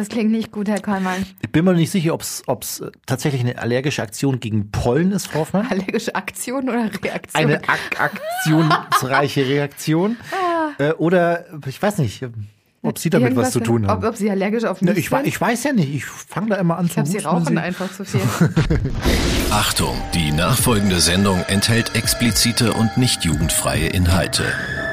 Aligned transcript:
Das 0.00 0.08
klingt 0.08 0.30
nicht 0.30 0.50
gut, 0.50 0.66
Herr 0.66 0.80
Kollmann. 0.80 1.26
Ich 1.42 1.52
bin 1.52 1.62
mir 1.62 1.74
nicht 1.74 1.90
sicher, 1.90 2.14
ob 2.14 2.22
es 2.22 2.82
tatsächlich 3.04 3.42
eine 3.42 3.58
allergische 3.58 4.00
Aktion 4.00 4.40
gegen 4.40 4.70
Pollen 4.70 5.12
ist, 5.12 5.26
Frau 5.26 5.40
Hoffmann. 5.40 5.66
Allergische 5.70 6.14
Aktion 6.14 6.70
oder 6.70 6.84
Reaktion? 6.84 7.20
Eine 7.34 7.60
ak 7.68 8.00
aktionsreiche 8.00 9.46
Reaktion. 9.46 10.16
Ah. 10.32 10.70
Äh, 10.78 10.92
oder, 10.92 11.46
ich 11.66 11.82
weiß 11.82 11.98
nicht, 11.98 12.24
ob 12.82 12.98
Sie 12.98 13.10
damit 13.10 13.28
Irgendwas 13.28 13.46
was 13.46 13.52
zu 13.52 13.60
tun 13.60 13.86
haben. 13.86 14.02
Ob, 14.02 14.10
ob 14.10 14.16
Sie 14.16 14.30
allergisch 14.30 14.64
auf 14.64 14.80
mich 14.80 14.90
Na, 14.90 14.96
ich, 14.96 15.10
sind? 15.10 15.26
Ich 15.26 15.40
weiß 15.40 15.64
ja 15.64 15.72
nicht. 15.72 15.94
Ich 15.94 16.04
fange 16.04 16.50
da 16.50 16.56
immer 16.56 16.78
an 16.78 16.86
ich 16.86 16.92
zu 16.92 17.00
husten. 17.00 17.18
Sie 17.18 17.24
rauchen 17.24 17.46
Sie 17.46 17.58
einfach 17.58 17.92
zu 17.92 18.04
viel. 18.04 18.20
Achtung, 19.50 19.96
die 20.14 20.30
nachfolgende 20.32 21.00
Sendung 21.00 21.42
enthält 21.48 21.94
explizite 21.94 22.72
und 22.72 22.96
nicht 22.96 23.24
jugendfreie 23.24 23.88
Inhalte. 23.88 24.44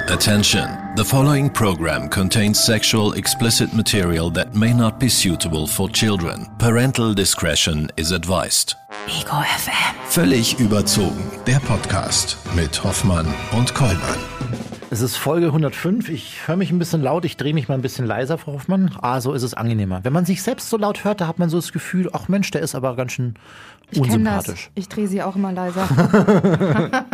Attention, 0.09 0.67
the 0.97 1.05
following 1.05 1.47
program 1.47 2.09
contains 2.09 2.59
sexual 2.59 3.13
explicit 3.13 3.71
material 3.71 4.31
that 4.31 4.55
may 4.55 4.73
not 4.73 4.99
be 4.99 5.07
suitable 5.07 5.67
for 5.67 5.87
children. 5.87 6.47
Parental 6.57 7.13
discretion 7.13 7.87
is 7.97 8.11
advised. 8.11 8.75
Ego 9.07 9.43
FM. 9.43 9.95
Völlig 10.07 10.59
überzogen. 10.59 11.29
Der 11.45 11.59
Podcast 11.59 12.35
mit 12.55 12.83
Hoffmann 12.83 13.31
und 13.51 13.75
Kollmann. 13.75 14.17
Es 14.89 15.01
ist 15.01 15.17
Folge 15.17 15.47
105. 15.47 16.09
Ich 16.09 16.47
höre 16.47 16.55
mich 16.55 16.71
ein 16.71 16.79
bisschen 16.79 17.03
laut, 17.03 17.25
ich 17.25 17.37
drehe 17.37 17.53
mich 17.53 17.67
mal 17.67 17.75
ein 17.75 17.83
bisschen 17.83 18.07
leiser, 18.07 18.39
Frau 18.39 18.53
Hoffmann. 18.53 18.95
Ah, 18.99 19.21
so 19.21 19.33
ist 19.33 19.43
es 19.43 19.53
angenehmer. 19.53 20.03
Wenn 20.03 20.13
man 20.13 20.25
sich 20.25 20.41
selbst 20.41 20.67
so 20.67 20.77
laut 20.77 21.03
hört, 21.03 21.21
da 21.21 21.27
hat 21.27 21.37
man 21.37 21.49
so 21.49 21.57
das 21.57 21.71
Gefühl, 21.71 22.09
ach 22.11 22.27
Mensch, 22.27 22.49
der 22.49 22.61
ist 22.61 22.73
aber 22.73 22.95
ganz 22.95 23.11
schön 23.11 23.35
ich 23.91 24.01
unsympathisch. 24.01 24.71
Ich 24.73 24.89
drehe 24.89 25.07
sie 25.07 25.21
auch 25.21 25.35
immer 25.35 25.51
leiser. 25.51 25.87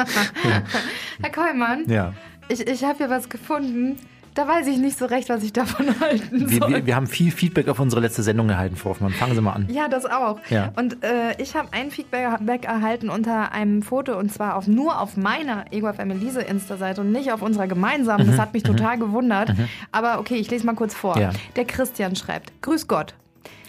Herr 1.22 1.32
Kollmann, 1.34 1.90
ja. 1.90 2.14
Ich, 2.50 2.68
ich 2.68 2.84
habe 2.84 2.98
hier 2.98 3.10
was 3.10 3.30
gefunden. 3.30 3.98
Da 4.36 4.48
weiß 4.48 4.66
ich 4.66 4.78
nicht 4.80 4.98
so 4.98 5.06
recht, 5.06 5.30
was 5.30 5.44
ich 5.44 5.54
davon 5.54 5.88
halten 6.00 6.40
soll. 6.40 6.50
Wir, 6.50 6.68
wir, 6.68 6.86
wir 6.88 6.96
haben 6.96 7.08
viel 7.08 7.32
Feedback 7.32 7.68
auf 7.68 7.80
unsere 7.80 8.02
letzte 8.02 8.24
Sendung 8.24 8.50
erhalten, 8.50 8.76
Frau 8.76 8.90
Hoffmann. 8.92 9.12
Fangen 9.12 9.36
Sie 9.36 9.42
mal 9.42 9.54
an. 9.54 9.68
Ja, 9.70 9.88
das 9.88 10.06
auch. 10.06 10.40
Ja. 10.50 10.74
Und 10.76 11.04
äh, 11.04 11.40
ich 11.40 11.56
habe 11.56 11.68
ein 11.72 11.92
Feedback 11.92 12.66
erhalten 12.66 13.10
unter 13.10 13.52
einem 13.52 13.84
Foto 13.84 14.18
und 14.18 14.34
zwar 14.34 14.56
auf, 14.56 14.68
nur 14.68 15.00
auf 15.00 15.18
meiner 15.18 15.72
Ego 15.72 15.92
FM 15.92 16.12
Elise 16.12 16.42
Insta-Seite 16.42 17.02
und 17.02 17.12
nicht 17.12 17.32
auf 17.32 17.44
unserer 17.44 17.68
gemeinsamen. 17.68 18.26
Mhm. 18.26 18.32
Das 18.32 18.40
hat 18.40 18.54
mich 18.54 18.64
mhm. 18.64 18.76
total 18.76 18.98
gewundert. 18.98 19.56
Mhm. 19.56 19.68
Aber 19.92 20.20
okay, 20.20 20.36
ich 20.36 20.50
lese 20.50 20.66
mal 20.66 20.74
kurz 20.74 20.96
vor. 20.96 21.18
Ja. 21.20 21.30
Der 21.56 21.66
Christian 21.66 22.16
schreibt: 22.16 22.60
Grüß 22.64 22.88
Gott. 22.88 23.14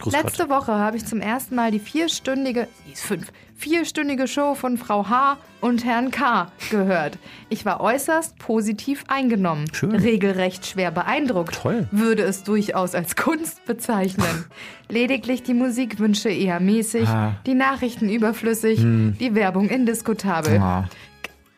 Grüß 0.01 0.13
Letzte. 0.13 0.49
Woche 0.49 0.73
habe 0.73 0.97
ich 0.97 1.07
zum 1.07 1.21
ersten 1.21 1.55
Mal 1.55 1.71
die 1.71 1.79
vierstündige, 1.79 2.69
fünf, 2.95 3.33
vierstündige 3.55 4.27
Show 4.29 4.55
von 4.55 4.77
Frau 4.77 5.09
H. 5.09 5.39
und 5.61 5.85
Herrn 5.85 6.11
K. 6.11 6.53
gehört. 6.71 7.19
Ich 7.49 7.65
war 7.65 7.81
äußerst 7.81 8.39
positiv 8.39 9.05
eingenommen. 9.09 9.67
Schön. 9.73 9.95
Regelrecht 9.95 10.67
schwer 10.67 10.91
beeindruckt. 10.91 11.55
Toll. 11.55 11.89
Würde 11.91 12.23
es 12.23 12.43
durchaus 12.43 12.95
als 12.95 13.17
Kunst 13.17 13.65
bezeichnen. 13.65 14.45
Lediglich 14.89 15.43
die 15.43 15.55
Musikwünsche 15.55 16.29
eher 16.29 16.61
mäßig, 16.61 17.09
ah. 17.09 17.37
die 17.47 17.55
Nachrichten 17.55 18.11
überflüssig, 18.11 18.81
hm. 18.81 19.17
die 19.19 19.35
Werbung 19.35 19.69
indiskutabel. 19.69 20.59
Ah. 20.59 20.89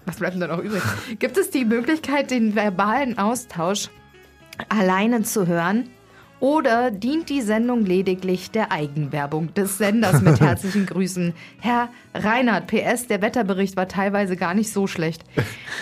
Was 0.04 0.16
bleibt 0.16 0.34
denn 0.34 0.40
da 0.40 0.46
noch 0.46 0.62
übrig? 0.62 0.82
Gibt 1.18 1.36
es 1.36 1.50
die 1.50 1.64
Möglichkeit, 1.64 2.30
den 2.30 2.54
verbalen 2.54 3.18
Austausch 3.18 3.88
alleine 4.68 5.22
zu 5.22 5.48
hören? 5.48 5.88
Oder 6.38 6.90
dient 6.90 7.30
die 7.30 7.40
Sendung 7.40 7.86
lediglich 7.86 8.50
der 8.50 8.70
Eigenwerbung 8.70 9.54
des 9.54 9.78
Senders 9.78 10.20
mit 10.20 10.40
herzlichen 10.40 10.84
Grüßen? 10.84 11.32
Herr 11.60 11.88
Reinhard, 12.14 12.66
PS, 12.66 13.06
der 13.06 13.22
Wetterbericht 13.22 13.76
war 13.76 13.88
teilweise 13.88 14.36
gar 14.36 14.52
nicht 14.52 14.70
so 14.70 14.86
schlecht. 14.86 15.24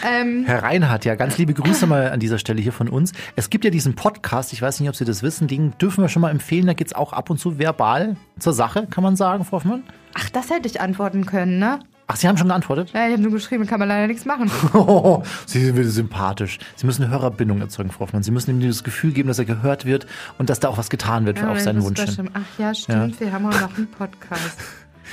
Ähm, 0.07 0.45
Herr 0.47 0.63
Reinhard, 0.63 1.05
ja, 1.05 1.17
ganz 1.17 1.39
liebe 1.39 1.55
Grüße 1.55 1.87
mal 1.87 2.11
an 2.11 2.21
dieser 2.21 2.39
Stelle 2.39 2.61
hier 2.61 2.73
von 2.73 2.89
uns. 2.89 3.13
Es 3.35 3.51
gibt 3.51 3.65
ja 3.65 3.71
diesen 3.71 3.95
Podcast, 3.95 4.53
ich 4.53 4.63
weiß 4.63 4.79
nicht, 4.81 4.89
ob 4.89 4.97
Sie 4.97 5.05
das 5.05 5.23
wissen, 5.23 5.49
den 5.49 5.77
dürfen 5.79 6.03
wir 6.03 6.09
schon 6.09 6.23
mal 6.23 6.31
empfehlen, 6.31 6.67
da 6.67 6.75
geht 6.75 6.87
es 6.87 6.93
auch 6.93 7.13
ab 7.13 7.31
und 7.31 7.39
zu 7.39 7.59
verbal 7.59 8.17
zur 8.39 8.53
Sache, 8.53 8.87
kann 8.89 9.03
man 9.03 9.17
sagen, 9.17 9.45
Frau 9.45 9.57
Hoffmann? 9.57 9.83
Ach, 10.15 10.31
das 10.31 10.51
hätte 10.51 10.69
ich 10.69 10.81
antworten 10.81 11.27
können, 11.27 11.59
ne? 11.59 11.81
Ach, 12.07 12.17
Sie 12.17 12.29
haben 12.29 12.37
schon 12.37 12.49
geantwortet? 12.49 12.91
Ja, 12.93 13.07
ich 13.07 13.13
habe 13.13 13.23
nur 13.23 13.33
geschrieben, 13.33 13.67
kann 13.67 13.79
man 13.79 13.89
leider 13.89 14.07
nichts 14.07 14.27
machen. 14.27 14.51
Oh, 14.75 15.23
Sie 15.47 15.65
sind 15.65 15.77
wieder 15.77 15.89
sympathisch. 15.89 16.59
Sie 16.77 16.85
müssen 16.87 17.03
eine 17.03 17.13
Hörerbindung 17.13 17.61
erzeugen, 17.61 17.91
Frau 17.91 18.01
Hoffmann. 18.01 18.23
Sie 18.23 18.31
müssen 18.31 18.51
ihm 18.51 18.67
das 18.67 18.85
Gefühl 18.85 19.13
geben, 19.13 19.29
dass 19.29 19.39
er 19.39 19.47
gehört 19.47 19.87
wird 19.87 20.07
und 20.37 20.51
dass 20.51 20.61
da 20.61 20.69
auch 20.69 20.77
was 20.77 20.91
getan 20.91 21.25
wird 21.25 21.39
ja, 21.39 21.51
auf 21.51 21.61
seinen 21.61 21.83
Wunsch. 21.83 22.01
Ach 22.01 22.59
ja, 22.59 22.75
stimmt, 22.75 23.21
ja. 23.21 23.27
wir 23.27 23.33
haben 23.33 23.47
auch 23.47 23.61
noch 23.61 23.77
einen 23.77 23.89
Podcast. 23.89 24.59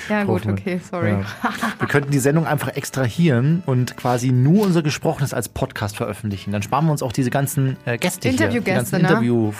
Ja, 0.09 0.23
gut, 0.23 0.45
okay, 0.45 0.79
sorry. 0.89 1.11
Ja. 1.11 1.25
Wir 1.77 1.87
könnten 1.89 2.11
die 2.11 2.19
Sendung 2.19 2.47
einfach 2.47 2.69
extrahieren 2.69 3.61
und 3.65 3.97
quasi 3.97 4.31
nur 4.31 4.65
unser 4.65 4.81
Gesprochenes 4.83 5.33
als 5.33 5.49
Podcast 5.49 5.97
veröffentlichen. 5.97 6.53
Dann 6.53 6.61
sparen 6.61 6.85
wir 6.85 6.93
uns 6.93 7.03
auch 7.03 7.11
diese 7.11 7.29
ganzen 7.29 7.75
äh, 7.85 7.97
Gäste 7.97 8.29
Interviewgäste, 8.29 8.95
ne? 8.95 9.01
Interview 9.01 9.51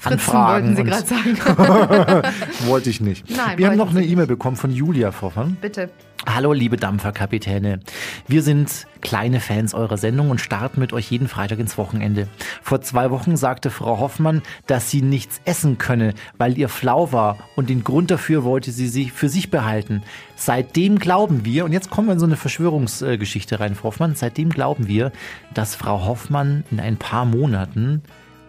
Fritzen 0.00 0.32
wollten 0.32 0.76
Sie 0.76 0.84
gerade 0.84 1.06
sagen. 1.06 1.38
wollte 2.66 2.88
ich 2.88 3.00
nicht. 3.00 3.28
Nein, 3.30 3.58
Wir 3.58 3.68
haben 3.68 3.76
noch 3.76 3.90
eine 3.90 4.02
E-Mail 4.02 4.26
bekommen 4.26 4.56
von 4.56 4.70
Julia 4.70 5.12
Vorfang. 5.12 5.56
Bitte. 5.60 5.90
Hallo, 6.26 6.52
liebe 6.52 6.76
Dampferkapitäne. 6.76 7.80
Wir 8.28 8.42
sind 8.42 8.86
kleine 9.00 9.40
Fans 9.40 9.72
eurer 9.72 9.96
Sendung 9.96 10.28
und 10.28 10.38
starten 10.38 10.78
mit 10.78 10.92
euch 10.92 11.10
jeden 11.10 11.28
Freitag 11.28 11.58
ins 11.58 11.78
Wochenende. 11.78 12.28
Vor 12.62 12.82
zwei 12.82 13.10
Wochen 13.10 13.38
sagte 13.38 13.70
Frau 13.70 13.98
Hoffmann, 13.98 14.42
dass 14.66 14.90
sie 14.90 15.00
nichts 15.00 15.40
essen 15.46 15.78
könne, 15.78 16.12
weil 16.36 16.58
ihr 16.58 16.68
flau 16.68 17.10
war 17.12 17.38
und 17.56 17.70
den 17.70 17.84
Grund 17.84 18.10
dafür 18.10 18.44
wollte 18.44 18.70
sie 18.70 18.86
sich 18.86 19.12
für 19.12 19.30
sich 19.30 19.50
behalten. 19.50 20.02
Seitdem 20.36 20.98
glauben 20.98 21.46
wir, 21.46 21.64
und 21.64 21.72
jetzt 21.72 21.88
kommen 21.88 22.08
wir 22.08 22.12
in 22.12 22.20
so 22.20 22.26
eine 22.26 22.36
Verschwörungsgeschichte 22.36 23.58
rein, 23.58 23.74
Frau 23.74 23.88
Hoffmann, 23.88 24.14
seitdem 24.14 24.50
glauben 24.50 24.88
wir, 24.88 25.12
dass 25.54 25.74
Frau 25.74 26.04
Hoffmann 26.04 26.64
in 26.70 26.80
ein 26.80 26.98
paar 26.98 27.24
Monaten 27.24 28.02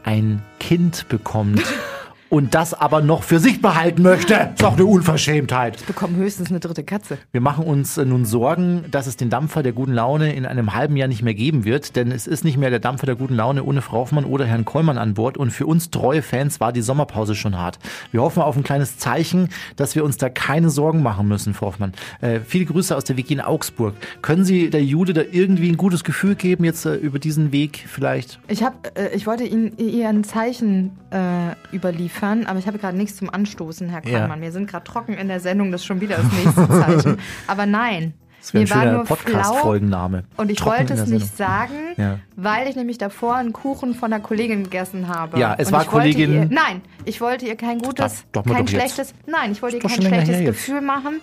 ein 0.04 0.42
Kind 0.60 1.08
bekommt 1.08 1.64
und 2.32 2.56
das 2.56 2.74
aber 2.74 3.02
noch 3.02 3.24
für 3.24 3.40
sich 3.40 3.62
behalten 3.62 4.02
möchte. 4.02 4.34
Das 4.34 4.50
ist 4.52 4.62
doch 4.62 4.74
eine 4.74 4.86
Unverschämtheit. 4.86 5.76
Ich 5.76 5.86
bekomme 5.86 6.16
höchstens 6.16 6.50
eine 6.50 6.62
dritte 6.62 6.84
Katze. 6.84 7.18
Wir 7.34 7.42
machen 7.42 7.66
uns 7.66 7.98
äh, 7.98 8.06
nun 8.06 8.24
Sorgen, 8.26 8.86
dass 8.90 9.06
es 9.06 9.18
den 9.18 9.30
Dampfer 9.30 9.64
der 9.64 9.74
guten 9.74 9.92
Laune 9.92 10.34
in 10.34 10.46
einem 10.46 10.74
halben 10.74 10.96
Jahr 10.96 11.10
nicht 11.10 11.24
mehr 11.24 11.34
geben 11.34 11.66
wird, 11.66 11.98
denn 11.98 12.10
es 12.10 12.28
ist 12.28 12.46
nicht 12.46 12.58
mehr 12.58 12.70
der 12.70 12.80
Dampfer 12.80 13.06
der 13.06 13.16
guten 13.16 13.36
Laune 13.36 13.66
ohne 13.66 13.82
Frau 13.82 13.98
Hoffmann 13.98 14.24
oder 14.24 14.46
Herrn 14.46 14.64
Kollmann 14.64 14.98
an 14.98 15.14
Bord 15.14 15.38
und 15.38 15.52
für 15.52 15.66
uns 15.66 15.90
treue 15.92 16.22
Fans 16.22 16.62
war 16.62 16.72
die 16.72 16.82
Sommerpause 16.82 17.36
schon 17.36 17.58
hart. 17.58 17.80
Wir 18.12 18.22
hoffen 18.22 18.42
auf 18.42 18.56
ein 18.56 18.64
kleines 18.64 18.98
Zeichen, 18.98 19.50
dass 19.76 19.96
wir 19.96 20.06
uns 20.06 20.16
da 20.16 20.30
keine 20.30 20.70
Sorgen 20.70 21.04
machen 21.04 21.28
müssen, 21.28 21.54
Frau 21.54 21.68
Hoffmann. 21.68 21.92
Äh, 22.22 22.40
viele 22.40 22.64
Grüße 22.64 22.96
aus 22.96 23.04
der 23.04 23.18
WG 23.18 23.34
in 23.34 23.42
Augsburg. 23.42 23.94
Können 24.22 24.46
Sie 24.46 24.70
der 24.70 24.86
Jude 24.86 25.12
da 25.12 25.22
irgendwie 25.30 25.70
ein 25.70 25.78
gutes 25.78 26.06
Gefühl 26.06 26.36
geben 26.36 26.64
jetzt 26.64 26.86
äh, 26.86 26.96
über 26.96 27.20
diesen 27.20 27.52
Weg 27.52 27.84
vielleicht? 27.88 28.40
Ich 28.48 28.64
habe, 28.64 28.76
äh, 28.96 29.14
ich 29.14 29.28
wollte 29.28 29.44
Ihnen 29.44 29.78
ihr 29.78 30.08
ein 30.08 30.24
Zeichen 30.24 30.92
äh, 31.12 31.76
überliefern, 32.22 32.46
aber 32.46 32.60
ich 32.60 32.68
habe 32.68 32.78
gerade 32.78 32.98
nichts 32.98 33.18
zum 33.18 33.30
Anstoßen, 33.30 33.90
Herr 33.90 34.02
Kollmann. 34.02 34.40
Ja. 34.40 34.42
Wir 34.42 34.52
sind 34.52 34.70
gerade 34.70 34.84
trocken 34.84 35.14
in 35.14 35.28
der 35.28 35.40
Sendung, 35.40 35.72
das 35.72 35.82
ist 35.82 35.88
schon 35.88 36.02
wieder 36.02 36.18
das 36.18 36.32
nächste 36.32 36.68
Zeichen. 36.68 37.18
Aber 37.48 37.66
nein. 37.66 38.14
Das 38.40 38.56
wäre 38.56 38.64
ein 38.64 38.68
schöner 38.68 39.04
Podcast-Folgenname. 39.04 40.24
Und 40.36 40.50
ich 40.50 40.58
Trocken 40.58 40.80
wollte 40.80 40.94
es 40.96 41.08
nicht 41.08 41.38
sagen, 41.38 41.76
ja. 41.98 42.18
weil 42.36 42.68
ich 42.68 42.76
nämlich 42.76 42.98
davor 42.98 43.36
einen 43.36 43.54
Kuchen 43.54 43.94
von 43.94 44.12
einer 44.12 44.22
Kollegin 44.22 44.64
gegessen 44.64 45.10
habe. 45.10 45.38
Ja, 45.38 45.54
es 45.60 45.68
und 45.68 45.74
war 45.74 45.86
Kollegin. 45.86 46.34
Ihr, 46.34 46.48
nein, 46.50 46.82
ich 47.06 47.22
wollte 47.22 47.46
ihr 47.46 47.56
kein 47.56 47.78
gutes, 47.78 48.26
doch, 48.32 48.44
kein 48.44 48.68
schlechtes, 48.68 49.10
jetzt. 49.10 49.28
nein, 49.28 49.52
ich 49.52 49.62
wollte 49.62 49.78
ihr 49.78 49.84
kein 49.84 50.02
schlechtes 50.02 50.40
Gefühl 50.44 50.82
machen. 50.82 51.22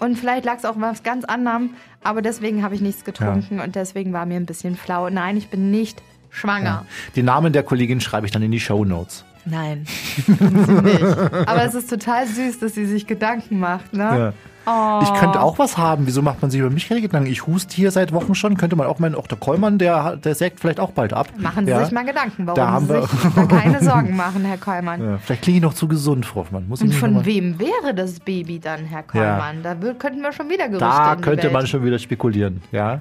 Und 0.00 0.18
vielleicht 0.18 0.46
lag 0.46 0.56
es 0.56 0.64
auch 0.64 0.76
was 0.78 1.02
ganz 1.02 1.26
anderem, 1.26 1.70
aber 2.02 2.22
deswegen 2.22 2.62
habe 2.62 2.74
ich 2.74 2.80
nichts 2.80 3.04
getrunken 3.04 3.58
ja. 3.58 3.64
und 3.64 3.76
deswegen 3.76 4.14
war 4.14 4.24
mir 4.24 4.36
ein 4.36 4.46
bisschen 4.46 4.74
flau. 4.74 5.10
Nein, 5.10 5.36
ich 5.36 5.48
bin 5.48 5.70
nicht 5.70 6.02
schwanger. 6.30 6.64
Ja. 6.64 6.86
Den 7.14 7.26
Namen 7.26 7.52
der 7.52 7.62
Kollegin 7.62 8.00
schreibe 8.00 8.24
ich 8.24 8.32
dann 8.32 8.42
in 8.42 8.50
die 8.50 8.60
Show 8.60 8.86
Notes. 8.86 9.26
Nein, 9.46 9.86
nicht. 10.26 11.02
Aber 11.02 11.64
es 11.64 11.74
ist 11.74 11.90
total 11.90 12.26
süß, 12.26 12.60
dass 12.60 12.74
sie 12.74 12.86
sich 12.86 13.06
Gedanken 13.06 13.58
macht, 13.58 13.92
ne? 13.92 14.02
Ja. 14.02 14.32
Oh. 14.66 15.00
Ich 15.02 15.12
könnte 15.14 15.40
auch 15.40 15.58
was 15.58 15.76
haben. 15.76 16.06
Wieso 16.06 16.22
macht 16.22 16.40
man 16.42 16.50
sich 16.50 16.60
über 16.60 16.70
mich 16.70 16.88
keine 16.88 17.00
Gedanken? 17.00 17.30
Ich 17.30 17.46
huste 17.46 17.74
hier 17.74 17.90
seit 17.90 18.12
Wochen 18.12 18.34
schon. 18.34 18.56
Könnte 18.56 18.76
man 18.76 18.86
auch 18.86 18.98
meinen, 18.98 19.14
auch 19.14 19.26
der 19.26 19.38
Kollmann, 19.38 19.78
der, 19.78 20.16
der 20.16 20.34
sägt 20.34 20.60
vielleicht 20.60 20.80
auch 20.80 20.92
bald 20.92 21.12
ab. 21.12 21.28
Machen 21.38 21.66
Sie 21.66 21.72
ja. 21.72 21.84
sich 21.84 21.92
mal 21.92 22.04
Gedanken, 22.04 22.46
warum 22.46 22.56
da 22.56 22.70
haben 22.70 22.86
Sie 22.86 22.94
wir 22.94 23.06
sich 23.06 23.48
keine 23.48 23.82
Sorgen 23.82 24.16
machen, 24.16 24.44
Herr 24.44 24.58
Kollmann. 24.58 25.04
Ja, 25.04 25.18
vielleicht 25.18 25.42
klinge 25.42 25.58
ich 25.58 25.62
noch 25.62 25.74
zu 25.74 25.88
gesund, 25.88 26.24
Frau 26.26 26.40
Hoffmann. 26.40 26.68
Muss 26.68 26.80
Und 26.80 26.94
von 26.94 27.24
wem 27.24 27.58
wäre 27.58 27.94
das 27.94 28.20
Baby 28.20 28.58
dann, 28.58 28.84
Herr 28.84 29.02
Kollmann? 29.02 29.62
Ja. 29.62 29.74
Da 29.74 29.92
könnten 29.92 30.22
wir 30.22 30.32
schon 30.32 30.48
wieder 30.48 30.68
Gerüchte 30.68 30.86
Da 30.86 31.16
könnte 31.16 31.50
man 31.50 31.66
schon 31.66 31.84
wieder 31.84 31.98
spekulieren, 31.98 32.62
ja. 32.72 33.00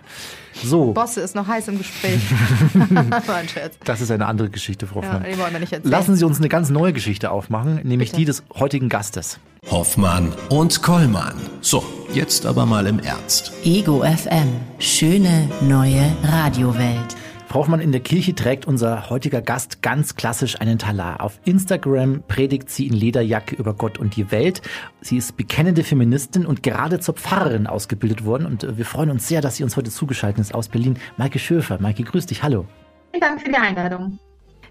So. 0.53 0.91
Bosse 0.93 1.21
ist 1.21 1.35
noch 1.35 1.47
heiß 1.47 1.69
im 1.69 1.77
Gespräch. 1.77 2.21
Das 3.83 4.01
ist 4.01 4.11
eine 4.11 4.25
andere 4.25 4.49
Geschichte, 4.49 4.87
Frau 4.87 4.97
Hoffmann. 4.97 5.23
Ja, 5.23 5.29
die 5.29 5.39
wollen 5.39 5.53
wir 5.53 5.59
nicht 5.59 5.73
erzählen. 5.73 5.91
Lassen 5.91 6.15
Sie 6.15 6.25
uns 6.25 6.37
eine 6.39 6.49
ganz 6.49 6.69
neue 6.69 6.93
Geschichte 6.93 7.31
aufmachen, 7.31 7.79
nämlich 7.83 8.11
Bitte. 8.11 8.19
die 8.19 8.25
des 8.25 8.43
heutigen 8.53 8.89
Gastes. 8.89 9.39
Hoffmann 9.69 10.33
und 10.49 10.81
Kollmann. 10.81 11.35
So, 11.61 11.83
jetzt 12.13 12.45
aber 12.45 12.65
mal 12.65 12.85
im 12.87 12.99
Ernst. 12.99 13.53
Ego 13.63 14.03
FM. 14.03 14.49
Schöne 14.79 15.49
neue 15.61 16.15
Radiowelt. 16.23 17.15
Frau 17.47 17.59
Hoffmann, 17.59 17.79
in 17.79 17.91
der 17.91 18.01
Kirche 18.01 18.33
trägt 18.33 18.65
unser 18.65 19.09
heutiger 19.09 19.41
Gast 19.41 19.81
ganz 19.81 20.15
klassisch 20.15 20.59
einen 20.59 20.79
Talar. 20.79 21.21
Auf 21.21 21.39
Instagram 21.45 22.23
predigt 22.27 22.69
sie 22.69 22.87
in 22.87 22.93
Lederjacke 22.93 23.55
über 23.55 23.73
Gott 23.75 23.99
und 23.99 24.15
die 24.15 24.31
Welt. 24.31 24.61
Sie 25.01 25.17
ist 25.17 25.37
bekennende 25.37 25.83
Feministin 25.83 26.45
und 26.45 26.63
gerade 26.63 26.99
zur 26.99 27.13
Pfarrerin 27.13 27.67
ausgebildet 27.67 28.25
worden. 28.25 28.47
Und 28.47 28.63
äh, 28.63 28.77
wir 28.77 28.85
freuen 28.85 29.11
uns 29.11 29.27
sehr, 29.27 29.41
dass 29.41 29.57
sie 29.57 29.63
uns 29.63 29.77
heute 29.77 29.91
zugeschaltet 29.91 30.39
ist 30.39 30.55
aus 30.55 30.67
Berlin. 30.67 30.97
Maike 31.17 31.37
Schöfer. 31.37 31.79
Maike, 31.79 32.03
grüß 32.03 32.25
dich. 32.25 32.41
Hallo. 32.41 32.65
Vielen 33.11 33.21
Dank 33.21 33.41
für 33.41 33.49
die 33.49 33.55
Einladung. 33.55 34.19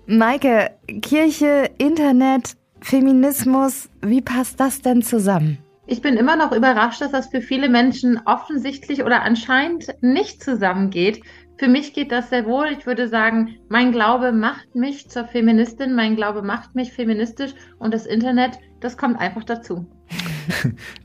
Maike, 0.06 0.72
Kirche, 1.00 1.70
Internet, 1.78 2.56
Feminismus, 2.82 3.88
wie 4.02 4.20
passt 4.20 4.60
das 4.60 4.82
denn 4.82 5.02
zusammen? 5.02 5.58
Ich 5.86 6.02
bin 6.02 6.16
immer 6.16 6.36
noch 6.36 6.52
überrascht, 6.52 7.00
dass 7.00 7.12
das 7.12 7.28
für 7.28 7.40
viele 7.40 7.68
Menschen 7.68 8.20
offensichtlich 8.24 9.02
oder 9.02 9.22
anscheinend 9.22 9.94
nicht 10.00 10.42
zusammengeht. 10.42 11.22
Für 11.58 11.68
mich 11.68 11.92
geht 11.92 12.12
das 12.12 12.30
sehr 12.30 12.46
wohl. 12.46 12.66
Ich 12.76 12.86
würde 12.86 13.08
sagen, 13.08 13.56
mein 13.68 13.92
Glaube 13.92 14.32
macht 14.32 14.74
mich 14.74 15.08
zur 15.08 15.26
Feministin, 15.26 15.94
mein 15.94 16.16
Glaube 16.16 16.42
macht 16.42 16.74
mich 16.74 16.92
feministisch 16.92 17.54
und 17.78 17.94
das 17.94 18.06
Internet, 18.06 18.58
das 18.80 18.96
kommt 18.96 19.20
einfach 19.20 19.44
dazu. 19.44 19.86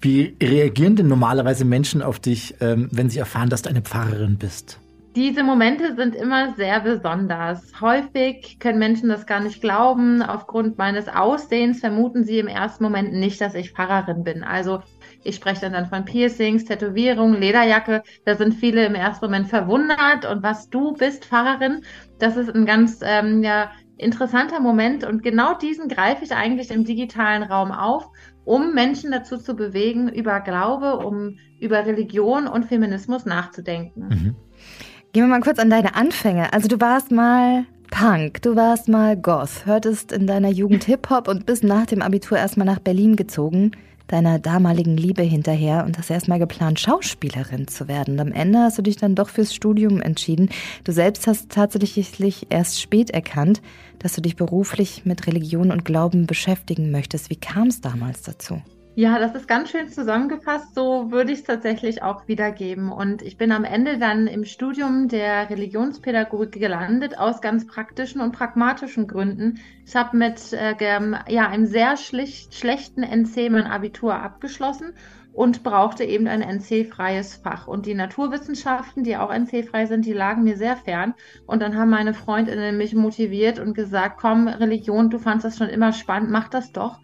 Wie 0.01 0.35
reagieren 0.41 0.95
denn 0.95 1.07
normalerweise 1.07 1.65
Menschen 1.65 2.01
auf 2.01 2.19
dich, 2.19 2.55
ähm, 2.59 2.89
wenn 2.91 3.09
sie 3.09 3.19
erfahren, 3.19 3.49
dass 3.49 3.61
du 3.61 3.69
eine 3.69 3.81
Pfarrerin 3.81 4.37
bist? 4.37 4.79
Diese 5.17 5.41
Momente 5.41 5.95
sind 5.95 6.13
immer 6.15 6.53
sehr 6.53 6.79
besonders. 6.79 7.81
Häufig 7.81 8.59
können 8.59 8.77
Menschen 8.77 9.09
das 9.09 9.25
gar 9.25 9.39
nicht 9.39 9.61
glauben. 9.61 10.21
Aufgrund 10.21 10.77
meines 10.77 11.07
Aussehens 11.07 11.79
vermuten 11.79 12.23
sie 12.23 12.37
im 12.37 12.45
ersten 12.45 12.83
Moment 12.83 13.13
nicht, 13.13 13.41
dass 13.41 13.55
ich 13.55 13.71
Pfarrerin 13.71 14.23
bin. 14.23 14.43
Also 14.43 14.83
ich 15.23 15.33
spreche 15.33 15.61
dann, 15.61 15.73
dann 15.73 15.87
von 15.87 16.05
Piercings, 16.05 16.65
Tätowierungen, 16.65 17.41
Lederjacke. 17.41 18.03
Da 18.25 18.35
sind 18.35 18.53
viele 18.53 18.85
im 18.85 18.93
ersten 18.93 19.25
Moment 19.25 19.47
verwundert. 19.47 20.31
Und 20.31 20.43
was 20.43 20.69
du 20.69 20.93
bist, 20.93 21.25
Pfarrerin, 21.25 21.81
das 22.19 22.37
ist 22.37 22.53
ein 22.53 22.67
ganz 22.67 22.99
ähm, 23.01 23.41
ja, 23.41 23.71
interessanter 23.97 24.59
Moment. 24.59 25.03
Und 25.03 25.23
genau 25.23 25.55
diesen 25.55 25.87
greife 25.87 26.25
ich 26.25 26.35
eigentlich 26.35 26.69
im 26.69 26.85
digitalen 26.85 27.41
Raum 27.41 27.71
auf, 27.71 28.07
um 28.45 28.75
Menschen 28.75 29.09
dazu 29.09 29.37
zu 29.37 29.55
bewegen, 29.55 30.09
über 30.09 30.41
Glaube, 30.41 30.97
um 30.99 31.39
über 31.59 31.87
Religion 31.87 32.45
und 32.45 32.65
Feminismus 32.65 33.25
nachzudenken. 33.25 34.09
Mhm. 34.09 34.35
Gehen 35.17 35.23
wir 35.23 35.35
mal 35.35 35.41
kurz 35.41 35.57
an 35.57 35.71
deine 35.71 35.95
Anfänge. 35.95 36.53
Also 36.53 36.67
du 36.67 36.79
warst 36.79 37.09
mal 37.09 37.65
Punk, 37.89 38.39
du 38.43 38.55
warst 38.55 38.87
mal 38.87 39.17
Goth, 39.17 39.65
hörtest 39.65 40.11
in 40.11 40.27
deiner 40.27 40.49
Jugend 40.51 40.83
Hip-Hop 40.83 41.27
und 41.27 41.47
bist 41.47 41.63
nach 41.63 41.87
dem 41.87 42.03
Abitur 42.03 42.37
erstmal 42.37 42.67
nach 42.67 42.77
Berlin 42.77 43.15
gezogen, 43.15 43.71
deiner 44.05 44.37
damaligen 44.37 44.95
Liebe 44.95 45.23
hinterher 45.23 45.85
und 45.85 45.97
hast 45.97 46.11
erstmal 46.11 46.37
geplant, 46.37 46.79
Schauspielerin 46.79 47.67
zu 47.67 47.87
werden. 47.87 48.13
Und 48.13 48.19
am 48.27 48.31
Ende 48.31 48.59
hast 48.59 48.77
du 48.77 48.83
dich 48.83 48.97
dann 48.97 49.15
doch 49.15 49.29
fürs 49.29 49.55
Studium 49.55 50.03
entschieden. 50.03 50.49
Du 50.83 50.91
selbst 50.91 51.25
hast 51.25 51.49
tatsächlich 51.49 52.45
erst 52.51 52.79
spät 52.79 53.09
erkannt, 53.09 53.63
dass 53.97 54.13
du 54.13 54.21
dich 54.21 54.35
beruflich 54.35 55.01
mit 55.03 55.25
Religion 55.25 55.71
und 55.71 55.83
Glauben 55.83 56.27
beschäftigen 56.27 56.91
möchtest. 56.91 57.31
Wie 57.31 57.37
kam 57.37 57.69
es 57.69 57.81
damals 57.81 58.21
dazu? 58.21 58.61
Ja, 58.99 59.19
das 59.19 59.35
ist 59.35 59.47
ganz 59.47 59.69
schön 59.69 59.89
zusammengefasst. 59.89 60.73
So 60.73 61.11
würde 61.11 61.31
ich 61.31 61.41
es 61.41 61.45
tatsächlich 61.45 62.01
auch 62.01 62.27
wiedergeben. 62.27 62.91
Und 62.91 63.21
ich 63.21 63.37
bin 63.37 63.51
am 63.51 63.63
Ende 63.63 63.99
dann 63.99 64.25
im 64.25 64.43
Studium 64.43 65.07
der 65.07 65.51
Religionspädagogik 65.51 66.59
gelandet, 66.59 67.15
aus 67.15 67.39
ganz 67.39 67.67
praktischen 67.67 68.21
und 68.21 68.31
pragmatischen 68.31 69.05
Gründen. 69.05 69.59
Ich 69.85 69.95
habe 69.95 70.17
mit 70.17 70.51
äh, 70.51 70.73
ja, 71.29 71.47
einem 71.47 71.67
sehr 71.67 71.95
schlicht, 71.95 72.55
schlechten 72.55 73.03
NC 73.03 73.51
mein 73.51 73.67
Abitur 73.67 74.15
abgeschlossen 74.15 74.93
und 75.31 75.61
brauchte 75.61 76.03
eben 76.03 76.27
ein 76.27 76.41
NC-freies 76.41 77.35
Fach. 77.35 77.67
Und 77.67 77.85
die 77.85 77.93
Naturwissenschaften, 77.93 79.03
die 79.03 79.15
auch 79.15 79.31
NC-frei 79.31 79.85
sind, 79.85 80.07
die 80.07 80.13
lagen 80.13 80.43
mir 80.43 80.57
sehr 80.57 80.75
fern. 80.75 81.13
Und 81.45 81.61
dann 81.61 81.77
haben 81.77 81.91
meine 81.91 82.15
Freundinnen 82.15 82.79
mich 82.79 82.95
motiviert 82.95 83.59
und 83.59 83.75
gesagt, 83.75 84.17
komm, 84.19 84.47
Religion, 84.47 85.11
du 85.11 85.19
fandest 85.19 85.45
das 85.45 85.57
schon 85.59 85.69
immer 85.69 85.93
spannend, 85.93 86.31
mach 86.31 86.47
das 86.47 86.71
doch. 86.71 86.99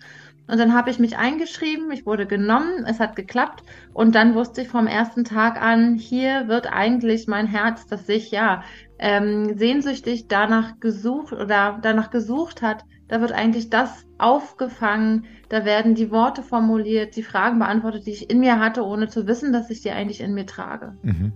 Und 0.48 0.60
dann 0.60 0.74
habe 0.74 0.90
ich 0.90 1.00
mich 1.00 1.18
eingeschrieben, 1.18 1.90
ich 1.92 2.06
wurde 2.06 2.26
genommen, 2.26 2.86
es 2.86 3.00
hat 3.00 3.16
geklappt 3.16 3.64
und 3.94 4.14
dann 4.14 4.36
wusste 4.36 4.62
ich 4.62 4.68
vom 4.68 4.88
ersten 4.88 5.24
Tag 5.24 5.62
an, 5.62 5.96
hier 5.96 6.48
wird 6.48 6.72
eigentlich 6.72 7.28
mein 7.28 7.48
Herz, 7.48 7.88
das 7.88 8.06
sich 8.06 8.32
ja 8.32 8.64
ähm, 9.00 9.58
sehnsüchtig 9.58 10.28
danach 10.28 10.80
gesucht 10.82 11.32
oder 11.32 11.80
danach 11.82 12.10
gesucht 12.10 12.62
hat, 12.62 12.84
da 13.08 13.22
wird 13.22 13.32
eigentlich 13.32 13.70
das 13.70 14.06
aufgefangen, 14.18 15.26
da 15.50 15.66
werden 15.66 15.94
die 15.94 16.10
Worte 16.10 16.42
formuliert, 16.42 17.16
die 17.16 17.24
Fragen 17.24 17.60
beantwortet, 17.60 18.06
die 18.08 18.12
ich 18.12 18.30
in 18.30 18.40
mir 18.40 18.60
hatte, 18.60 18.84
ohne 18.84 19.08
zu 19.08 19.28
wissen, 19.28 19.54
dass 19.54 19.70
ich 19.70 19.82
die 19.82 19.92
eigentlich 19.92 20.22
in 20.22 20.34
mir 20.34 20.46
trage. 20.46 20.98
Mhm. 21.04 21.32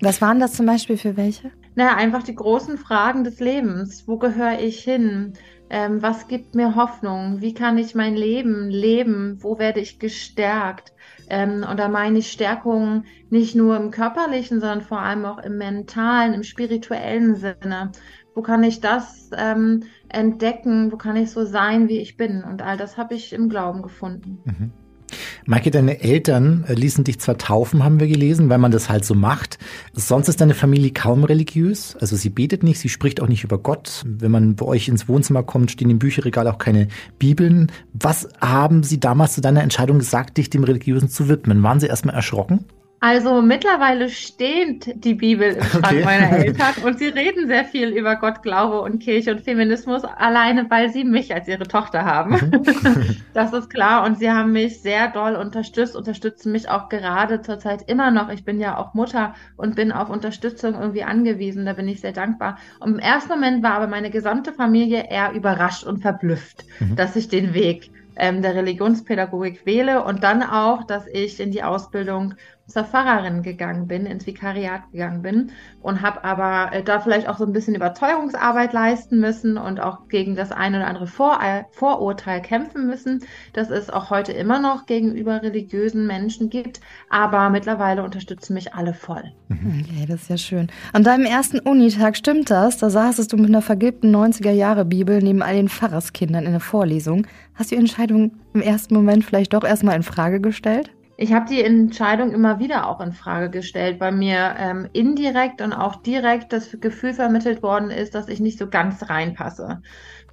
Was 0.00 0.20
waren 0.20 0.40
das 0.40 0.54
zum 0.54 0.66
Beispiel 0.66 0.96
für 0.96 1.16
welche? 1.16 1.52
Naja, 1.76 1.94
einfach 1.94 2.22
die 2.22 2.34
großen 2.34 2.78
Fragen 2.78 3.22
des 3.22 3.38
Lebens. 3.38 4.08
Wo 4.08 4.18
gehöre 4.18 4.58
ich 4.60 4.80
hin? 4.82 5.34
Ähm, 5.70 6.02
was 6.02 6.28
gibt 6.28 6.54
mir 6.54 6.74
Hoffnung? 6.74 7.40
Wie 7.40 7.54
kann 7.54 7.78
ich 7.78 7.94
mein 7.94 8.16
Leben 8.16 8.68
leben? 8.68 9.38
Wo 9.42 9.58
werde 9.58 9.80
ich 9.80 9.98
gestärkt? 9.98 10.92
Ähm, 11.28 11.64
und 11.68 11.78
da 11.78 11.88
meine 11.88 12.18
ich 12.18 12.30
Stärkung 12.30 13.04
nicht 13.30 13.54
nur 13.54 13.76
im 13.76 13.90
körperlichen, 13.90 14.60
sondern 14.60 14.82
vor 14.82 15.00
allem 15.00 15.24
auch 15.24 15.38
im 15.38 15.56
mentalen, 15.56 16.34
im 16.34 16.42
spirituellen 16.42 17.34
Sinne. 17.36 17.92
Wo 18.34 18.42
kann 18.42 18.62
ich 18.62 18.80
das 18.80 19.30
ähm, 19.36 19.84
entdecken? 20.08 20.92
Wo 20.92 20.96
kann 20.96 21.16
ich 21.16 21.30
so 21.30 21.44
sein, 21.44 21.88
wie 21.88 21.98
ich 21.98 22.16
bin? 22.16 22.44
Und 22.44 22.62
all 22.62 22.76
das 22.76 22.98
habe 22.98 23.14
ich 23.14 23.32
im 23.32 23.48
Glauben 23.48 23.82
gefunden. 23.82 24.38
Mhm. 24.44 24.83
Maike, 25.46 25.70
deine 25.70 26.00
Eltern 26.00 26.64
äh, 26.66 26.74
ließen 26.74 27.04
dich 27.04 27.20
zwar 27.20 27.38
taufen, 27.38 27.84
haben 27.84 28.00
wir 28.00 28.06
gelesen, 28.06 28.48
weil 28.48 28.58
man 28.58 28.70
das 28.70 28.88
halt 28.88 29.04
so 29.04 29.14
macht. 29.14 29.58
Sonst 29.92 30.28
ist 30.28 30.40
deine 30.40 30.54
Familie 30.54 30.92
kaum 30.92 31.24
religiös. 31.24 31.96
Also 32.00 32.16
sie 32.16 32.30
betet 32.30 32.62
nicht, 32.62 32.78
sie 32.78 32.88
spricht 32.88 33.20
auch 33.20 33.28
nicht 33.28 33.44
über 33.44 33.58
Gott. 33.58 34.02
Wenn 34.06 34.30
man 34.30 34.56
bei 34.56 34.66
euch 34.66 34.88
ins 34.88 35.08
Wohnzimmer 35.08 35.42
kommt, 35.42 35.70
stehen 35.70 35.90
im 35.90 35.98
Bücherregal 35.98 36.48
auch 36.48 36.58
keine 36.58 36.88
Bibeln. 37.18 37.70
Was 37.92 38.28
haben 38.40 38.82
sie 38.82 39.00
damals 39.00 39.34
zu 39.34 39.40
deiner 39.40 39.62
Entscheidung 39.62 39.98
gesagt, 39.98 40.36
dich 40.36 40.50
dem 40.50 40.64
Religiösen 40.64 41.08
zu 41.08 41.28
widmen? 41.28 41.62
Waren 41.62 41.80
sie 41.80 41.86
erstmal 41.86 42.14
erschrocken? 42.14 42.66
Also 43.04 43.42
mittlerweile 43.42 44.08
steht 44.08 45.04
die 45.04 45.12
Bibel 45.12 45.50
im 45.52 45.62
Schrank 45.62 45.84
okay. 45.84 46.04
meiner 46.06 46.30
Eltern 46.38 46.72
und 46.86 46.98
sie 46.98 47.08
reden 47.08 47.48
sehr 47.48 47.66
viel 47.66 47.90
über 47.90 48.16
Gott, 48.16 48.42
Glaube 48.42 48.80
und 48.80 48.98
Kirche 49.00 49.30
und 49.30 49.42
Feminismus, 49.42 50.04
alleine 50.04 50.70
weil 50.70 50.88
sie 50.90 51.04
mich 51.04 51.34
als 51.34 51.46
ihre 51.46 51.68
Tochter 51.68 52.06
haben. 52.06 52.30
Mhm. 52.32 53.16
das 53.34 53.52
ist 53.52 53.68
klar 53.68 54.06
und 54.06 54.18
sie 54.18 54.30
haben 54.30 54.52
mich 54.52 54.80
sehr 54.80 55.08
doll 55.08 55.36
unterstützt, 55.36 55.96
unterstützen 55.96 56.50
mich 56.50 56.70
auch 56.70 56.88
gerade 56.88 57.42
zurzeit 57.42 57.82
immer 57.90 58.10
noch. 58.10 58.30
Ich 58.30 58.46
bin 58.46 58.58
ja 58.58 58.78
auch 58.78 58.94
Mutter 58.94 59.34
und 59.58 59.76
bin 59.76 59.92
auf 59.92 60.08
Unterstützung 60.08 60.72
irgendwie 60.72 61.04
angewiesen, 61.04 61.66
da 61.66 61.74
bin 61.74 61.86
ich 61.88 62.00
sehr 62.00 62.12
dankbar. 62.12 62.56
Und 62.80 62.94
im 62.94 62.98
ersten 63.00 63.28
Moment 63.28 63.62
war 63.62 63.72
aber 63.72 63.86
meine 63.86 64.08
gesamte 64.08 64.54
Familie 64.54 65.10
eher 65.10 65.32
überrascht 65.32 65.84
und 65.84 66.00
verblüfft, 66.00 66.64
mhm. 66.80 66.96
dass 66.96 67.16
ich 67.16 67.28
den 67.28 67.52
Weg 67.52 67.90
ähm, 68.16 68.42
der 68.42 68.54
Religionspädagogik 68.54 69.66
wähle 69.66 70.04
und 70.04 70.22
dann 70.22 70.42
auch, 70.42 70.84
dass 70.84 71.06
ich 71.06 71.40
in 71.40 71.50
die 71.50 71.62
Ausbildung 71.62 72.34
zur 72.66 72.84
Pfarrerin 72.84 73.42
gegangen 73.42 73.86
bin, 73.86 74.06
ins 74.06 74.26
Vikariat 74.26 74.90
gegangen 74.90 75.20
bin 75.22 75.50
und 75.82 76.00
habe 76.00 76.24
aber 76.24 76.74
äh, 76.74 76.82
da 76.82 76.98
vielleicht 76.98 77.28
auch 77.28 77.36
so 77.36 77.44
ein 77.44 77.52
bisschen 77.52 77.74
Überzeugungsarbeit 77.74 78.72
leisten 78.72 79.20
müssen 79.20 79.58
und 79.58 79.80
auch 79.80 80.08
gegen 80.08 80.34
das 80.34 80.50
eine 80.50 80.78
oder 80.78 80.86
andere 80.86 81.06
Vor 81.06 81.38
äh, 81.42 81.64
Vorurteil 81.72 82.40
kämpfen 82.40 82.86
müssen, 82.86 83.22
das 83.52 83.70
es 83.70 83.90
auch 83.90 84.08
heute 84.08 84.32
immer 84.32 84.60
noch 84.60 84.86
gegenüber 84.86 85.42
religiösen 85.42 86.06
Menschen 86.06 86.48
gibt, 86.48 86.80
aber 87.10 87.50
mittlerweile 87.50 88.02
unterstützen 88.02 88.54
mich 88.54 88.72
alle 88.72 88.94
voll. 88.94 89.32
Mhm. 89.48 89.84
Okay, 89.84 90.06
das 90.08 90.22
ist 90.22 90.30
ja 90.30 90.38
schön. 90.38 90.68
An 90.94 91.04
deinem 91.04 91.26
ersten 91.26 91.58
Unitag 91.58 92.16
stimmt 92.16 92.50
das, 92.50 92.78
da 92.78 92.88
saßest 92.88 93.30
du 93.32 93.36
mit 93.36 93.48
einer 93.48 93.62
vergilbten 93.62 94.14
90er-Jahre-Bibel 94.14 95.22
neben 95.22 95.42
all 95.42 95.54
den 95.54 95.68
Pfarrerskindern 95.68 96.46
in 96.46 96.52
der 96.52 96.60
Vorlesung. 96.60 97.26
Hast 97.54 97.70
du 97.70 97.76
die 97.76 97.80
Entscheidung 97.80 98.32
im 98.52 98.60
ersten 98.60 98.94
Moment 98.94 99.24
vielleicht 99.24 99.54
doch 99.54 99.64
erstmal 99.64 99.96
in 99.96 100.02
Frage 100.02 100.40
gestellt? 100.40 100.90
Ich 101.16 101.32
habe 101.32 101.46
die 101.48 101.62
Entscheidung 101.62 102.32
immer 102.32 102.58
wieder 102.58 102.88
auch 102.88 103.00
in 103.00 103.12
Frage 103.12 103.48
gestellt, 103.48 104.00
weil 104.00 104.10
mir 104.10 104.56
ähm, 104.58 104.88
indirekt 104.92 105.62
und 105.62 105.72
auch 105.72 105.94
direkt 105.96 106.52
das 106.52 106.76
Gefühl 106.80 107.14
vermittelt 107.14 107.62
worden 107.62 107.90
ist, 107.90 108.16
dass 108.16 108.26
ich 108.26 108.40
nicht 108.40 108.58
so 108.58 108.66
ganz 108.66 109.08
reinpasse. 109.08 109.80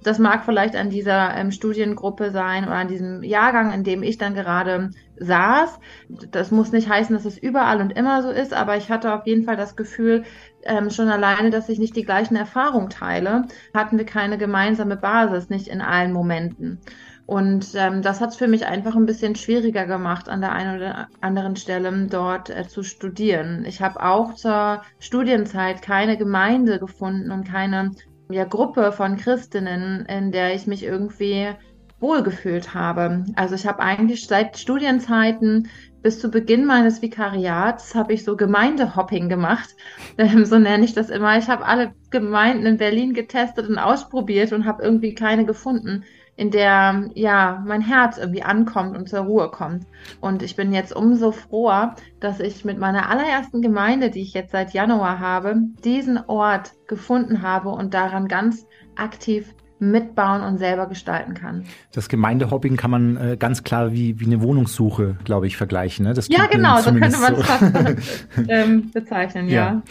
Das 0.02 0.18
mag 0.18 0.44
vielleicht 0.44 0.74
an 0.74 0.90
dieser 0.90 1.36
ähm, 1.36 1.52
Studiengruppe 1.52 2.32
sein 2.32 2.64
oder 2.64 2.74
an 2.74 2.88
diesem 2.88 3.22
Jahrgang, 3.22 3.72
in 3.72 3.84
dem 3.84 4.02
ich 4.02 4.18
dann 4.18 4.34
gerade 4.34 4.90
saß. 5.18 5.78
Das 6.08 6.50
muss 6.50 6.72
nicht 6.72 6.88
heißen, 6.88 7.14
dass 7.14 7.24
es 7.24 7.38
überall 7.38 7.80
und 7.80 7.92
immer 7.92 8.20
so 8.22 8.30
ist, 8.30 8.52
aber 8.52 8.76
ich 8.76 8.90
hatte 8.90 9.14
auf 9.14 9.24
jeden 9.24 9.44
Fall 9.44 9.56
das 9.56 9.76
Gefühl, 9.76 10.24
ähm, 10.64 10.90
schon 10.90 11.08
alleine, 11.08 11.50
dass 11.50 11.68
ich 11.68 11.78
nicht 11.78 11.96
die 11.96 12.04
gleichen 12.04 12.36
Erfahrungen 12.36 12.90
teile, 12.90 13.46
hatten 13.74 13.98
wir 13.98 14.06
keine 14.06 14.38
gemeinsame 14.38 14.96
Basis, 14.96 15.50
nicht 15.50 15.68
in 15.68 15.80
allen 15.80 16.12
Momenten. 16.12 16.80
Und 17.26 17.68
ähm, 17.74 18.02
das 18.02 18.20
hat 18.20 18.30
es 18.30 18.36
für 18.36 18.48
mich 18.48 18.66
einfach 18.66 18.96
ein 18.96 19.06
bisschen 19.06 19.36
schwieriger 19.36 19.86
gemacht, 19.86 20.28
an 20.28 20.40
der 20.40 20.52
einen 20.52 20.76
oder 20.76 21.08
anderen 21.20 21.56
Stelle 21.56 22.06
dort 22.08 22.50
äh, 22.50 22.66
zu 22.66 22.82
studieren. 22.82 23.64
Ich 23.66 23.80
habe 23.80 24.02
auch 24.02 24.34
zur 24.34 24.82
Studienzeit 24.98 25.82
keine 25.82 26.16
Gemeinde 26.16 26.78
gefunden 26.78 27.30
und 27.30 27.44
keine 27.44 27.92
ja, 28.30 28.44
Gruppe 28.44 28.92
von 28.92 29.16
Christinnen, 29.16 30.04
in 30.06 30.32
der 30.32 30.54
ich 30.54 30.66
mich 30.66 30.82
irgendwie 30.82 31.48
wohlgefühlt 32.00 32.74
habe. 32.74 33.24
Also 33.36 33.54
ich 33.54 33.66
habe 33.66 33.80
eigentlich 33.80 34.26
seit 34.26 34.58
Studienzeiten 34.58 35.68
bis 36.02 36.18
zu 36.20 36.30
Beginn 36.30 36.66
meines 36.66 37.00
Vikariats 37.00 37.94
habe 37.94 38.12
ich 38.12 38.24
so 38.24 38.36
Gemeindehopping 38.36 39.28
gemacht. 39.28 39.70
Ähm, 40.18 40.44
so 40.44 40.58
nenne 40.58 40.84
ich 40.84 40.92
das 40.92 41.08
immer. 41.08 41.38
Ich 41.38 41.48
habe 41.48 41.64
alle 41.64 41.94
Gemeinden 42.10 42.66
in 42.66 42.76
Berlin 42.76 43.14
getestet 43.14 43.66
und 43.68 43.78
ausprobiert 43.78 44.52
und 44.52 44.66
habe 44.66 44.82
irgendwie 44.82 45.14
keine 45.14 45.46
gefunden, 45.46 46.04
in 46.36 46.50
der 46.50 47.10
ja 47.14 47.62
mein 47.66 47.80
Herz 47.80 48.18
irgendwie 48.18 48.42
ankommt 48.42 48.94
und 48.94 49.08
zur 49.08 49.20
Ruhe 49.20 49.50
kommt. 49.50 49.86
Und 50.20 50.42
ich 50.42 50.54
bin 50.54 50.72
jetzt 50.72 50.94
umso 50.94 51.32
froher, 51.32 51.94
dass 52.20 52.40
ich 52.40 52.64
mit 52.66 52.78
meiner 52.78 53.08
allerersten 53.08 53.62
Gemeinde, 53.62 54.10
die 54.10 54.20
ich 54.20 54.34
jetzt 54.34 54.52
seit 54.52 54.74
Januar 54.74 55.18
habe, 55.18 55.56
diesen 55.82 56.18
Ort 56.26 56.72
gefunden 56.86 57.40
habe 57.40 57.70
und 57.70 57.94
daran 57.94 58.28
ganz 58.28 58.66
aktiv 58.96 59.54
mitbauen 59.82 60.42
und 60.42 60.58
selber 60.58 60.86
gestalten 60.86 61.34
kann. 61.34 61.64
Das 61.92 62.08
Gemeindehopping 62.08 62.76
kann 62.76 62.90
man 62.90 63.16
äh, 63.16 63.36
ganz 63.36 63.64
klar 63.64 63.92
wie, 63.92 64.20
wie 64.20 64.26
eine 64.26 64.40
Wohnungssuche, 64.40 65.16
glaube 65.24 65.48
ich, 65.48 65.56
vergleichen. 65.56 66.06
Ne? 66.06 66.14
Das 66.14 66.28
ja, 66.28 66.46
genau, 66.46 66.78
so 66.80 66.92
könnte 66.92 67.18
man 67.18 67.34
es 67.34 67.46
fast 67.46 67.68
ähm, 68.48 68.90
bezeichnen, 68.92 69.48
ja. 69.48 69.54
ja. 69.54 69.82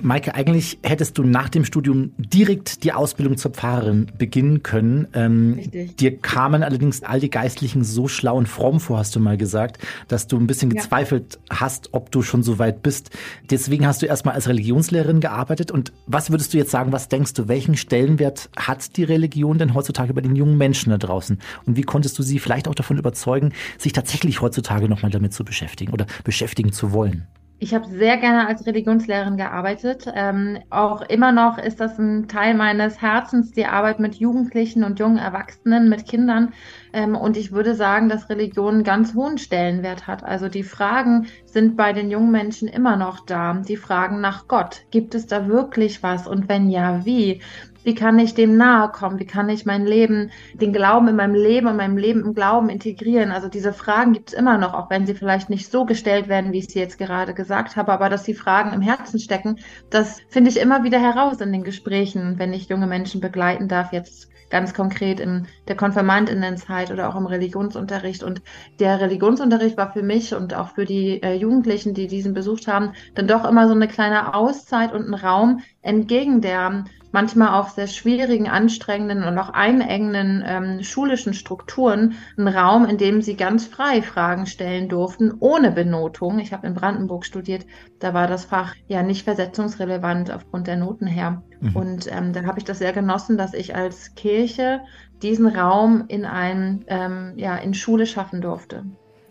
Maike, 0.00 0.36
eigentlich 0.36 0.78
hättest 0.82 1.18
du 1.18 1.24
nach 1.24 1.48
dem 1.48 1.64
Studium 1.64 2.12
direkt 2.16 2.84
die 2.84 2.92
Ausbildung 2.92 3.36
zur 3.36 3.50
Pfarrerin 3.50 4.06
beginnen 4.16 4.62
können. 4.62 5.08
Ähm, 5.14 5.54
Richtig. 5.56 5.96
Dir 5.96 6.16
kamen 6.16 6.62
allerdings 6.62 7.02
all 7.02 7.18
die 7.18 7.30
Geistlichen 7.30 7.82
so 7.82 8.06
schlau 8.06 8.36
und 8.36 8.46
fromm 8.46 8.78
vor, 8.78 8.98
hast 8.98 9.16
du 9.16 9.20
mal 9.20 9.36
gesagt, 9.36 9.78
dass 10.06 10.28
du 10.28 10.38
ein 10.38 10.46
bisschen 10.46 10.70
gezweifelt 10.70 11.40
ja. 11.50 11.60
hast, 11.60 11.88
ob 11.92 12.12
du 12.12 12.22
schon 12.22 12.44
so 12.44 12.60
weit 12.60 12.82
bist. 12.82 13.10
Deswegen 13.50 13.84
hast 13.84 14.00
du 14.02 14.06
erstmal 14.06 14.36
als 14.36 14.48
Religionslehrerin 14.48 15.18
gearbeitet. 15.18 15.72
Und 15.72 15.92
was 16.06 16.30
würdest 16.30 16.54
du 16.54 16.58
jetzt 16.58 16.70
sagen, 16.70 16.92
was 16.92 17.08
denkst 17.08 17.34
du, 17.34 17.48
welchen 17.48 17.76
Stellenwert 17.76 18.48
hat 18.56 18.96
die 18.96 19.02
Religion? 19.04 19.39
Religion 19.40 19.58
denn 19.58 19.74
heutzutage 19.74 20.12
bei 20.12 20.20
den 20.20 20.36
jungen 20.36 20.58
Menschen 20.58 20.90
da 20.90 20.98
draußen? 20.98 21.38
Und 21.66 21.76
wie 21.76 21.82
konntest 21.82 22.18
du 22.18 22.22
sie 22.22 22.38
vielleicht 22.38 22.68
auch 22.68 22.74
davon 22.74 22.98
überzeugen, 22.98 23.52
sich 23.78 23.92
tatsächlich 23.92 24.40
heutzutage 24.40 24.88
nochmal 24.88 25.10
damit 25.10 25.32
zu 25.32 25.44
beschäftigen 25.44 25.92
oder 25.92 26.06
beschäftigen 26.24 26.72
zu 26.72 26.92
wollen? 26.92 27.26
Ich 27.62 27.74
habe 27.74 27.86
sehr 27.88 28.16
gerne 28.16 28.46
als 28.46 28.66
Religionslehrerin 28.66 29.36
gearbeitet. 29.36 30.10
Ähm, 30.14 30.60
auch 30.70 31.02
immer 31.02 31.30
noch 31.30 31.58
ist 31.58 31.78
das 31.78 31.98
ein 31.98 32.26
Teil 32.26 32.54
meines 32.54 33.02
Herzens, 33.02 33.52
die 33.52 33.66
Arbeit 33.66 34.00
mit 34.00 34.14
Jugendlichen 34.14 34.82
und 34.82 34.98
jungen 34.98 35.18
Erwachsenen, 35.18 35.90
mit 35.90 36.06
Kindern. 36.06 36.54
Ähm, 36.94 37.14
und 37.14 37.36
ich 37.36 37.52
würde 37.52 37.74
sagen, 37.74 38.08
dass 38.08 38.30
Religion 38.30 38.76
einen 38.76 38.84
ganz 38.84 39.14
hohen 39.14 39.36
Stellenwert 39.36 40.06
hat. 40.06 40.24
Also 40.24 40.48
die 40.48 40.62
Fragen 40.62 41.26
sind 41.44 41.76
bei 41.76 41.92
den 41.92 42.10
jungen 42.10 42.30
Menschen 42.30 42.66
immer 42.66 42.96
noch 42.96 43.26
da. 43.26 43.52
Die 43.52 43.76
Fragen 43.76 44.22
nach 44.22 44.48
Gott. 44.48 44.86
Gibt 44.90 45.14
es 45.14 45.26
da 45.26 45.46
wirklich 45.46 46.02
was? 46.02 46.26
Und 46.26 46.48
wenn 46.48 46.70
ja, 46.70 47.04
wie? 47.04 47.42
Wie 47.82 47.94
kann 47.94 48.18
ich 48.18 48.34
dem 48.34 48.56
nahe 48.56 48.90
kommen? 48.90 49.18
Wie 49.18 49.26
kann 49.26 49.48
ich 49.48 49.64
mein 49.64 49.86
Leben, 49.86 50.30
den 50.54 50.72
Glauben 50.72 51.08
in 51.08 51.16
meinem 51.16 51.34
Leben 51.34 51.66
und 51.66 51.76
meinem 51.76 51.96
Leben 51.96 52.24
im 52.24 52.34
Glauben 52.34 52.68
integrieren? 52.68 53.32
Also 53.32 53.48
diese 53.48 53.72
Fragen 53.72 54.12
gibt 54.12 54.30
es 54.30 54.34
immer 54.34 54.58
noch, 54.58 54.74
auch 54.74 54.90
wenn 54.90 55.06
sie 55.06 55.14
vielleicht 55.14 55.48
nicht 55.50 55.70
so 55.70 55.84
gestellt 55.84 56.28
werden, 56.28 56.52
wie 56.52 56.58
ich 56.58 56.68
sie 56.68 56.78
jetzt 56.78 56.98
gerade 56.98 57.32
gesagt 57.34 57.76
habe, 57.76 57.92
aber 57.92 58.08
dass 58.08 58.24
die 58.24 58.34
Fragen 58.34 58.72
im 58.72 58.82
Herzen 58.82 59.18
stecken, 59.18 59.58
das 59.88 60.20
finde 60.28 60.50
ich 60.50 60.60
immer 60.60 60.84
wieder 60.84 61.00
heraus 61.00 61.40
in 61.40 61.52
den 61.52 61.64
Gesprächen, 61.64 62.38
wenn 62.38 62.52
ich 62.52 62.68
junge 62.68 62.86
Menschen 62.86 63.20
begleiten 63.20 63.68
darf, 63.68 63.92
jetzt 63.92 64.30
ganz 64.50 64.74
konkret 64.74 65.20
in 65.20 65.46
der 65.68 65.76
Konfirmandinnenzeit 65.76 66.90
oder 66.90 67.08
auch 67.08 67.16
im 67.16 67.26
Religionsunterricht. 67.26 68.22
Und 68.22 68.42
der 68.78 69.00
Religionsunterricht 69.00 69.76
war 69.76 69.92
für 69.92 70.02
mich 70.02 70.34
und 70.34 70.54
auch 70.54 70.74
für 70.74 70.84
die 70.84 71.22
äh, 71.22 71.34
Jugendlichen, 71.34 71.94
die 71.94 72.08
diesen 72.08 72.34
besucht 72.34 72.66
haben, 72.66 72.92
dann 73.14 73.28
doch 73.28 73.48
immer 73.48 73.68
so 73.68 73.74
eine 73.74 73.88
kleine 73.88 74.34
Auszeit 74.34 74.92
und 74.92 75.08
ein 75.08 75.14
Raum 75.14 75.60
entgegen 75.82 76.40
der 76.40 76.84
manchmal 77.12 77.60
auch 77.60 77.70
sehr 77.70 77.86
schwierigen, 77.86 78.48
anstrengenden 78.48 79.24
und 79.24 79.36
auch 79.38 79.50
einengenden 79.50 80.44
ähm, 80.46 80.82
schulischen 80.82 81.34
Strukturen 81.34 82.14
einen 82.36 82.48
Raum, 82.48 82.84
in 82.84 82.98
dem 82.98 83.22
sie 83.22 83.34
ganz 83.34 83.66
frei 83.66 84.02
Fragen 84.02 84.46
stellen 84.46 84.88
durften, 84.88 85.32
ohne 85.40 85.72
Benotung. 85.72 86.38
Ich 86.38 86.52
habe 86.52 86.66
in 86.66 86.74
Brandenburg 86.74 87.24
studiert, 87.24 87.66
da 87.98 88.14
war 88.14 88.26
das 88.26 88.44
Fach 88.44 88.74
ja 88.86 89.02
nicht 89.02 89.24
versetzungsrelevant 89.24 90.30
aufgrund 90.30 90.66
der 90.66 90.76
Noten 90.76 91.06
her. 91.06 91.42
Mhm. 91.60 91.76
Und 91.76 92.12
ähm, 92.12 92.32
da 92.32 92.44
habe 92.44 92.58
ich 92.58 92.64
das 92.64 92.78
sehr 92.78 92.92
genossen, 92.92 93.36
dass 93.36 93.54
ich 93.54 93.74
als 93.74 94.14
Kirche 94.14 94.80
diesen 95.22 95.46
Raum 95.46 96.04
in 96.08 96.24
ein, 96.24 96.84
ähm, 96.86 97.32
ja, 97.36 97.56
in 97.56 97.74
Schule 97.74 98.06
schaffen 98.06 98.40
durfte. 98.40 98.84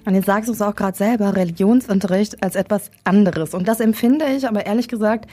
Und 0.06 0.16
jetzt 0.16 0.26
sagst 0.26 0.48
du 0.48 0.54
es 0.54 0.62
auch 0.62 0.76
gerade 0.76 0.98
selber, 0.98 1.36
Religionsunterricht 1.36 2.42
als 2.44 2.56
etwas 2.56 2.90
anderes. 3.04 3.54
Und 3.54 3.68
das 3.68 3.80
empfinde 3.80 4.26
ich 4.36 4.48
aber 4.48 4.66
ehrlich 4.66 4.88
gesagt 4.88 5.30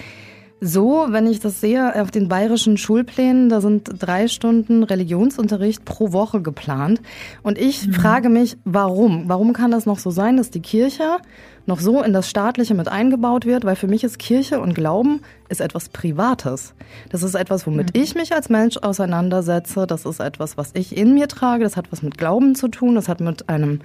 so, 0.61 1.07
wenn 1.11 1.27
ich 1.27 1.41
das 1.41 1.61
sehe, 1.61 2.01
auf 2.01 2.11
den 2.11 2.29
bayerischen 2.29 2.79
Schulplänen, 2.79 3.51
da 3.51 3.61
sind 3.61 3.91
drei 3.99 4.27
Stunden 4.27 4.85
Religionsunterricht 4.85 5.85
pro 5.85 6.13
Woche 6.13 6.41
geplant. 6.41 7.03
Und 7.43 7.59
ich 7.59 7.87
mhm. 7.87 7.93
frage 7.93 8.31
mich, 8.31 8.57
warum? 8.65 9.25
Warum 9.29 9.53
kann 9.53 9.71
das 9.71 9.85
noch 9.85 9.99
so 9.99 10.11
sein, 10.11 10.39
dass 10.39 10.51
die 10.51 10.63
Kirche 10.63 11.19
noch 11.67 11.79
so 11.79 12.03
in 12.03 12.15
das 12.15 12.31
Staatliche 12.31 12.75
mit 12.75 12.89
eingebaut 12.89 13.45
wird? 13.45 13.67
Weil 13.67 13.77
für 13.77 13.87
mich 13.87 14.03
ist 14.03 14.19
Kirche 14.19 14.59
und 14.59 14.75
Glauben 14.75 15.21
ist 15.51 15.61
etwas 15.61 15.91
Privates. 15.91 16.75
Das 17.11 17.23
ist 17.23 17.35
etwas, 17.35 17.67
womit 17.67 17.95
mhm. 17.95 18.03
ich 18.03 18.15
mich 18.15 18.35
als 18.35 18.49
Mensch 18.49 18.79
auseinandersetze. 18.79 19.87
Das 19.87 20.07
ist 20.07 20.21
etwas, 20.21 20.57
was 20.57 20.71
ich 20.73 20.97
in 20.97 21.13
mir 21.13 21.29
trage. 21.29 21.65
Das 21.65 21.77
hat 21.77 21.93
was 21.93 22.03
mit 22.03 22.17
Glauben 22.17 22.55
zu 22.55 22.69
tun. 22.69 22.95
Das 22.95 23.09
hat 23.09 23.21
mit 23.21 23.51
einem 23.51 23.81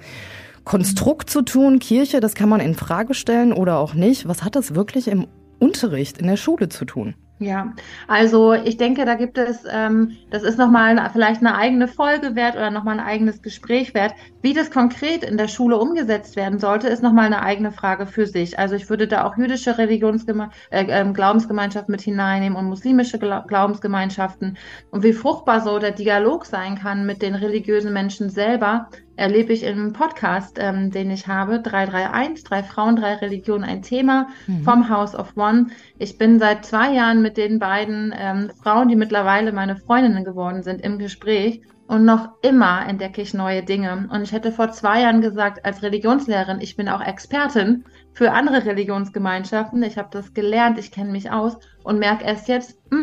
Konstrukt 0.64 1.28
zu 1.28 1.42
tun. 1.42 1.80
Kirche, 1.80 2.20
das 2.20 2.34
kann 2.34 2.48
man 2.48 2.60
in 2.60 2.74
Frage 2.74 3.12
stellen 3.12 3.52
oder 3.52 3.76
auch 3.76 3.92
nicht. 3.92 4.26
Was 4.26 4.42
hat 4.42 4.56
das 4.56 4.74
wirklich 4.74 5.08
im 5.08 5.26
Unterricht 5.62 6.18
in 6.18 6.26
der 6.26 6.36
Schule 6.36 6.68
zu 6.68 6.84
tun? 6.84 7.14
Ja, 7.42 7.72
also 8.06 8.52
ich 8.52 8.76
denke, 8.76 9.04
da 9.04 9.16
gibt 9.16 9.36
es, 9.36 9.64
ähm, 9.68 10.16
das 10.30 10.44
ist 10.44 10.58
nochmal 10.58 11.10
vielleicht 11.12 11.40
eine 11.40 11.56
eigene 11.56 11.88
Folge 11.88 12.36
wert 12.36 12.54
oder 12.54 12.70
nochmal 12.70 13.00
ein 13.00 13.04
eigenes 13.04 13.42
Gespräch 13.42 13.94
wert. 13.94 14.14
Wie 14.42 14.52
das 14.52 14.70
konkret 14.70 15.24
in 15.24 15.36
der 15.36 15.48
Schule 15.48 15.76
umgesetzt 15.76 16.36
werden 16.36 16.60
sollte, 16.60 16.86
ist 16.86 17.02
nochmal 17.02 17.26
eine 17.26 17.42
eigene 17.42 17.72
Frage 17.72 18.06
für 18.06 18.26
sich. 18.26 18.60
Also 18.60 18.76
ich 18.76 18.88
würde 18.88 19.08
da 19.08 19.24
auch 19.24 19.36
jüdische 19.36 19.76
Religionsgeme 19.76 20.50
äh, 20.70 20.84
äh, 20.84 21.12
Glaubensgemeinschaften 21.12 21.90
mit 21.90 22.02
hineinnehmen 22.02 22.56
und 22.56 22.66
muslimische 22.66 23.18
Glaubensgemeinschaften. 23.18 24.56
Und 24.92 25.02
wie 25.02 25.12
fruchtbar 25.12 25.62
so 25.62 25.80
der 25.80 25.92
Dialog 25.92 26.46
sein 26.46 26.78
kann 26.78 27.06
mit 27.06 27.22
den 27.22 27.34
religiösen 27.34 27.92
Menschen 27.92 28.30
selber, 28.30 28.88
erlebe 29.16 29.52
ich 29.52 29.62
im 29.62 29.92
Podcast, 29.92 30.58
ähm, 30.60 30.90
den 30.90 31.10
ich 31.10 31.26
habe, 31.26 31.60
331, 31.60 32.44
drei 32.44 32.62
Frauen, 32.62 32.96
drei 32.96 33.14
Religionen, 33.14 33.64
ein 33.64 33.82
Thema 33.82 34.28
mhm. 34.46 34.62
vom 34.62 34.88
House 34.88 35.14
of 35.14 35.36
One. 35.36 35.66
Ich 35.98 36.18
bin 36.18 36.38
seit 36.38 36.64
zwei 36.64 36.92
Jahren 36.92 37.22
mit 37.22 37.36
den 37.36 37.58
beiden 37.58 38.14
ähm, 38.16 38.50
Frauen, 38.62 38.88
die 38.88 38.96
mittlerweile 38.96 39.52
meine 39.52 39.76
Freundinnen 39.76 40.24
geworden 40.24 40.62
sind, 40.62 40.80
im 40.80 40.98
Gespräch. 40.98 41.62
Und 41.92 42.06
noch 42.06 42.30
immer 42.40 42.88
entdecke 42.88 43.20
ich 43.20 43.34
neue 43.34 43.62
Dinge. 43.62 44.08
Und 44.10 44.22
ich 44.22 44.32
hätte 44.32 44.50
vor 44.50 44.70
zwei 44.70 45.02
Jahren 45.02 45.20
gesagt, 45.20 45.66
als 45.66 45.82
Religionslehrerin, 45.82 46.62
ich 46.62 46.74
bin 46.74 46.88
auch 46.88 47.02
Expertin 47.02 47.84
für 48.14 48.32
andere 48.32 48.64
Religionsgemeinschaften. 48.64 49.82
Ich 49.82 49.98
habe 49.98 50.08
das 50.10 50.32
gelernt, 50.32 50.78
ich 50.78 50.90
kenne 50.90 51.12
mich 51.12 51.30
aus 51.30 51.58
und 51.84 51.98
merke 51.98 52.24
erst 52.24 52.48
jetzt, 52.48 52.78
mh, 52.90 53.02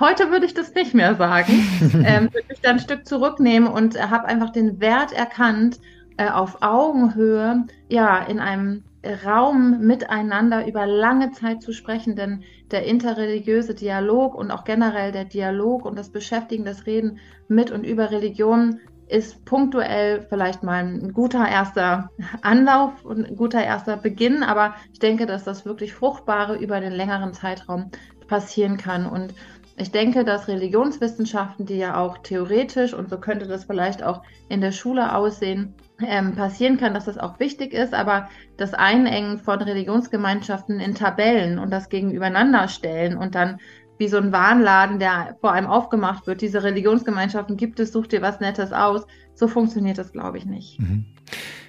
heute 0.00 0.30
würde 0.30 0.46
ich 0.46 0.54
das 0.54 0.74
nicht 0.74 0.94
mehr 0.94 1.14
sagen. 1.16 1.52
ähm, 2.06 2.32
würde 2.32 2.46
mich 2.48 2.62
dann 2.62 2.76
ein 2.76 2.80
Stück 2.80 3.06
zurücknehmen 3.06 3.68
und 3.68 4.00
habe 4.00 4.24
einfach 4.28 4.48
den 4.48 4.80
Wert 4.80 5.12
erkannt, 5.12 5.78
äh, 6.16 6.30
auf 6.30 6.62
Augenhöhe, 6.62 7.66
ja, 7.90 8.16
in 8.16 8.40
einem 8.40 8.82
Raum 9.24 9.80
miteinander 9.80 10.66
über 10.66 10.86
lange 10.86 11.32
Zeit 11.32 11.62
zu 11.62 11.72
sprechen, 11.72 12.14
denn 12.14 12.44
der 12.70 12.84
interreligiöse 12.84 13.74
Dialog 13.74 14.34
und 14.34 14.50
auch 14.50 14.64
generell 14.64 15.12
der 15.12 15.24
Dialog 15.24 15.84
und 15.84 15.98
das 15.98 16.10
Beschäftigen, 16.10 16.64
das 16.64 16.86
Reden 16.86 17.18
mit 17.48 17.70
und 17.70 17.84
über 17.84 18.10
Religion 18.10 18.80
ist 19.08 19.44
punktuell 19.44 20.22
vielleicht 20.22 20.62
mal 20.62 20.84
ein 20.84 21.12
guter 21.12 21.46
erster 21.46 22.10
Anlauf 22.40 23.04
und 23.04 23.26
ein 23.26 23.36
guter 23.36 23.62
erster 23.62 23.96
Beginn, 23.96 24.42
aber 24.42 24.74
ich 24.92 25.00
denke, 25.00 25.26
dass 25.26 25.44
das 25.44 25.66
wirklich 25.66 25.92
Fruchtbare 25.92 26.56
über 26.56 26.80
den 26.80 26.92
längeren 26.92 27.34
Zeitraum 27.34 27.90
passieren 28.26 28.78
kann. 28.78 29.04
Und 29.04 29.34
ich 29.76 29.90
denke, 29.90 30.24
dass 30.24 30.48
Religionswissenschaften, 30.48 31.66
die 31.66 31.76
ja 31.76 31.96
auch 31.96 32.18
theoretisch, 32.18 32.94
und 32.94 33.10
so 33.10 33.18
könnte 33.18 33.46
das 33.46 33.64
vielleicht 33.64 34.02
auch 34.02 34.22
in 34.48 34.60
der 34.60 34.72
Schule 34.72 35.14
aussehen, 35.14 35.74
ähm, 36.06 36.34
passieren 36.34 36.76
kann, 36.76 36.94
dass 36.94 37.06
das 37.06 37.18
auch 37.18 37.38
wichtig 37.40 37.72
ist, 37.72 37.94
aber 37.94 38.28
das 38.56 38.74
Einengen 38.74 39.38
von 39.38 39.60
Religionsgemeinschaften 39.60 40.80
in 40.80 40.94
Tabellen 40.94 41.58
und 41.58 41.70
das 41.70 41.88
Gegenübeinander 41.88 42.68
stellen 42.68 43.16
und 43.16 43.34
dann 43.34 43.58
wie 43.98 44.08
so 44.08 44.16
ein 44.16 44.32
Warnladen, 44.32 44.98
der 44.98 45.36
vor 45.40 45.52
allem 45.52 45.66
aufgemacht 45.66 46.26
wird, 46.26 46.40
diese 46.40 46.62
Religionsgemeinschaften 46.62 47.56
gibt 47.56 47.78
es, 47.78 47.92
such 47.92 48.08
dir 48.08 48.22
was 48.22 48.40
Nettes 48.40 48.72
aus, 48.72 49.06
so 49.34 49.46
funktioniert 49.46 49.98
das, 49.98 50.12
glaube 50.12 50.38
ich, 50.38 50.46
nicht. 50.46 50.80
Mhm. 50.80 51.06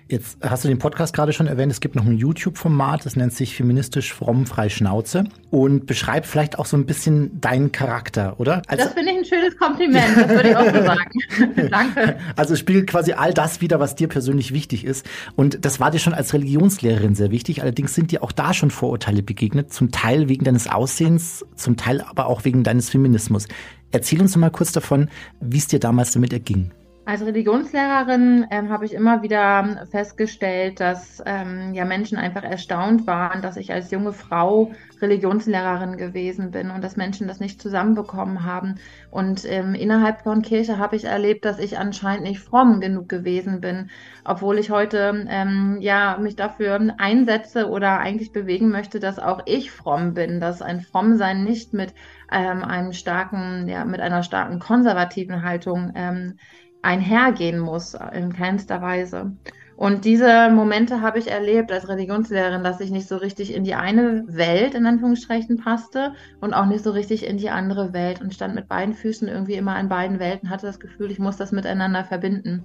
Jetzt 0.09 0.37
hast 0.41 0.63
du 0.63 0.67
den 0.67 0.79
Podcast 0.79 1.15
gerade 1.15 1.31
schon 1.31 1.47
erwähnt. 1.47 1.71
Es 1.71 1.79
gibt 1.79 1.95
noch 1.95 2.05
ein 2.05 2.17
YouTube-Format, 2.17 3.05
das 3.05 3.15
nennt 3.15 3.33
sich 3.33 3.55
Feministisch 3.55 4.13
fromm 4.13 4.45
frei 4.45 4.67
Schnauze 4.69 5.23
und 5.49 5.85
beschreibt 5.85 6.25
vielleicht 6.25 6.59
auch 6.59 6.65
so 6.65 6.75
ein 6.75 6.85
bisschen 6.85 7.39
deinen 7.39 7.71
Charakter, 7.71 8.39
oder? 8.39 8.61
Also, 8.67 8.83
das 8.83 8.93
finde 8.93 9.11
ich 9.11 9.17
ein 9.19 9.25
schönes 9.25 9.57
Kompliment, 9.57 10.17
das 10.17 10.29
würde 10.29 10.49
ich 10.49 10.55
auch 10.55 10.65
so 10.65 10.83
sagen. 10.83 11.69
Danke. 11.71 12.17
Also 12.35 12.53
es 12.53 12.59
spiegelt 12.59 12.87
quasi 12.87 13.13
all 13.13 13.33
das 13.33 13.61
wieder, 13.61 13.79
was 13.79 13.95
dir 13.95 14.09
persönlich 14.09 14.53
wichtig 14.53 14.83
ist. 14.83 15.05
Und 15.35 15.63
das 15.63 15.79
war 15.79 15.89
dir 15.89 15.99
schon 15.99 16.13
als 16.13 16.33
Religionslehrerin 16.33 17.15
sehr 17.15 17.31
wichtig. 17.31 17.61
Allerdings 17.61 17.95
sind 17.95 18.11
dir 18.11 18.23
auch 18.23 18.33
da 18.33 18.53
schon 18.53 18.71
Vorurteile 18.71 19.23
begegnet, 19.23 19.73
zum 19.73 19.91
Teil 19.91 20.27
wegen 20.27 20.43
deines 20.43 20.67
Aussehens, 20.67 21.45
zum 21.55 21.77
Teil 21.77 22.01
aber 22.01 22.27
auch 22.27 22.43
wegen 22.43 22.63
deines 22.63 22.89
Feminismus. 22.89 23.47
Erzähl 23.91 24.21
uns 24.21 24.35
mal 24.35 24.49
kurz 24.49 24.71
davon, 24.71 25.09
wie 25.39 25.59
es 25.59 25.67
dir 25.67 25.79
damals 25.79 26.11
damit 26.11 26.33
erging. 26.33 26.71
Als 27.05 27.25
Religionslehrerin 27.25 28.47
ähm, 28.49 28.69
habe 28.69 28.85
ich 28.85 28.93
immer 28.93 29.23
wieder 29.23 29.85
festgestellt, 29.91 30.79
dass 30.79 31.21
ähm, 31.25 31.73
ja 31.73 31.83
Menschen 31.83 32.17
einfach 32.17 32.43
erstaunt 32.43 33.05
waren, 33.07 33.41
dass 33.41 33.57
ich 33.57 33.73
als 33.73 33.91
junge 33.91 34.13
Frau 34.13 34.71
Religionslehrerin 35.01 35.97
gewesen 35.97 36.51
bin 36.51 36.71
und 36.71 36.81
dass 36.81 36.95
Menschen 36.95 37.27
das 37.27 37.41
nicht 37.41 37.61
zusammenbekommen 37.61 38.45
haben. 38.45 38.75
Und 39.11 39.43
ähm, 39.43 39.75
innerhalb 39.75 40.21
von 40.21 40.41
Kirche 40.41 40.77
habe 40.77 40.95
ich 40.95 41.03
erlebt, 41.03 41.43
dass 41.43 41.59
ich 41.59 41.77
anscheinend 41.77 42.23
nicht 42.23 42.39
fromm 42.39 42.79
genug 42.79 43.09
gewesen 43.09 43.59
bin, 43.59 43.89
obwohl 44.23 44.57
ich 44.57 44.69
heute 44.69 45.25
ähm, 45.27 45.79
ja 45.81 46.17
mich 46.21 46.37
dafür 46.37 46.79
einsetze 46.99 47.69
oder 47.69 47.99
eigentlich 47.99 48.31
bewegen 48.31 48.69
möchte, 48.69 49.01
dass 49.01 49.19
auch 49.19 49.41
ich 49.45 49.71
fromm 49.71 50.13
bin, 50.13 50.39
dass 50.39 50.61
ein 50.61 50.79
Frommsein 50.79 51.43
nicht 51.43 51.73
mit 51.73 51.93
ähm, 52.31 52.63
einem 52.63 52.93
starken, 52.93 53.67
ja, 53.67 53.83
mit 53.83 53.99
einer 53.99 54.23
starken 54.23 54.59
konservativen 54.59 55.43
Haltung 55.43 55.91
ähm, 55.95 56.37
einhergehen 56.83 57.59
muss, 57.59 57.95
in 58.13 58.33
keinster 58.33 58.81
Weise. 58.81 59.31
Und 59.75 60.05
diese 60.05 60.49
Momente 60.49 61.01
habe 61.01 61.17
ich 61.17 61.31
erlebt 61.31 61.71
als 61.71 61.89
Religionslehrerin, 61.89 62.63
dass 62.63 62.79
ich 62.79 62.91
nicht 62.91 63.07
so 63.07 63.17
richtig 63.17 63.53
in 63.53 63.63
die 63.63 63.73
eine 63.73 64.23
Welt, 64.27 64.75
in 64.75 64.85
Anführungsstrichen, 64.85 65.57
passte 65.57 66.13
und 66.41 66.53
auch 66.53 66.67
nicht 66.67 66.83
so 66.83 66.91
richtig 66.91 67.25
in 67.25 67.37
die 67.37 67.49
andere 67.49 67.91
Welt 67.91 68.21
und 68.21 68.33
stand 68.33 68.53
mit 68.53 68.67
beiden 68.67 68.93
Füßen 68.93 69.27
irgendwie 69.27 69.55
immer 69.55 69.79
in 69.79 69.89
beiden 69.89 70.19
Welten, 70.19 70.51
hatte 70.51 70.67
das 70.67 70.79
Gefühl, 70.79 71.09
ich 71.09 71.19
muss 71.19 71.37
das 71.37 71.51
miteinander 71.51 72.03
verbinden. 72.03 72.63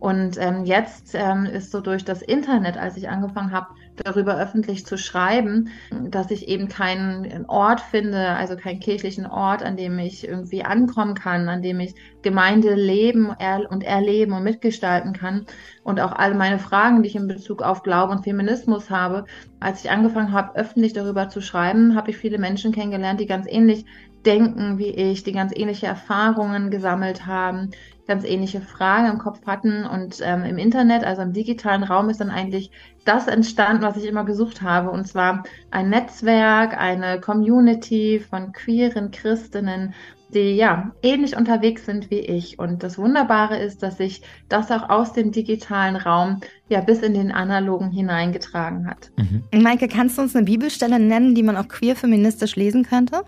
Und 0.00 0.36
ähm, 0.38 0.64
jetzt 0.64 1.14
ähm, 1.14 1.46
ist 1.46 1.70
so 1.70 1.80
durch 1.80 2.04
das 2.04 2.22
Internet, 2.22 2.76
als 2.76 2.96
ich 2.96 3.08
angefangen 3.08 3.52
habe, 3.52 3.68
darüber 4.04 4.36
öffentlich 4.38 4.86
zu 4.86 4.98
schreiben, 4.98 5.70
dass 6.08 6.30
ich 6.30 6.48
eben 6.48 6.68
keinen 6.68 7.46
Ort 7.46 7.80
finde, 7.80 8.30
also 8.30 8.56
keinen 8.56 8.80
kirchlichen 8.80 9.26
Ort, 9.26 9.62
an 9.62 9.76
dem 9.76 9.98
ich 9.98 10.26
irgendwie 10.26 10.62
ankommen 10.64 11.14
kann, 11.14 11.48
an 11.48 11.62
dem 11.62 11.80
ich 11.80 11.94
Gemeinde 12.22 12.74
leben 12.74 13.30
und 13.70 13.84
erleben 13.84 14.32
und 14.32 14.42
mitgestalten 14.42 15.12
kann. 15.12 15.46
Und 15.82 16.00
auch 16.00 16.12
alle 16.12 16.34
meine 16.34 16.58
Fragen, 16.58 17.02
die 17.02 17.08
ich 17.08 17.16
in 17.16 17.28
Bezug 17.28 17.62
auf 17.62 17.82
Glauben 17.82 18.12
und 18.12 18.24
Feminismus 18.24 18.90
habe, 18.90 19.24
als 19.60 19.84
ich 19.84 19.90
angefangen 19.90 20.32
habe, 20.32 20.56
öffentlich 20.56 20.92
darüber 20.92 21.28
zu 21.28 21.40
schreiben, 21.40 21.94
habe 21.94 22.10
ich 22.10 22.16
viele 22.16 22.38
Menschen 22.38 22.72
kennengelernt, 22.72 23.20
die 23.20 23.26
ganz 23.26 23.46
ähnlich 23.48 23.84
denken 24.26 24.78
wie 24.78 24.90
ich, 24.90 25.22
die 25.22 25.32
ganz 25.32 25.52
ähnliche 25.54 25.86
Erfahrungen 25.86 26.70
gesammelt 26.70 27.26
haben, 27.26 27.70
ganz 28.10 28.24
ähnliche 28.24 28.60
Fragen 28.60 29.08
im 29.08 29.18
Kopf 29.18 29.46
hatten. 29.46 29.86
Und 29.86 30.18
ähm, 30.20 30.44
im 30.44 30.58
Internet, 30.58 31.04
also 31.04 31.22
im 31.22 31.32
digitalen 31.32 31.84
Raum, 31.84 32.10
ist 32.10 32.20
dann 32.20 32.30
eigentlich 32.30 32.72
das 33.04 33.28
entstanden, 33.28 33.82
was 33.82 33.96
ich 33.96 34.04
immer 34.04 34.24
gesucht 34.24 34.62
habe. 34.62 34.90
Und 34.90 35.06
zwar 35.06 35.44
ein 35.70 35.90
Netzwerk, 35.90 36.76
eine 36.76 37.20
Community 37.20 38.18
von 38.18 38.52
queeren 38.52 39.12
Christinnen, 39.12 39.94
die 40.34 40.56
ja 40.56 40.90
ähnlich 41.02 41.36
unterwegs 41.36 41.86
sind 41.86 42.10
wie 42.10 42.18
ich. 42.18 42.58
Und 42.58 42.82
das 42.82 42.98
Wunderbare 42.98 43.58
ist, 43.58 43.82
dass 43.84 43.98
sich 43.98 44.22
das 44.48 44.72
auch 44.72 44.90
aus 44.90 45.12
dem 45.12 45.30
digitalen 45.30 45.94
Raum 45.94 46.40
ja 46.68 46.80
bis 46.80 47.02
in 47.02 47.14
den 47.14 47.30
analogen 47.30 47.92
hineingetragen 47.92 48.88
hat. 48.88 49.12
Mhm. 49.16 49.62
Maike, 49.62 49.86
kannst 49.86 50.18
du 50.18 50.22
uns 50.22 50.34
eine 50.34 50.44
Bibelstelle 50.44 50.98
nennen, 50.98 51.36
die 51.36 51.44
man 51.44 51.56
auch 51.56 51.68
queer 51.68 51.94
feministisch 51.94 52.56
lesen 52.56 52.82
könnte? 52.82 53.22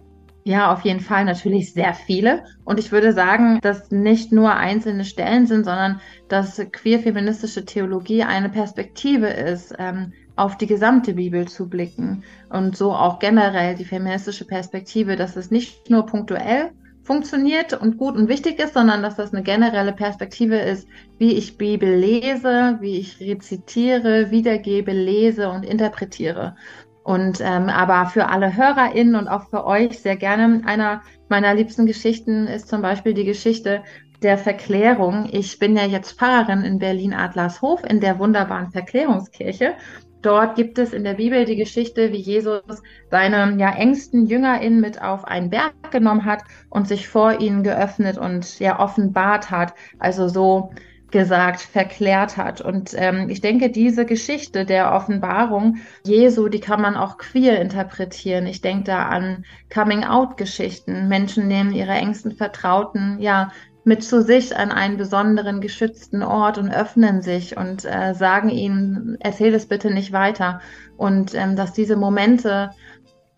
Ja, 0.45 0.73
auf 0.73 0.81
jeden 0.81 1.01
Fall 1.01 1.25
natürlich 1.25 1.73
sehr 1.73 1.95
viele. 1.95 2.45
Und 2.65 2.81
ich 2.81 2.91
würde 2.91 3.13
sagen, 3.13 3.61
dass 3.63 3.91
nicht 3.91 4.33
nur 4.33 4.55
einzelne 4.55 5.05
Stellen 5.05 5.47
sind, 5.47 5.65
sondern 5.65 6.01
dass 6.29 6.61
queer-feministische 6.73 7.65
Theologie 7.65 8.25
eine 8.25 8.49
Perspektive 8.49 9.29
ist, 9.29 9.73
ähm, 9.79 10.13
auf 10.35 10.57
die 10.57 10.67
gesamte 10.67 11.15
Bibel 11.15 11.47
zu 11.47 11.69
blicken. 11.69 12.25
Und 12.49 12.77
so 12.77 12.93
auch 12.93 13.21
generell 13.21 13.77
die 13.77 13.85
feministische 13.85 14.47
Perspektive, 14.47 15.15
dass 15.15 15.37
es 15.37 15.51
nicht 15.51 15.91
nur 15.91 16.07
punktuell 16.07 16.73
funktioniert 17.05 17.73
und 17.75 17.99
gut 17.99 18.15
und 18.15 18.29
wichtig 18.29 18.59
ist, 18.61 18.75
sondern 18.75 19.03
dass 19.03 19.17
das 19.17 19.33
eine 19.33 19.43
generelle 19.43 19.93
Perspektive 19.93 20.57
ist, 20.57 20.87
wie 21.19 21.33
ich 21.33 21.59
Bibel 21.59 21.97
lese, 21.97 22.79
wie 22.81 22.99
ich 22.99 23.21
rezitiere, 23.21 24.31
wiedergebe, 24.31 24.93
lese 24.93 25.49
und 25.51 25.65
interpretiere. 25.65 26.57
Und 27.05 27.41
ähm, 27.41 27.69
aber 27.69 28.07
für 28.07 28.29
alle 28.29 28.57
HörerInnen 28.57 29.17
und 29.17 29.29
auch 29.29 29.49
für 29.51 29.67
euch 29.67 29.99
sehr 29.99 30.17
gerne 30.17 30.63
einer 30.65 31.03
meiner 31.29 31.55
liebsten 31.55 31.87
Geschichten 31.87 32.47
ist 32.47 32.69
zum 32.69 32.83
Beispiel 32.83 33.15
die 33.15 33.25
Geschichte 33.25 33.83
der 34.23 34.39
Verklärung. 34.39 35.29
Ich 35.33 35.59
bin 35.59 35.77
ja 35.77 35.85
jetzt 35.85 36.19
Pfarrerin 36.19 36.63
in 36.63 36.79
Berlin-Adlershof 36.79 37.83
in 37.85 38.01
der 38.01 38.19
wunderbaren 38.19 38.71
Verklärungskirche. 38.71 39.75
Dort 40.23 40.55
gibt 40.55 40.79
es 40.79 40.93
in 40.93 41.03
der 41.03 41.15
Bibel 41.15 41.45
die 41.45 41.57
Geschichte, 41.57 42.13
wie 42.13 42.21
Jesus 42.21 42.63
seine 43.11 43.57
ja, 43.59 43.75
engsten 43.75 44.27
JüngerInnen 44.27 44.81
mit 44.81 45.03
auf 45.03 45.25
einen 45.25 45.51
Berg 45.51 45.91
genommen 45.91 46.25
hat 46.25 46.45
und 46.71 46.87
sich 46.87 47.09
vor 47.09 47.41
ihnen 47.41 47.65
geöffnet 47.65 48.19
und 48.19 48.61
ja 48.61 48.79
offenbart 48.79 49.51
hat. 49.51 49.75
Also 49.99 50.29
so 50.29 50.71
gesagt, 51.12 51.61
verklärt 51.61 52.37
hat. 52.37 52.61
Und 52.61 52.94
ähm, 52.96 53.29
ich 53.29 53.40
denke, 53.40 53.70
diese 53.70 54.05
Geschichte 54.05 54.64
der 54.64 54.92
Offenbarung 54.92 55.77
Jesu, 56.05 56.48
die 56.48 56.61
kann 56.61 56.81
man 56.81 56.96
auch 56.96 57.18
queer 57.18 57.61
interpretieren. 57.61 58.46
Ich 58.46 58.61
denke 58.61 58.85
da 58.85 59.07
an 59.07 59.44
Coming-out-Geschichten. 59.72 61.09
Menschen 61.09 61.46
nehmen 61.46 61.72
ihre 61.72 61.92
engsten 61.92 62.33
Vertrauten, 62.33 63.20
ja, 63.20 63.53
mit 63.85 64.05
zu 64.05 64.22
sich 64.22 64.57
an 64.57 64.70
einen 64.70 64.96
besonderen 64.96 65.61
geschützten 65.61 66.22
Ort 66.22 66.57
und 66.57 66.70
öffnen 66.70 67.20
sich 67.20 67.57
und 67.57 67.85
äh, 67.85 68.14
sagen 68.14 68.48
ihnen, 68.48 69.16
erzähl 69.20 69.55
es 69.55 69.66
bitte 69.66 69.92
nicht 69.92 70.12
weiter. 70.12 70.61
Und 70.96 71.35
ähm, 71.35 71.57
dass 71.57 71.72
diese 71.72 71.96
Momente 71.96 72.70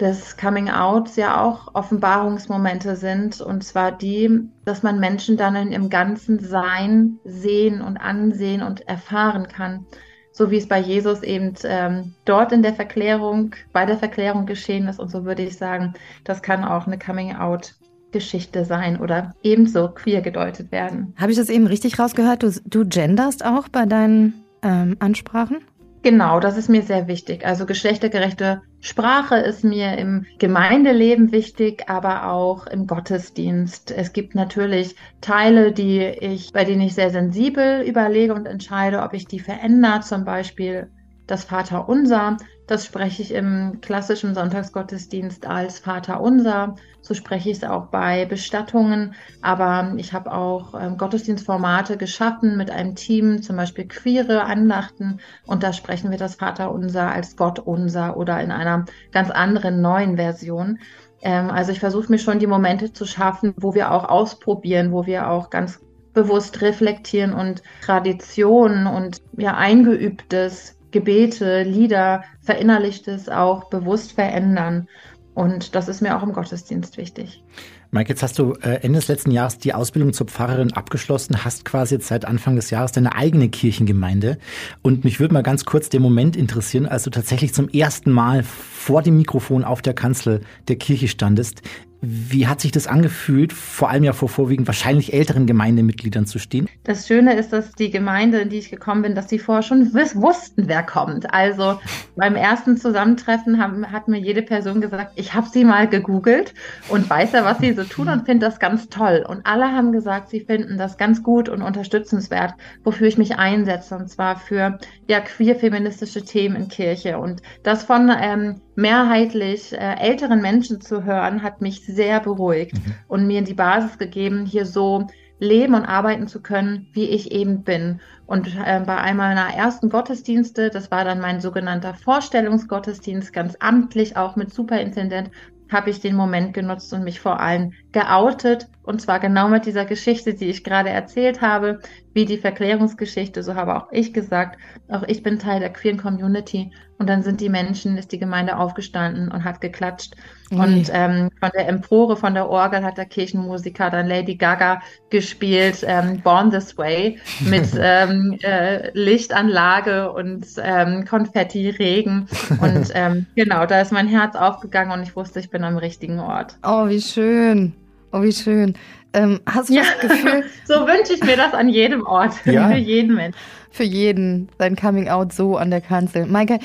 des 0.01 0.37
Coming 0.37 0.71
Outs 0.71 1.17
ja 1.17 1.43
auch 1.43 1.75
Offenbarungsmomente 1.75 2.97
sind. 2.97 3.41
Und 3.41 3.63
zwar 3.65 3.93
die, 3.93 4.49
dass 4.65 4.83
man 4.83 5.01
Menschen 5.01 5.37
dann 5.37 5.57
in 5.57 5.73
ihrem 5.73 5.91
ganzen 5.91 6.41
Sein 6.41 7.19
sehen 7.25 7.81
und 7.81 7.97
ansehen 7.97 8.63
und 8.63 8.89
erfahren 8.89 9.49
kann. 9.49 9.87
So 10.33 10.51
wie 10.51 10.57
es 10.57 10.67
bei 10.67 10.81
Jesus 10.81 11.23
eben 11.23 11.55
ähm, 11.63 12.15
dort 12.25 12.51
in 12.51 12.63
der 12.63 12.75
Verklärung, 12.75 13.55
bei 13.73 13.87
der 13.87 13.99
Verklärung 13.99 14.47
geschehen 14.47 14.89
ist. 14.89 14.99
Und 14.99 15.11
so 15.11 15.25
würde 15.25 15.43
ich 15.43 15.57
sagen, 15.57 15.95
das 16.25 16.43
kann 16.43 16.65
auch 16.65 16.87
eine 16.87 16.99
Coming 16.99 17.37
Out 17.37 17.75
Geschichte 18.15 18.65
sein 18.65 19.01
oder 19.01 19.35
ebenso 19.43 19.89
queer 19.89 20.23
gedeutet 20.23 20.71
werden. 20.71 21.15
Habe 21.17 21.33
ich 21.33 21.37
das 21.37 21.51
eben 21.51 21.67
richtig 21.67 21.99
rausgehört? 21.99 22.45
Du, 22.45 22.53
du 22.65 22.87
genderst 22.87 23.45
auch 23.45 23.69
bei 23.69 23.87
deinen 23.87 24.45
ähm, 24.63 24.97
Ansprachen? 25.01 25.59
Genau, 26.03 26.39
das 26.39 26.57
ist 26.57 26.69
mir 26.69 26.83
sehr 26.83 27.09
wichtig. 27.09 27.45
Also 27.45 27.67
geschlechtergerechte 27.67 28.63
Sprache 28.85 29.37
ist 29.37 29.65
mir 29.65 29.97
im 29.97 30.27
Gemeindeleben 30.39 31.33
wichtig, 31.33 31.89
aber 31.89 32.31
auch 32.31 32.67
im 32.67 32.87
Gottesdienst. 32.87 33.91
Es 33.91 34.13
gibt 34.13 34.35
natürlich 34.35 34.95
Teile, 35.23 35.73
die 35.73 36.01
ich, 36.01 36.53
bei 36.53 36.65
denen 36.65 36.83
ich 36.83 36.95
sehr 36.95 37.09
sensibel 37.09 37.81
überlege 37.81 38.35
und 38.35 38.45
entscheide, 38.45 39.01
ob 39.01 39.15
ich 39.15 39.27
die 39.27 39.41
verändere. 39.41 40.01
Zum 40.01 40.27
Beispiel 40.27 40.91
das 41.27 41.45
Vaterunser. 41.45 42.37
Das 42.67 42.87
spreche 42.87 43.21
ich 43.21 43.35
im 43.35 43.81
klassischen 43.83 44.35
Sonntagsgottesdienst 44.35 45.47
als 45.47 45.79
Vaterunser. 45.79 46.77
So 47.03 47.13
spreche 47.13 47.51
ich 47.51 47.59
es 47.59 47.65
auch 47.65 47.87
bei 47.87 48.25
Bestattungen. 48.25 49.15
Aber 49.43 49.93
ich 49.99 50.15
habe 50.15 50.33
auch 50.33 50.73
ähm, 50.81 50.97
Gottesdienstformate 50.97 51.99
geschaffen 51.99 52.57
mit 52.57 52.71
einem 52.71 52.95
Team, 52.95 53.43
zum 53.43 53.57
Beispiel 53.57 53.87
queere 53.87 54.45
Andachten. 54.45 55.19
Und 55.45 55.63
da 55.63 55.75
sprechen 55.75 56.11
wir 56.11 56.17
das 56.17 56.37
Vaterunser 56.37 57.13
als 57.13 57.37
Gottunser 57.37 58.17
oder 58.17 58.41
in 58.41 58.51
einer 58.51 58.87
ganz 59.13 59.31
anderen 59.31 59.83
neuen 59.83 60.17
Version. 60.17 60.79
Ähm, 61.21 61.51
also 61.51 61.71
ich 61.71 61.81
versuche 61.81 62.11
mir 62.11 62.19
schon 62.19 62.39
die 62.39 62.47
Momente 62.47 62.95
zu 62.95 63.05
schaffen, 63.05 63.53
wo 63.59 63.75
wir 63.75 63.93
auch 63.93 64.09
ausprobieren, 64.09 64.91
wo 64.91 65.05
wir 65.05 65.29
auch 65.29 65.51
ganz 65.51 65.81
bewusst 66.15 66.63
reflektieren 66.63 67.35
und 67.35 67.63
Traditionen 67.83 68.87
und 68.87 69.21
ja 69.37 69.55
eingeübtes 69.55 70.79
Gebete, 70.95 71.65
Lieder, 71.65 72.23
verinnerlichtes 72.41 73.29
auch 73.29 73.69
bewusst 73.69 74.13
verändern. 74.13 74.89
Und 75.35 75.75
das 75.75 75.89
ist 75.89 76.01
mir 76.01 76.17
auch 76.17 76.23
im 76.23 76.33
Gottesdienst 76.33 76.97
wichtig. 76.97 77.43
Mike, 77.91 78.09
jetzt 78.09 78.23
hast 78.23 78.39
du 78.39 78.55
äh, 78.63 78.81
Ende 78.83 79.01
des 79.01 79.09
letzten 79.09 79.33
Jahres 79.33 79.59
die 79.59 79.75
Ausbildung 79.75 80.13
zur 80.13 80.29
Pfarrerin 80.29 80.73
abgeschlossen, 80.73 81.45
hast 81.45 81.65
quasi 81.65 81.97
jetzt 81.97 82.07
seit 82.07 82.25
Anfang 82.25 82.55
des 82.55 82.71
Jahres 82.71 82.93
deine 82.93 83.15
eigene 83.17 83.49
Kirchengemeinde. 83.49 84.39
Und 84.83 85.05
mich 85.05 85.19
würde 85.19 85.35
mal 85.35 85.43
ganz 85.43 85.65
kurz 85.65 85.89
den 85.89 86.03
Moment 86.03 86.37
interessieren, 86.37 86.87
als 86.87 87.03
du 87.03 87.11
tatsächlich 87.11 87.53
zum 87.53 87.69
ersten 87.69 88.13
Mal 88.13 88.45
vor 88.45 89.03
dem 89.03 89.17
Mikrofon 89.17 89.65
auf 89.65 89.83
der 89.83 89.95
Kanzel 89.95 90.43
der 90.69 90.77
Kirche 90.77 91.09
standest. 91.09 91.63
Wie 92.07 92.47
hat 92.47 92.61
sich 92.61 92.73
das 92.73 92.87
angefühlt, 92.87 93.53
vor 93.53 93.91
allem 93.91 94.05
ja 94.05 94.13
vor 94.13 94.29
vorwiegend 94.29 94.67
wahrscheinlich 94.67 95.13
älteren 95.13 95.47
Gemeindemitgliedern 95.47 96.27
zu 96.27 96.39
stehen? 96.39 96.69
Das 96.85 97.07
Schöne 97.07 97.35
ist, 97.35 97.53
dass 97.53 97.73
die 97.73 97.91
Gemeinde, 97.91 98.41
in 98.41 98.51
die 98.51 98.59
ich 98.59 98.71
gekommen 98.71 99.03
bin, 99.03 99.15
dass 99.15 99.27
die 99.27 99.39
vorher 99.39 99.63
schon 99.63 99.93
wussten, 99.95 100.69
wer 100.69 100.83
kommt. 100.83 101.33
Also 101.33 101.81
beim 102.17 102.37
ersten 102.37 102.77
Zusammentreffen 102.77 103.63
haben, 103.63 103.91
hat 103.91 104.09
mir 104.09 104.19
jede 104.19 104.43
Person 104.43 104.81
gesagt, 104.81 105.13
ich 105.17 105.35
habe 105.35 105.49
sie 105.49 105.65
mal 105.65 105.89
gegoogelt 105.89 106.55
und 106.89 107.09
weiß 107.09 107.33
ja, 107.33 107.45
was 107.45 107.59
sie 107.59 107.73
so 107.73 107.85
tun 107.85 108.09
und 108.09 108.27
finde 108.27 108.47
das 108.47 108.59
ganz 108.59 108.89
toll. 108.89 109.25
Und 109.27 109.47
alle 109.47 109.73
haben 109.73 109.93
gesagt, 109.93 110.29
sie 110.29 110.41
finden 110.41 110.77
das 110.77 110.99
ganz 110.99 111.23
gut 111.23 111.49
und 111.49 111.63
unterstützenswert, 111.63 112.55
wofür 112.85 113.07
ich 113.07 113.19
mich 113.19 113.37
einsetze, 113.37 113.97
und 113.97 114.09
zwar 114.09 114.37
für 114.37 114.79
ja 115.09 115.21
queer-feministische 115.21 116.25
Themen 116.25 116.57
in 116.57 116.69
Kirche. 116.69 117.19
Und 117.19 117.41
das 117.63 117.85
von 117.85 118.11
ähm, 118.21 118.61
mehrheitlich 118.77 119.73
äh, 119.73 119.95
älteren 120.01 120.41
Menschen 120.41 120.81
zu 120.81 121.05
hören, 121.05 121.43
hat 121.43 121.61
mich 121.61 121.85
sehr 121.95 122.21
beruhigt 122.21 122.75
mhm. 122.75 122.95
und 123.09 123.27
mir 123.27 123.43
die 123.43 123.55
Basis 123.55 123.99
gegeben, 123.99 124.47
hier 124.47 124.67
so 124.67 125.07
leben 125.39 125.75
und 125.75 125.85
arbeiten 125.85 126.27
zu 126.27 126.41
können, 126.41 126.89
wie 126.93 127.05
ich 127.05 127.33
eben 127.33 127.63
bin. 127.63 128.01
Und 128.27 128.49
äh, 128.49 128.81
bei 128.87 128.97
einem 128.97 129.19
meiner 129.19 129.55
ersten 129.55 129.91
Gottesdienste, 129.91 130.71
das 130.71 130.91
war 130.91 131.05
dann 131.05 131.21
mein 131.21 131.41
sogenannter 131.41 131.95
Vorstellungsgottesdienst, 131.95 133.33
ganz 133.33 133.57
amtlich, 133.61 134.17
auch 134.17 134.37
mit 134.37 134.53
Superintendent, 134.53 135.31
habe 135.71 135.91
ich 135.91 136.01
den 136.01 136.15
Moment 136.15 136.55
genutzt 136.55 136.93
und 136.93 137.05
mich 137.05 137.21
vor 137.21 137.41
allem 137.41 137.73
geoutet. 137.93 138.69
Und 138.83 139.01
zwar 139.01 139.19
genau 139.19 139.49
mit 139.49 139.67
dieser 139.67 139.85
Geschichte, 139.85 140.35
die 140.35 140.51
ich 140.51 140.63
gerade 140.63 140.91
erzählt 140.91 141.41
habe, 141.41 141.81
wie 142.15 142.25
die 142.25 142.39
Verklärungsgeschichte. 142.39 143.43
So 143.43 143.55
habe 143.55 143.77
auch 143.77 143.89
ich 143.93 144.15
gesagt, 144.15 144.59
auch 144.89 145.03
ich 145.03 145.23
bin 145.23 145.39
Teil 145.39 145.61
der 145.61 145.71
queeren 145.71 145.99
Community. 145.99 146.71
Und 146.97 147.09
dann 147.09 147.23
sind 147.23 147.41
die 147.41 147.49
Menschen, 147.49 147.99
ist 147.99 148.13
die 148.13 148.21
Gemeinde 148.21 148.57
aufgestanden 148.57 149.31
und 149.31 149.43
hat 149.43 149.61
geklatscht. 149.61 150.15
Mhm. 150.51 150.61
Und 150.61 150.91
ähm, 150.93 151.31
von 151.41 151.51
der 151.53 151.69
Empore, 151.69 152.17
von 152.17 152.35
der 152.35 152.49
Orgel 152.49 152.85
hat 152.85 152.99
der 152.99 153.07
Kirchenmusiker 153.07 153.91
dann 153.91 154.07
Lady 154.07 154.37
Gaga 154.37 154.81
gespielt, 155.11 155.85
ähm, 155.87 156.21
Born 156.23 156.51
This 156.51 156.79
Way, 156.79 157.19
mit 157.41 157.69
ähm, 157.79 158.39
äh, 158.43 158.91
Lichtanlage 158.93 160.13
und 160.13 160.47
ähm, 160.63 161.05
Konfetti, 161.05 161.71
Regen. 161.71 162.29
Und 162.61 162.91
ähm, 162.95 163.27
genau, 163.35 163.67
da 163.67 163.81
ist 163.81 163.93
mein 163.93 164.07
Herz 164.07 164.37
aufgegangen 164.37 164.93
und 164.93 165.03
ich 165.03 165.17
wusste, 165.17 165.41
ich 165.41 165.51
bin 165.51 165.65
am 165.65 165.77
richtigen 165.77 166.21
Ort. 166.21 166.57
Oh, 166.63 166.89
wie 166.89 167.01
schön. 167.01 167.75
Oh, 168.15 168.23
wie 168.23 168.33
schön. 168.33 168.75
Ähm, 169.13 169.41
hast 169.45 169.71
du 169.71 169.75
ja. 169.75 169.83
das 169.83 170.09
Gefühl? 170.09 170.45
so 170.67 170.75
wünsche 170.87 171.15
ich 171.15 171.25
mir 171.25 171.37
das 171.37 171.53
an 171.53 171.69
jedem 171.69 172.07
Ort, 172.07 172.33
ja. 172.45 172.69
für 172.69 172.77
jeden 172.77 173.17
Menschen. 173.17 173.37
Für 173.73 173.83
jeden, 173.83 174.49
sein 174.57 174.77
Coming 174.77 175.09
Out 175.09 175.33
so 175.33 175.57
an 175.57 175.71
der 175.71 175.81
Kanzel. 175.81 176.27
Maike, 176.27 176.61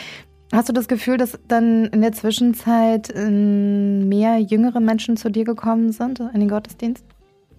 hast 0.54 0.70
du 0.70 0.74
das 0.74 0.88
Gefühl, 0.88 1.18
dass 1.18 1.40
dann 1.48 1.86
in 1.86 2.02
der 2.02 2.12
Zwischenzeit 2.12 3.12
ähm, 3.16 4.08
mehr 4.10 4.38
jüngere 4.38 4.80
Menschen 4.80 5.18
zu 5.18 5.32
dir 5.32 5.44
gekommen 5.44 5.92
sind 5.92 6.20
in 6.20 6.40
den 6.40 6.50
Gottesdienst? 6.50 7.04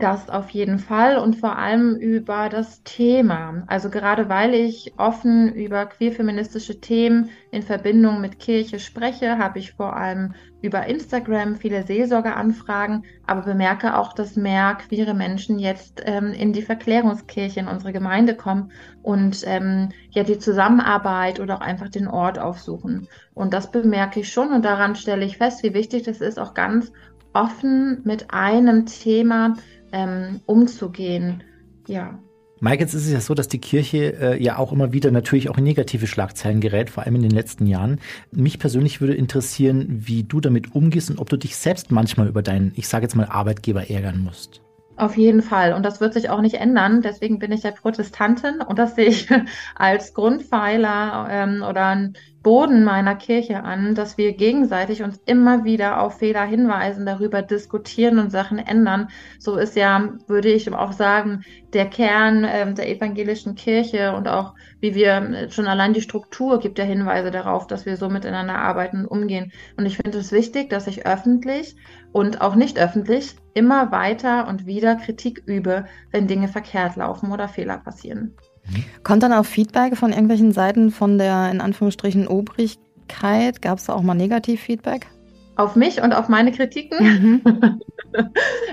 Das 0.00 0.30
auf 0.30 0.48
jeden 0.48 0.78
Fall 0.78 1.18
und 1.18 1.36
vor 1.36 1.58
allem 1.58 1.94
über 1.94 2.48
das 2.48 2.82
Thema. 2.84 3.64
Also 3.66 3.90
gerade 3.90 4.30
weil 4.30 4.54
ich 4.54 4.94
offen 4.96 5.52
über 5.52 5.84
queerfeministische 5.84 6.80
Themen 6.80 7.28
in 7.50 7.62
Verbindung 7.62 8.22
mit 8.22 8.38
Kirche 8.38 8.78
spreche, 8.78 9.36
habe 9.36 9.58
ich 9.58 9.72
vor 9.72 9.94
allem 9.94 10.32
über 10.62 10.86
Instagram 10.86 11.56
viele 11.56 11.82
Seelsorgeanfragen, 11.86 13.04
aber 13.26 13.42
bemerke 13.42 13.98
auch, 13.98 14.14
dass 14.14 14.36
mehr 14.36 14.76
queere 14.76 15.12
Menschen 15.12 15.58
jetzt 15.58 16.00
ähm, 16.06 16.32
in 16.32 16.54
die 16.54 16.62
Verklärungskirche 16.62 17.60
in 17.60 17.68
unsere 17.68 17.92
Gemeinde 17.92 18.34
kommen 18.34 18.72
und 19.02 19.42
ähm, 19.46 19.90
ja 20.12 20.22
die 20.22 20.38
Zusammenarbeit 20.38 21.40
oder 21.40 21.56
auch 21.56 21.60
einfach 21.60 21.90
den 21.90 22.08
Ort 22.08 22.38
aufsuchen. 22.38 23.06
Und 23.34 23.52
das 23.52 23.70
bemerke 23.70 24.20
ich 24.20 24.32
schon 24.32 24.50
und 24.52 24.64
daran 24.64 24.96
stelle 24.96 25.26
ich 25.26 25.36
fest, 25.36 25.62
wie 25.62 25.74
wichtig 25.74 26.08
es 26.08 26.22
ist, 26.22 26.38
auch 26.38 26.54
ganz 26.54 26.90
offen 27.32 28.00
mit 28.04 28.32
einem 28.32 28.86
Thema 28.86 29.54
ähm, 29.92 30.40
umzugehen. 30.46 31.42
Ja. 31.87 32.18
Mike, 32.62 32.81
jetzt 32.81 32.92
ist 32.92 33.07
es 33.07 33.12
ja 33.12 33.20
so, 33.20 33.33
dass 33.33 33.48
die 33.48 33.59
Kirche 33.59 34.20
äh, 34.20 34.42
ja 34.42 34.59
auch 34.59 34.70
immer 34.70 34.92
wieder 34.92 35.11
natürlich 35.11 35.48
auch 35.48 35.57
in 35.57 35.64
negative 35.64 36.07
Schlagzeilen 36.07 36.61
gerät, 36.61 36.90
vor 36.90 37.05
allem 37.05 37.14
in 37.16 37.22
den 37.22 37.31
letzten 37.31 37.66
Jahren. 37.66 38.00
Mich 38.33 38.59
persönlich 38.59 39.00
würde 39.00 39.14
interessieren, 39.14 39.87
wie 39.88 40.24
du 40.24 40.40
damit 40.40 40.74
umgehst 40.74 41.11
und 41.11 41.18
ob 41.18 41.31
du 41.31 41.38
dich 41.38 41.57
selbst 41.57 41.90
manchmal 41.90 42.29
über 42.29 42.42
deinen, 42.42 42.72
ich 42.76 42.87
sage 42.87 43.05
jetzt 43.05 43.16
mal, 43.16 43.26
Arbeitgeber 43.26 43.88
ärgern 43.88 44.22
musst. 44.22 44.61
Auf 45.00 45.16
jeden 45.16 45.40
Fall. 45.40 45.72
Und 45.72 45.83
das 45.83 46.03
wird 46.03 46.12
sich 46.12 46.29
auch 46.29 46.42
nicht 46.42 46.57
ändern. 46.57 47.00
Deswegen 47.00 47.38
bin 47.38 47.53
ich 47.53 47.62
ja 47.62 47.70
Protestantin 47.70 48.61
und 48.61 48.79
das 48.79 48.96
sehe 48.96 49.07
ich 49.07 49.29
als 49.74 50.12
Grundpfeiler 50.12 51.29
ähm, 51.31 51.64
oder 51.66 51.87
ein 51.87 52.12
Boden 52.42 52.85
meiner 52.85 53.16
Kirche 53.16 53.64
an, 53.64 53.94
dass 53.94 54.16
wir 54.16 54.33
gegenseitig 54.33 55.03
uns 55.03 55.20
immer 55.26 55.64
wieder 55.64 56.00
auf 56.00 56.18
Fehler 56.18 56.44
hinweisen, 56.44 57.05
darüber 57.05 57.42
diskutieren 57.42 58.18
und 58.18 58.31
Sachen 58.31 58.59
ändern. 58.59 59.09
So 59.38 59.57
ist 59.57 59.76
ja, 59.76 60.14
würde 60.26 60.50
ich 60.50 60.72
auch 60.72 60.92
sagen, 60.92 61.44
der 61.74 61.87
Kern 61.87 62.44
äh, 62.44 62.72
der 62.72 62.88
evangelischen 62.88 63.57
Kirche 63.57 64.14
und 64.16 64.26
auch 64.26 64.55
wie 64.81 64.94
wir 64.94 65.16
äh, 65.16 65.50
schon 65.50 65.66
allein 65.66 65.92
die 65.92 66.00
Struktur 66.00 66.61
gibt 66.61 66.79
ja 66.79 66.85
Hinweise 66.85 67.31
darauf, 67.31 67.66
dass 67.66 67.85
wir 67.85 67.98
so 67.98 68.09
miteinander 68.09 68.57
arbeiten 68.57 69.05
und 69.05 69.07
umgehen. 69.07 69.53
Und 69.76 69.85
ich 69.85 69.96
finde 69.96 70.18
es 70.18 70.33
wichtig, 70.33 70.70
dass 70.70 70.87
ich 70.87 71.07
öffentlich 71.07 71.76
und 72.12 72.40
auch 72.40 72.55
nicht 72.55 72.79
öffentlich 72.79 73.37
immer 73.53 73.92
weiter 73.92 74.48
und 74.48 74.64
wieder 74.64 74.96
Kritik 74.96 75.42
übe, 75.44 75.85
wenn 76.11 76.26
Dinge 76.26 76.48
verkehrt 76.48 76.96
laufen 76.96 77.33
oder 77.33 77.48
Fehler 77.48 77.79
passieren. 77.79 78.35
Kommt 79.02 79.22
dann 79.22 79.33
auch 79.33 79.46
Feedback 79.46 79.96
von 79.96 80.11
irgendwelchen 80.11 80.52
Seiten 80.52 80.90
von 80.90 81.18
der 81.18 81.50
in 81.50 81.61
Anführungsstrichen 81.61 82.26
Obrigkeit? 82.26 83.62
Gab 83.62 83.78
es 83.78 83.87
da 83.87 83.94
auch 83.94 84.02
mal 84.02 84.14
Negativ-Feedback? 84.14 85.06
Auf 85.61 85.77
mich 85.77 86.01
und 86.01 86.14
auf 86.14 86.31
meine 86.31 86.53
Kritiken? 86.53 87.42
Mhm. 87.44 87.81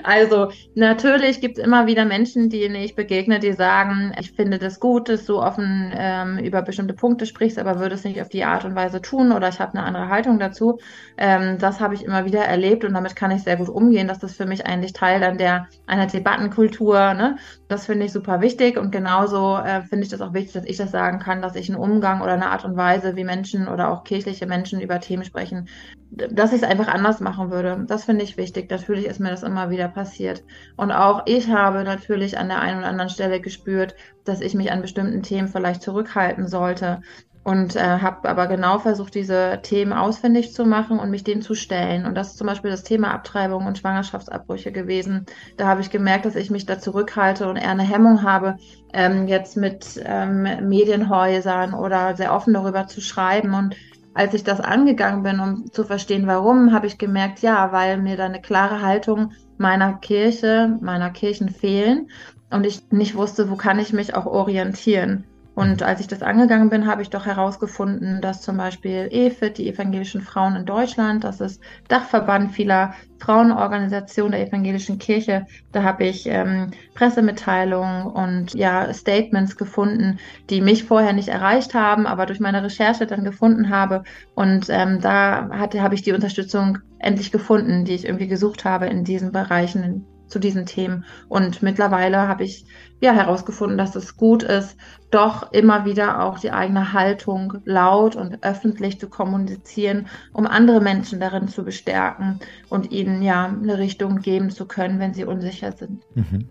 Also 0.04 0.52
natürlich 0.74 1.42
gibt 1.42 1.58
es 1.58 1.64
immer 1.64 1.86
wieder 1.86 2.06
Menschen, 2.06 2.50
denen 2.50 2.76
ich 2.76 2.96
begegne, 2.96 3.40
die 3.40 3.54
sagen, 3.54 4.14
ich 4.20 4.32
finde 4.32 4.58
das 4.58 4.80
gut, 4.80 5.10
dass 5.10 5.26
du 5.26 5.40
offen 5.40 5.92
ähm, 5.96 6.40
über 6.40 6.62
bestimmte 6.62 6.94
Punkte 6.94 7.26
sprichst, 7.26 7.60
aber 7.60 7.80
würde 7.80 7.96
es 7.96 8.04
nicht 8.04 8.22
auf 8.22 8.30
die 8.30 8.46
Art 8.46 8.64
und 8.64 8.76
Weise 8.76 9.02
tun 9.02 9.32
oder 9.32 9.50
ich 9.50 9.60
habe 9.60 9.78
eine 9.78 9.84
andere 9.86 10.08
Haltung 10.08 10.40
dazu. 10.40 10.80
Ähm, 11.18 11.58
das 11.60 11.80
habe 11.80 11.94
ich 11.94 12.06
immer 12.06 12.26
wieder 12.26 12.40
erlebt 12.40 12.86
und 12.86 12.94
damit 12.94 13.16
kann 13.16 13.32
ich 13.32 13.44
sehr 13.44 13.58
gut 13.58 13.70
umgehen. 13.70 14.08
Das 14.08 14.24
ist 14.24 14.38
für 14.38 14.46
mich 14.46 14.66
eigentlich 14.66 14.94
Teil 14.94 15.20
dann 15.20 15.38
der 15.38 15.68
einer 15.88 16.08
Debattenkultur. 16.08 17.14
Ne? 17.14 17.38
Das 17.68 17.86
finde 17.86 18.06
ich 18.06 18.14
super 18.14 18.42
wichtig 18.42 18.78
und 18.78 18.92
genauso 18.92 19.58
äh, 19.58 19.82
finde 19.82 20.06
ich 20.06 20.10
das 20.10 20.22
auch 20.22 20.34
wichtig, 20.34 20.54
dass 20.54 20.66
ich 20.66 20.78
das 20.78 20.92
sagen 20.92 21.20
kann, 21.20 21.42
dass 21.42 21.56
ich 21.56 21.70
einen 21.70 21.78
Umgang 21.78 22.22
oder 22.22 22.34
eine 22.34 22.50
Art 22.50 22.64
und 22.64 22.78
Weise, 22.78 23.16
wie 23.16 23.26
Menschen 23.26 23.68
oder 23.68 23.92
auch 23.92 24.04
kirchliche 24.04 24.46
Menschen 24.46 24.80
über 24.80 25.00
Themen 25.00 25.26
sprechen, 25.26 25.68
dass 26.10 26.54
ich 26.54 26.62
es 26.62 26.68
einfach 26.78 26.94
anders 26.94 27.20
machen 27.20 27.52
würde. 27.52 27.84
Das 27.88 28.06
finde 28.06 28.24
ich 28.24 28.38
wichtig. 28.38 28.70
Natürlich 28.70 29.06
ist 29.06 29.20
mir 29.20 29.30
das 29.30 29.44
immer 29.44 29.70
wieder 29.70 29.88
passiert. 29.88 30.44
Und 30.76 30.92
auch 30.92 31.24
ich 31.26 31.50
habe 31.50 31.84
natürlich 31.84 32.38
an 32.38 32.50
der 32.50 32.60
einen 32.60 32.80
oder 32.80 32.88
anderen 32.88 33.10
Stelle 33.10 33.42
gespürt, 33.42 33.96
dass 34.26 34.42
ich 34.42 34.54
mich 34.54 34.72
an 34.72 34.82
bestimmten 34.82 35.24
Themen 35.24 35.48
vielleicht 35.48 35.82
zurückhalten 35.82 36.48
sollte. 36.48 37.02
Und 37.44 37.78
äh, 37.78 37.80
habe 37.80 38.28
aber 38.28 38.48
genau 38.48 38.78
versucht, 38.78 39.16
diese 39.16 39.60
Themen 39.64 39.94
ausfindig 39.94 40.54
zu 40.54 40.66
machen 40.66 41.00
und 41.00 41.10
mich 41.10 41.24
denen 41.24 41.42
zu 41.42 41.56
stellen. 41.56 42.06
Und 42.06 42.16
das 42.16 42.32
ist 42.32 42.38
zum 42.38 42.46
Beispiel 42.46 42.70
das 42.70 42.84
Thema 42.84 43.14
Abtreibung 43.14 43.66
und 43.66 43.78
Schwangerschaftsabbrüche 43.78 44.74
gewesen. 44.74 45.26
Da 45.56 45.66
habe 45.66 45.80
ich 45.80 45.90
gemerkt, 45.90 46.26
dass 46.26 46.36
ich 46.36 46.52
mich 46.52 46.66
da 46.66 46.78
zurückhalte 46.78 47.48
und 47.48 47.56
eher 47.56 47.70
eine 47.70 47.84
Hemmung 47.84 48.22
habe, 48.24 48.58
ähm, 48.92 49.30
jetzt 49.30 49.56
mit 49.56 49.98
ähm, 50.04 50.68
Medienhäusern 50.68 51.74
oder 51.74 52.18
sehr 52.18 52.34
offen 52.34 52.54
darüber 52.54 52.86
zu 52.88 53.00
schreiben. 53.00 53.54
Und 53.54 53.78
als 54.18 54.34
ich 54.34 54.44
das 54.44 54.60
angegangen 54.60 55.22
bin, 55.22 55.40
um 55.40 55.72
zu 55.72 55.84
verstehen, 55.84 56.26
warum, 56.26 56.74
habe 56.74 56.88
ich 56.88 56.98
gemerkt, 56.98 57.40
ja, 57.44 57.72
weil 57.72 57.98
mir 57.98 58.18
da 58.18 58.26
eine 58.26 58.42
klare 58.42 58.82
Haltung 58.82 59.32
meiner 59.60 59.94
Kirche, 59.94 60.76
meiner 60.82 61.12
Kirchen 61.12 61.50
fehlen 61.50 62.10
und 62.50 62.66
ich 62.66 62.92
nicht 62.92 63.14
wusste, 63.14 63.52
wo 63.52 63.56
kann 63.56 63.78
ich 63.78 63.94
mich 63.94 64.16
auch 64.16 64.26
orientieren. 64.26 65.26
Und 65.58 65.82
als 65.82 66.00
ich 66.02 66.08
das 66.08 66.22
angegangen 66.22 66.70
bin, 66.70 66.86
habe 66.86 67.02
ich 67.02 67.10
doch 67.10 67.26
herausgefunden, 67.26 68.22
dass 68.22 68.44
zum 68.44 68.58
Beispiel 68.58 69.08
EFIT, 69.10 69.58
die 69.58 69.68
evangelischen 69.68 70.22
Frauen 70.22 70.56
in 70.56 70.68
Deutschland, 70.68 71.24
das 71.24 71.42
ist 71.42 71.64
Dachverband 71.88 72.52
vieler 72.52 72.94
Frauenorganisationen 73.18 74.34
der 74.34 74.48
evangelischen 74.48 75.00
Kirche, 75.00 75.48
da 75.72 75.82
habe 75.82 76.06
ich 76.06 76.28
ähm, 76.28 76.70
Pressemitteilungen 76.94 78.06
und 78.06 78.54
ja 78.54 78.94
Statements 78.94 79.58
gefunden, 79.58 80.20
die 80.52 80.62
mich 80.62 80.84
vorher 80.84 81.14
nicht 81.14 81.30
erreicht 81.30 81.74
haben, 81.74 82.06
aber 82.06 82.28
durch 82.28 82.40
meine 82.40 82.64
Recherche 82.64 83.08
dann 83.08 83.24
gefunden 83.24 83.72
habe. 83.72 84.04
Und 84.36 84.68
ähm, 84.70 85.02
da 85.02 85.50
hatte, 85.50 85.82
habe 85.82 85.96
ich 85.96 86.04
die 86.04 86.14
Unterstützung 86.14 86.78
endlich 87.00 87.32
gefunden, 87.32 87.84
die 87.84 87.96
ich 87.96 88.06
irgendwie 88.06 88.28
gesucht 88.28 88.64
habe 88.64 88.86
in 88.86 89.04
diesen 89.04 89.32
Bereichen, 89.32 90.06
zu 90.28 90.40
diesen 90.40 90.66
Themen. 90.66 91.06
Und 91.28 91.62
mittlerweile 91.62 92.28
habe 92.28 92.44
ich 92.44 92.66
ja 93.00 93.14
herausgefunden, 93.14 93.78
dass 93.78 93.96
es 93.96 94.18
gut 94.18 94.44
ist, 94.44 94.78
doch 95.12 95.52
immer 95.52 95.86
wieder 95.86 96.24
auch 96.24 96.40
die 96.40 96.52
eigene 96.52 96.94
Haltung 96.94 97.60
laut 97.66 98.16
und 98.16 98.44
öffentlich 98.44 99.00
zu 99.00 99.08
kommunizieren, 99.08 100.08
um 100.34 100.48
andere 100.48 100.82
Menschen 100.82 101.20
darin 101.20 101.48
zu 101.48 101.64
bestärken 101.64 102.40
und 102.70 102.92
ihnen 102.92 103.22
ja 103.22 103.46
eine 103.46 103.78
Richtung 103.78 104.20
geben 104.20 104.50
zu 104.50 104.66
können, 104.66 105.00
wenn 105.00 105.14
sie 105.14 105.26
unsicher 105.26 105.72
sind. 105.72 106.04
Mhm. 106.16 106.50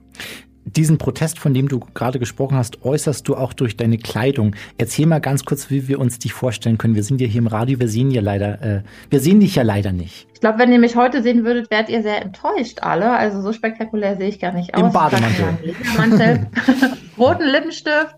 Diesen 0.67 0.99
Protest, 0.99 1.39
von 1.39 1.55
dem 1.55 1.69
du 1.69 1.79
gerade 1.95 2.19
gesprochen 2.19 2.57
hast, 2.57 2.85
äußerst 2.85 3.27
du 3.29 3.37
auch 3.37 3.53
durch 3.53 3.77
deine 3.77 3.99
Kleidung. 3.99 4.57
Erzähl 4.79 5.07
mal 5.07 5.21
ganz 5.21 5.45
kurz, 5.45 5.71
wie 5.71 5.87
wir 5.87 6.01
uns 6.01 6.19
dich 6.19 6.33
vorstellen 6.33 6.77
können. 6.77 6.97
Wir 6.97 7.05
sind 7.05 7.21
ja 7.21 7.29
hier 7.29 7.39
im 7.39 7.47
Radio, 7.47 7.79
wir 7.79 7.89
sehen 7.89 8.11
ja 8.11 8.21
leider, 8.21 8.61
äh, 8.63 8.83
wir 9.09 9.21
sehen 9.21 9.39
dich 9.39 9.55
ja 9.55 9.63
leider 9.63 9.93
nicht. 9.93 10.27
Ich 10.35 10.41
glaube, 10.41 10.59
wenn 10.59 10.73
ihr 10.73 10.81
mich 10.81 10.97
heute 10.97 11.23
sehen 11.23 11.45
würdet, 11.45 11.71
wärt 11.71 11.89
ihr 11.89 12.03
sehr 12.03 12.21
enttäuscht 12.21 12.81
alle. 12.83 13.13
Also 13.13 13.41
so 13.43 13.53
spektakulär 13.53 14.17
sehe 14.17 14.29
ich 14.29 14.41
gar 14.41 14.53
nicht 14.53 14.75
aus. 14.75 14.83
Im 14.83 14.93
Bademantel. 14.93 16.47
roten 17.19 17.47
Lippenstift, 17.47 18.17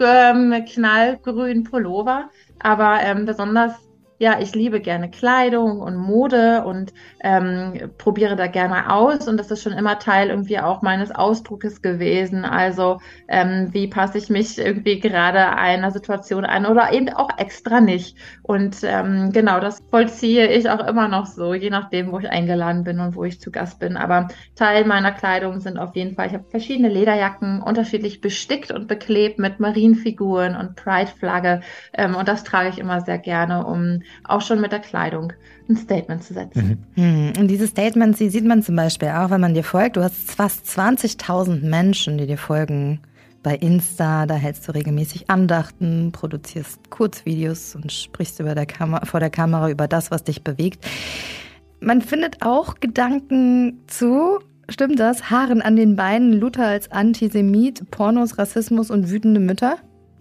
ähm, 0.00 0.54
knallgrün 0.66 1.64
Pullover. 1.64 2.30
Aber 2.60 3.00
ähm, 3.02 3.26
besonders 3.26 3.72
ja, 4.20 4.38
ich 4.38 4.54
liebe 4.54 4.80
gerne 4.80 5.10
Kleidung 5.10 5.80
und 5.80 5.96
Mode 5.96 6.62
und 6.66 6.92
ähm, 7.22 7.90
probiere 7.96 8.36
da 8.36 8.48
gerne 8.48 8.92
aus 8.92 9.26
und 9.26 9.38
das 9.38 9.50
ist 9.50 9.62
schon 9.62 9.72
immer 9.72 9.98
Teil 9.98 10.28
irgendwie 10.28 10.58
auch 10.58 10.82
meines 10.82 11.10
Ausdruckes 11.10 11.80
gewesen. 11.80 12.44
Also 12.44 13.00
ähm, 13.28 13.68
wie 13.72 13.88
passe 13.88 14.18
ich 14.18 14.28
mich 14.28 14.58
irgendwie 14.58 15.00
gerade 15.00 15.56
einer 15.56 15.90
Situation 15.90 16.44
an 16.44 16.66
oder 16.66 16.92
eben 16.92 17.08
auch 17.08 17.30
extra 17.38 17.80
nicht. 17.80 18.14
Und 18.42 18.80
ähm, 18.82 19.32
genau, 19.32 19.58
das 19.58 19.78
vollziehe 19.90 20.48
ich 20.52 20.68
auch 20.68 20.86
immer 20.86 21.08
noch 21.08 21.24
so, 21.24 21.54
je 21.54 21.70
nachdem, 21.70 22.12
wo 22.12 22.18
ich 22.18 22.28
eingeladen 22.28 22.84
bin 22.84 23.00
und 23.00 23.16
wo 23.16 23.24
ich 23.24 23.40
zu 23.40 23.50
Gast 23.50 23.78
bin. 23.80 23.96
Aber 23.96 24.28
Teil 24.54 24.84
meiner 24.84 25.12
Kleidung 25.12 25.60
sind 25.60 25.78
auf 25.78 25.96
jeden 25.96 26.14
Fall, 26.14 26.26
ich 26.26 26.34
habe 26.34 26.44
verschiedene 26.50 26.90
Lederjacken, 26.90 27.62
unterschiedlich 27.62 28.20
bestickt 28.20 28.70
und 28.70 28.86
beklebt 28.86 29.38
mit 29.38 29.60
Marienfiguren 29.60 30.56
und 30.56 30.76
Pride-Flagge. 30.76 31.62
Ähm, 31.94 32.14
und 32.16 32.28
das 32.28 32.44
trage 32.44 32.68
ich 32.68 32.78
immer 32.78 33.00
sehr 33.00 33.18
gerne, 33.18 33.64
um 33.64 34.02
auch 34.24 34.40
schon 34.40 34.60
mit 34.60 34.72
der 34.72 34.80
Kleidung 34.80 35.32
ein 35.68 35.76
Statement 35.76 36.22
zu 36.22 36.34
setzen. 36.34 36.84
Mhm. 36.96 37.32
Und 37.38 37.48
diese 37.48 37.66
Statements, 37.66 38.18
die 38.18 38.28
sieht 38.28 38.44
man 38.44 38.62
zum 38.62 38.76
Beispiel 38.76 39.08
auch, 39.08 39.30
wenn 39.30 39.40
man 39.40 39.54
dir 39.54 39.64
folgt. 39.64 39.96
Du 39.96 40.02
hast 40.02 40.30
fast 40.30 40.66
20.000 40.66 41.68
Menschen, 41.68 42.18
die 42.18 42.26
dir 42.26 42.38
folgen 42.38 43.00
bei 43.42 43.54
Insta. 43.56 44.26
Da 44.26 44.34
hältst 44.34 44.68
du 44.68 44.72
regelmäßig 44.72 45.30
Andachten, 45.30 46.12
produzierst 46.12 46.90
Kurzvideos 46.90 47.74
und 47.74 47.92
sprichst 47.92 48.40
über 48.40 48.54
der 48.54 48.66
Kam 48.66 48.98
vor 49.04 49.20
der 49.20 49.30
Kamera 49.30 49.70
über 49.70 49.88
das, 49.88 50.10
was 50.10 50.24
dich 50.24 50.42
bewegt. 50.42 50.86
Man 51.80 52.02
findet 52.02 52.42
auch 52.42 52.74
Gedanken 52.80 53.80
zu, 53.86 54.38
stimmt 54.68 55.00
das? 55.00 55.30
Haaren 55.30 55.62
an 55.62 55.76
den 55.76 55.96
Beinen, 55.96 56.34
Luther 56.34 56.66
als 56.66 56.90
Antisemit, 56.90 57.90
Pornos, 57.90 58.38
Rassismus 58.38 58.90
und 58.90 59.10
wütende 59.10 59.40
Mütter? 59.40 59.78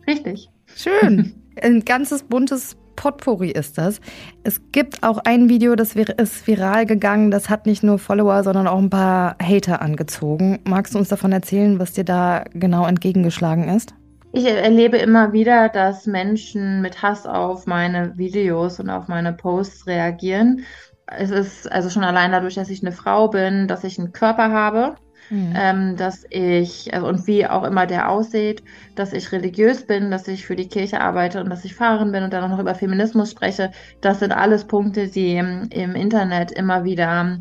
Richtig. 0.08 0.50
Schön. 0.76 1.34
Ein 1.62 1.84
ganzes 1.84 2.24
buntes 2.24 2.78
Potpourri 3.00 3.52
ist 3.52 3.78
das. 3.78 4.02
Es 4.44 4.62
gibt 4.74 5.04
auch 5.04 5.20
ein 5.24 5.48
Video, 5.48 5.78
das 5.78 5.96
ist 5.96 6.46
viral 6.46 6.86
gegangen. 6.86 7.32
Das 7.32 7.50
hat 7.50 7.66
nicht 7.66 7.82
nur 7.82 7.98
Follower, 7.98 8.44
sondern 8.44 8.68
auch 8.68 8.78
ein 8.78 8.90
paar 8.90 9.38
Hater 9.42 9.82
angezogen. 9.82 10.60
Magst 10.66 10.94
du 10.94 11.00
uns 11.00 11.08
davon 11.08 11.32
erzählen, 11.32 11.80
was 11.80 11.94
dir 11.94 12.04
da 12.04 12.44
genau 12.54 12.86
entgegengeschlagen 12.86 13.70
ist? 13.70 13.94
Ich 14.34 14.46
erlebe 14.46 14.98
immer 14.98 15.32
wieder, 15.32 15.70
dass 15.70 16.08
Menschen 16.08 16.82
mit 16.82 17.02
Hass 17.02 17.26
auf 17.26 17.66
meine 17.68 18.18
Videos 18.18 18.82
und 18.82 18.90
auf 18.90 19.08
meine 19.08 19.32
Posts 19.32 19.88
reagieren. 19.88 20.66
Es 21.08 21.32
ist 21.32 21.72
also 21.72 21.90
schon 21.90 22.04
allein 22.04 22.34
dadurch, 22.34 22.56
dass 22.56 22.70
ich 22.70 22.84
eine 22.84 22.92
Frau 22.92 23.30
bin, 23.30 23.70
dass 23.70 23.86
ich 23.86 23.98
einen 23.98 24.12
Körper 24.12 24.52
habe, 24.52 24.96
Mhm. 25.30 25.54
Ähm, 25.56 25.96
dass 25.96 26.26
ich, 26.30 26.94
also, 26.94 27.08
und 27.08 27.28
wie 27.28 27.46
auch 27.46 27.64
immer 27.64 27.86
der 27.86 28.10
aussieht, 28.10 28.64
dass 28.96 29.14
ich 29.14 29.32
religiös 29.32 29.86
bin, 29.86 30.10
dass 30.12 30.28
ich 30.28 30.46
für 30.46 30.56
die 30.56 30.68
Kirche 30.68 31.02
arbeite 31.02 31.40
und 31.42 31.50
dass 31.50 31.66
ich 31.66 31.76
Pfarrerin 31.76 32.12
bin 32.12 32.24
und 32.24 32.34
dann 32.34 32.44
auch 32.44 32.50
noch 32.50 32.60
über 32.60 32.76
Feminismus 32.76 33.32
spreche. 33.32 33.72
Das 34.02 34.20
sind 34.20 34.32
alles 34.32 34.66
Punkte, 34.66 35.08
die 35.08 35.36
im, 35.36 35.68
im 35.72 35.96
Internet 35.96 36.52
immer 36.52 36.84
wieder 36.84 37.40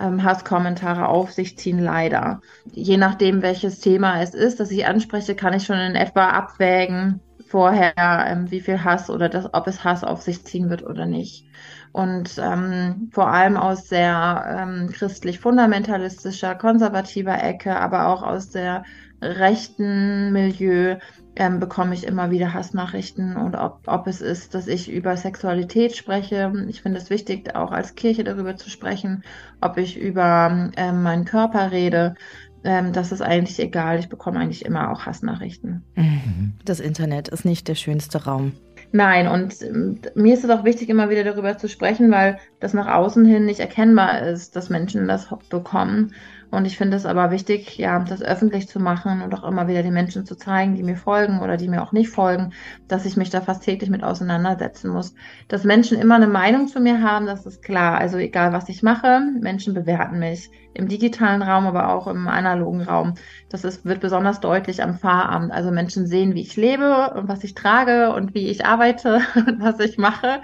ähm, 0.00 0.22
Hasskommentare 0.22 1.08
auf 1.08 1.32
sich 1.32 1.56
ziehen, 1.58 1.78
leider. 1.78 2.40
Je 2.72 2.96
nachdem, 2.96 3.42
welches 3.42 3.80
Thema 3.80 4.20
es 4.22 4.34
ist, 4.34 4.60
das 4.60 4.70
ich 4.70 4.86
anspreche, 4.86 5.34
kann 5.34 5.54
ich 5.54 5.64
schon 5.64 5.78
in 5.78 5.94
etwa 5.94 6.28
abwägen 6.28 7.20
vorher, 7.46 7.94
ähm, 7.96 8.50
wie 8.50 8.60
viel 8.60 8.82
Hass 8.84 9.10
oder 9.10 9.28
das, 9.28 9.52
ob 9.54 9.66
es 9.66 9.84
Hass 9.84 10.04
auf 10.04 10.22
sich 10.22 10.44
ziehen 10.44 10.70
wird 10.70 10.82
oder 10.84 11.06
nicht 11.06 11.46
und 11.94 12.38
ähm, 12.42 13.08
vor 13.12 13.28
allem 13.28 13.56
aus 13.56 13.88
sehr 13.88 14.44
ähm, 14.58 14.90
christlich-fundamentalistischer, 14.90 16.56
konservativer 16.56 17.40
Ecke, 17.40 17.78
aber 17.78 18.08
auch 18.08 18.24
aus 18.24 18.50
der 18.50 18.82
rechten 19.22 20.32
Milieu 20.32 20.96
ähm, 21.36 21.60
bekomme 21.60 21.94
ich 21.94 22.04
immer 22.04 22.32
wieder 22.32 22.52
Hassnachrichten 22.52 23.36
und 23.36 23.54
ob, 23.54 23.82
ob 23.86 24.08
es 24.08 24.20
ist, 24.20 24.54
dass 24.54 24.66
ich 24.66 24.90
über 24.90 25.16
Sexualität 25.16 25.94
spreche. 25.94 26.52
Ich 26.68 26.82
finde 26.82 26.98
es 26.98 27.10
wichtig, 27.10 27.54
auch 27.54 27.70
als 27.70 27.94
Kirche 27.94 28.24
darüber 28.24 28.56
zu 28.56 28.70
sprechen, 28.70 29.22
ob 29.60 29.78
ich 29.78 29.96
über 29.96 30.72
ähm, 30.76 31.04
meinen 31.04 31.24
Körper 31.24 31.70
rede. 31.70 32.16
Ähm, 32.64 32.92
das 32.92 33.12
ist 33.12 33.22
eigentlich 33.22 33.60
egal. 33.60 34.00
Ich 34.00 34.08
bekomme 34.08 34.40
eigentlich 34.40 34.64
immer 34.64 34.90
auch 34.90 35.06
Hassnachrichten. 35.06 35.84
Mhm. 35.94 36.54
Das 36.64 36.80
Internet 36.80 37.28
ist 37.28 37.44
nicht 37.44 37.68
der 37.68 37.76
schönste 37.76 38.24
Raum. 38.24 38.52
Nein, 38.96 39.26
und 39.26 39.60
ähm, 39.62 40.00
mir 40.14 40.34
ist 40.34 40.44
es 40.44 40.50
auch 40.50 40.62
wichtig, 40.62 40.88
immer 40.88 41.10
wieder 41.10 41.24
darüber 41.24 41.58
zu 41.58 41.68
sprechen, 41.68 42.12
weil 42.12 42.38
das 42.60 42.74
nach 42.74 42.86
außen 42.86 43.24
hin 43.24 43.44
nicht 43.44 43.58
erkennbar 43.58 44.22
ist, 44.22 44.54
dass 44.54 44.70
Menschen 44.70 45.08
das 45.08 45.34
bekommen. 45.48 46.14
Und 46.54 46.66
ich 46.66 46.76
finde 46.76 46.96
es 46.96 47.04
aber 47.04 47.30
wichtig, 47.30 47.78
ja, 47.78 47.98
das 47.98 48.22
öffentlich 48.22 48.68
zu 48.68 48.78
machen 48.78 49.22
und 49.22 49.34
auch 49.34 49.42
immer 49.42 49.66
wieder 49.66 49.82
den 49.82 49.92
Menschen 49.92 50.24
zu 50.24 50.36
zeigen, 50.36 50.76
die 50.76 50.82
mir 50.82 50.96
folgen 50.96 51.40
oder 51.40 51.56
die 51.56 51.68
mir 51.68 51.82
auch 51.82 51.92
nicht 51.92 52.10
folgen, 52.10 52.52
dass 52.86 53.06
ich 53.06 53.16
mich 53.16 53.30
da 53.30 53.40
fast 53.40 53.64
täglich 53.64 53.90
mit 53.90 54.04
auseinandersetzen 54.04 54.90
muss. 54.90 55.14
Dass 55.48 55.64
Menschen 55.64 55.98
immer 55.98 56.14
eine 56.14 56.28
Meinung 56.28 56.68
zu 56.68 56.80
mir 56.80 57.02
haben, 57.02 57.26
das 57.26 57.44
ist 57.44 57.62
klar. 57.62 57.98
Also 57.98 58.18
egal, 58.18 58.52
was 58.52 58.68
ich 58.68 58.82
mache, 58.82 59.20
Menschen 59.40 59.74
bewerten 59.74 60.18
mich 60.20 60.50
im 60.74 60.88
digitalen 60.88 61.42
Raum, 61.42 61.66
aber 61.66 61.88
auch 61.88 62.06
im 62.06 62.28
analogen 62.28 62.82
Raum. 62.82 63.14
Das 63.48 63.64
ist, 63.64 63.84
wird 63.84 64.00
besonders 64.00 64.40
deutlich 64.40 64.82
am 64.82 64.98
Pfarramt. 64.98 65.52
Also 65.52 65.70
Menschen 65.70 66.06
sehen, 66.06 66.34
wie 66.34 66.42
ich 66.42 66.56
lebe 66.56 67.14
und 67.16 67.28
was 67.28 67.42
ich 67.42 67.54
trage 67.54 68.12
und 68.12 68.34
wie 68.34 68.48
ich 68.48 68.64
arbeite 68.64 69.20
und 69.34 69.60
was 69.60 69.80
ich 69.80 69.98
mache 69.98 70.40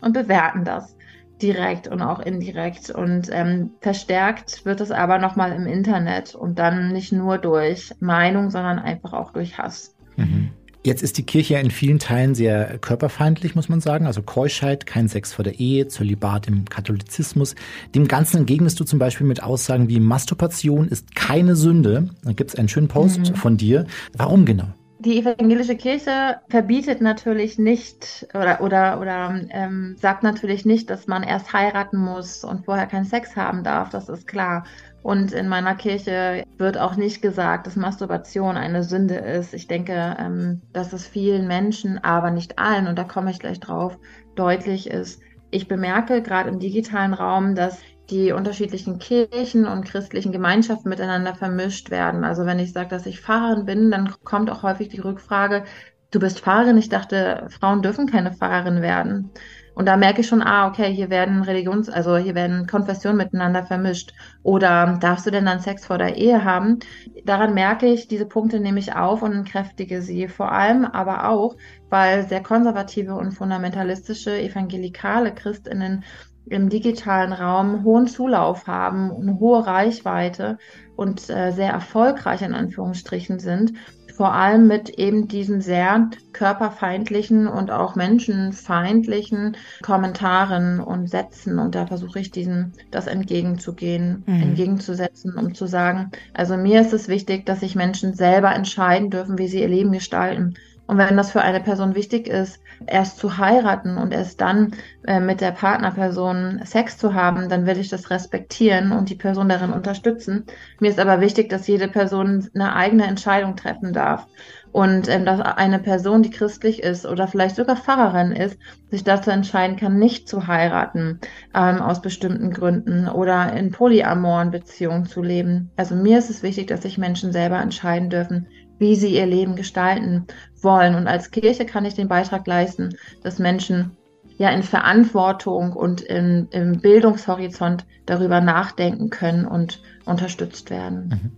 und 0.00 0.12
bewerten 0.12 0.64
das 0.64 0.97
direkt 1.42 1.88
und 1.88 2.02
auch 2.02 2.20
indirekt. 2.20 2.90
Und 2.90 3.28
ähm, 3.32 3.70
verstärkt 3.80 4.64
wird 4.64 4.80
es 4.80 4.90
aber 4.90 5.18
nochmal 5.18 5.52
im 5.52 5.66
Internet 5.66 6.34
und 6.34 6.58
dann 6.58 6.92
nicht 6.92 7.12
nur 7.12 7.38
durch 7.38 7.92
Meinung, 8.00 8.50
sondern 8.50 8.78
einfach 8.78 9.12
auch 9.12 9.32
durch 9.32 9.58
Hass. 9.58 9.94
Mhm. 10.16 10.50
Jetzt 10.84 11.02
ist 11.02 11.18
die 11.18 11.24
Kirche 11.24 11.54
ja 11.54 11.60
in 11.60 11.70
vielen 11.70 11.98
Teilen 11.98 12.34
sehr 12.34 12.78
körperfeindlich, 12.78 13.54
muss 13.54 13.68
man 13.68 13.80
sagen. 13.80 14.06
Also 14.06 14.22
Keuschheit, 14.22 14.86
kein 14.86 15.08
Sex 15.08 15.34
vor 15.34 15.42
der 15.42 15.58
Ehe, 15.58 15.88
Zölibat 15.88 16.46
im 16.46 16.64
Katholizismus. 16.66 17.56
Dem 17.94 18.06
Ganzen 18.06 18.38
entgegnest 18.38 18.78
du 18.78 18.84
zum 18.84 18.98
Beispiel 18.98 19.26
mit 19.26 19.42
Aussagen 19.42 19.88
wie 19.88 20.00
Masturbation 20.00 20.88
ist 20.88 21.16
keine 21.16 21.56
Sünde. 21.56 22.10
Da 22.22 22.32
gibt 22.32 22.50
es 22.50 22.56
einen 22.56 22.68
schönen 22.68 22.88
Post 22.88 23.18
mhm. 23.18 23.34
von 23.34 23.56
dir. 23.56 23.86
Warum 24.16 24.44
genau? 24.44 24.68
Die 25.00 25.20
evangelische 25.20 25.76
Kirche 25.76 26.40
verbietet 26.48 27.00
natürlich 27.00 27.56
nicht 27.56 28.26
oder 28.34 28.60
oder 28.60 29.00
oder 29.00 29.40
ähm, 29.50 29.94
sagt 29.96 30.24
natürlich 30.24 30.64
nicht, 30.64 30.90
dass 30.90 31.06
man 31.06 31.22
erst 31.22 31.52
heiraten 31.52 31.98
muss 31.98 32.42
und 32.42 32.64
vorher 32.64 32.86
keinen 32.86 33.04
Sex 33.04 33.36
haben 33.36 33.62
darf. 33.62 33.90
Das 33.90 34.08
ist 34.08 34.26
klar. 34.26 34.64
Und 35.02 35.32
in 35.32 35.46
meiner 35.46 35.76
Kirche 35.76 36.44
wird 36.56 36.78
auch 36.78 36.96
nicht 36.96 37.22
gesagt, 37.22 37.68
dass 37.68 37.76
Masturbation 37.76 38.56
eine 38.56 38.82
Sünde 38.82 39.14
ist. 39.14 39.54
Ich 39.54 39.68
denke, 39.68 40.16
ähm, 40.18 40.62
dass 40.72 40.92
es 40.92 41.06
vielen 41.06 41.46
Menschen, 41.46 42.02
aber 42.02 42.32
nicht 42.32 42.58
allen, 42.58 42.88
und 42.88 42.98
da 42.98 43.04
komme 43.04 43.30
ich 43.30 43.38
gleich 43.38 43.60
drauf, 43.60 43.96
deutlich 44.34 44.90
ist. 44.90 45.22
Ich 45.50 45.68
bemerke 45.68 46.22
gerade 46.22 46.50
im 46.50 46.58
digitalen 46.58 47.14
Raum, 47.14 47.54
dass 47.54 47.78
die 48.10 48.32
unterschiedlichen 48.32 48.98
Kirchen 48.98 49.66
und 49.66 49.84
christlichen 49.84 50.32
Gemeinschaften 50.32 50.88
miteinander 50.88 51.34
vermischt 51.34 51.90
werden. 51.90 52.24
Also 52.24 52.46
wenn 52.46 52.58
ich 52.58 52.72
sage, 52.72 52.88
dass 52.88 53.06
ich 53.06 53.20
Pfarrerin 53.20 53.66
bin, 53.66 53.90
dann 53.90 54.14
kommt 54.24 54.50
auch 54.50 54.62
häufig 54.62 54.88
die 54.88 55.00
Rückfrage, 55.00 55.64
du 56.10 56.18
bist 56.18 56.40
Pfarrerin, 56.40 56.78
ich 56.78 56.88
dachte, 56.88 57.46
Frauen 57.50 57.82
dürfen 57.82 58.06
keine 58.06 58.32
Pfarrerin 58.32 58.82
werden. 58.82 59.30
Und 59.74 59.86
da 59.86 59.96
merke 59.96 60.22
ich 60.22 60.26
schon, 60.26 60.42
ah, 60.42 60.66
okay, 60.66 60.92
hier 60.92 61.08
werden 61.08 61.42
Religions-, 61.42 61.88
also 61.88 62.16
hier 62.16 62.34
werden 62.34 62.66
Konfessionen 62.66 63.16
miteinander 63.16 63.62
vermischt. 63.62 64.12
Oder 64.42 64.98
darfst 65.00 65.24
du 65.24 65.30
denn 65.30 65.46
dann 65.46 65.60
Sex 65.60 65.86
vor 65.86 65.98
der 65.98 66.16
Ehe 66.16 66.42
haben? 66.42 66.80
Daran 67.24 67.54
merke 67.54 67.86
ich, 67.86 68.08
diese 68.08 68.26
Punkte 68.26 68.58
nehme 68.58 68.80
ich 68.80 68.96
auf 68.96 69.22
und 69.22 69.44
kräftige 69.44 70.02
sie. 70.02 70.26
Vor 70.26 70.50
allem 70.50 70.84
aber 70.84 71.28
auch, 71.28 71.56
weil 71.90 72.26
sehr 72.26 72.42
konservative 72.42 73.14
und 73.14 73.30
fundamentalistische 73.30 74.36
evangelikale 74.40 75.32
Christinnen 75.32 76.02
im 76.50 76.68
digitalen 76.68 77.32
Raum 77.32 77.84
hohen 77.84 78.06
Zulauf 78.06 78.66
haben, 78.66 79.10
eine 79.12 79.38
hohe 79.38 79.66
Reichweite 79.66 80.58
und 80.96 81.30
äh, 81.30 81.52
sehr 81.52 81.72
erfolgreich 81.72 82.42
in 82.42 82.54
Anführungsstrichen 82.54 83.38
sind, 83.38 83.72
vor 84.18 84.32
allem 84.34 84.66
mit 84.66 84.90
eben 84.90 85.28
diesen 85.28 85.60
sehr 85.60 86.10
körperfeindlichen 86.32 87.46
und 87.46 87.70
auch 87.70 87.94
menschenfeindlichen 87.94 89.56
Kommentaren 89.80 90.80
und 90.80 91.08
Sätzen. 91.08 91.60
Und 91.60 91.76
da 91.76 91.86
versuche 91.86 92.18
ich 92.18 92.32
diesen, 92.32 92.72
das 92.90 93.06
entgegenzugehen, 93.06 94.24
mhm. 94.26 94.42
entgegenzusetzen, 94.42 95.38
um 95.38 95.54
zu 95.54 95.66
sagen, 95.66 96.10
also 96.34 96.56
mir 96.56 96.80
ist 96.80 96.92
es 96.92 97.06
wichtig, 97.06 97.46
dass 97.46 97.60
sich 97.60 97.76
Menschen 97.76 98.14
selber 98.14 98.52
entscheiden 98.52 99.10
dürfen, 99.10 99.38
wie 99.38 99.46
sie 99.46 99.60
ihr 99.60 99.68
Leben 99.68 99.92
gestalten. 99.92 100.54
Und 100.88 100.96
wenn 100.96 101.18
das 101.18 101.32
für 101.32 101.42
eine 101.42 101.60
Person 101.60 101.94
wichtig 101.94 102.28
ist, 102.28 102.62
erst 102.86 103.18
zu 103.18 103.36
heiraten 103.36 103.98
und 103.98 104.12
erst 104.12 104.40
dann 104.40 104.72
äh, 105.06 105.20
mit 105.20 105.42
der 105.42 105.50
Partnerperson 105.50 106.62
Sex 106.64 106.96
zu 106.96 107.12
haben, 107.12 107.50
dann 107.50 107.66
will 107.66 107.76
ich 107.76 107.90
das 107.90 108.08
respektieren 108.08 108.92
und 108.92 109.10
die 109.10 109.14
Person 109.14 109.50
darin 109.50 109.74
unterstützen. 109.74 110.46
Mir 110.80 110.88
ist 110.88 110.98
aber 110.98 111.20
wichtig, 111.20 111.50
dass 111.50 111.66
jede 111.66 111.88
Person 111.88 112.48
eine 112.54 112.74
eigene 112.74 113.06
Entscheidung 113.06 113.54
treffen 113.54 113.92
darf. 113.92 114.26
Und 114.72 115.08
ähm, 115.08 115.24
dass 115.24 115.40
eine 115.40 115.78
Person, 115.78 116.22
die 116.22 116.30
christlich 116.30 116.82
ist 116.82 117.06
oder 117.06 117.26
vielleicht 117.26 117.56
sogar 117.56 117.76
Pfarrerin 117.76 118.32
ist, 118.32 118.58
sich 118.90 119.04
dazu 119.04 119.30
entscheiden 119.30 119.76
kann, 119.76 119.98
nicht 119.98 120.28
zu 120.28 120.46
heiraten 120.46 121.20
ähm, 121.54 121.80
aus 121.80 122.02
bestimmten 122.02 122.50
Gründen 122.50 123.08
oder 123.08 123.52
in 123.54 123.70
polyamoren 123.70 124.50
Beziehungen 124.50 125.06
zu 125.06 125.22
leben. 125.22 125.70
Also 125.76 125.94
mir 125.94 126.18
ist 126.18 126.30
es 126.30 126.42
wichtig, 126.42 126.68
dass 126.68 126.82
sich 126.82 126.98
Menschen 126.98 127.32
selber 127.32 127.58
entscheiden 127.58 128.10
dürfen, 128.10 128.46
wie 128.78 128.94
sie 128.94 129.14
ihr 129.14 129.26
Leben 129.26 129.56
gestalten 129.56 130.26
wollen. 130.60 130.94
Und 130.94 131.06
als 131.06 131.30
Kirche 131.30 131.66
kann 131.66 131.84
ich 131.84 131.94
den 131.94 132.08
Beitrag 132.08 132.46
leisten, 132.46 132.94
dass 133.22 133.38
Menschen 133.38 133.96
ja 134.38 134.50
in 134.50 134.62
Verantwortung 134.62 135.72
und 135.72 136.00
in, 136.00 136.48
im 136.50 136.80
Bildungshorizont 136.80 137.84
darüber 138.06 138.40
nachdenken 138.40 139.10
können 139.10 139.44
und 139.44 139.82
unterstützt 140.04 140.70
werden. 140.70 141.08
Mhm. 141.08 141.37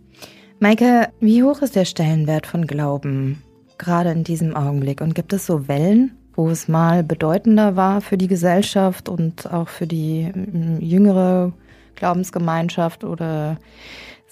Maike, 0.62 1.09
wie 1.20 1.42
hoch 1.42 1.62
ist 1.62 1.75
der 1.75 1.87
Stellenwert 1.87 2.46
von 2.46 2.66
Glauben 2.66 3.42
gerade 3.79 4.11
in 4.11 4.25
diesem 4.25 4.55
Augenblick? 4.55 5.01
Und 5.01 5.14
gibt 5.14 5.33
es 5.33 5.46
so 5.46 5.68
Wellen, 5.68 6.18
wo 6.35 6.51
es 6.51 6.68
mal 6.68 7.03
bedeutender 7.03 7.77
war 7.77 8.03
für 8.03 8.18
die 8.18 8.29
Gesellschaft 8.29 9.09
und 9.09 9.51
auch 9.51 9.68
für 9.68 9.87
die 9.87 10.31
mm, 10.35 10.77
jüngere 10.81 11.55
Glaubensgemeinschaft 11.94 13.05
oder 13.05 13.57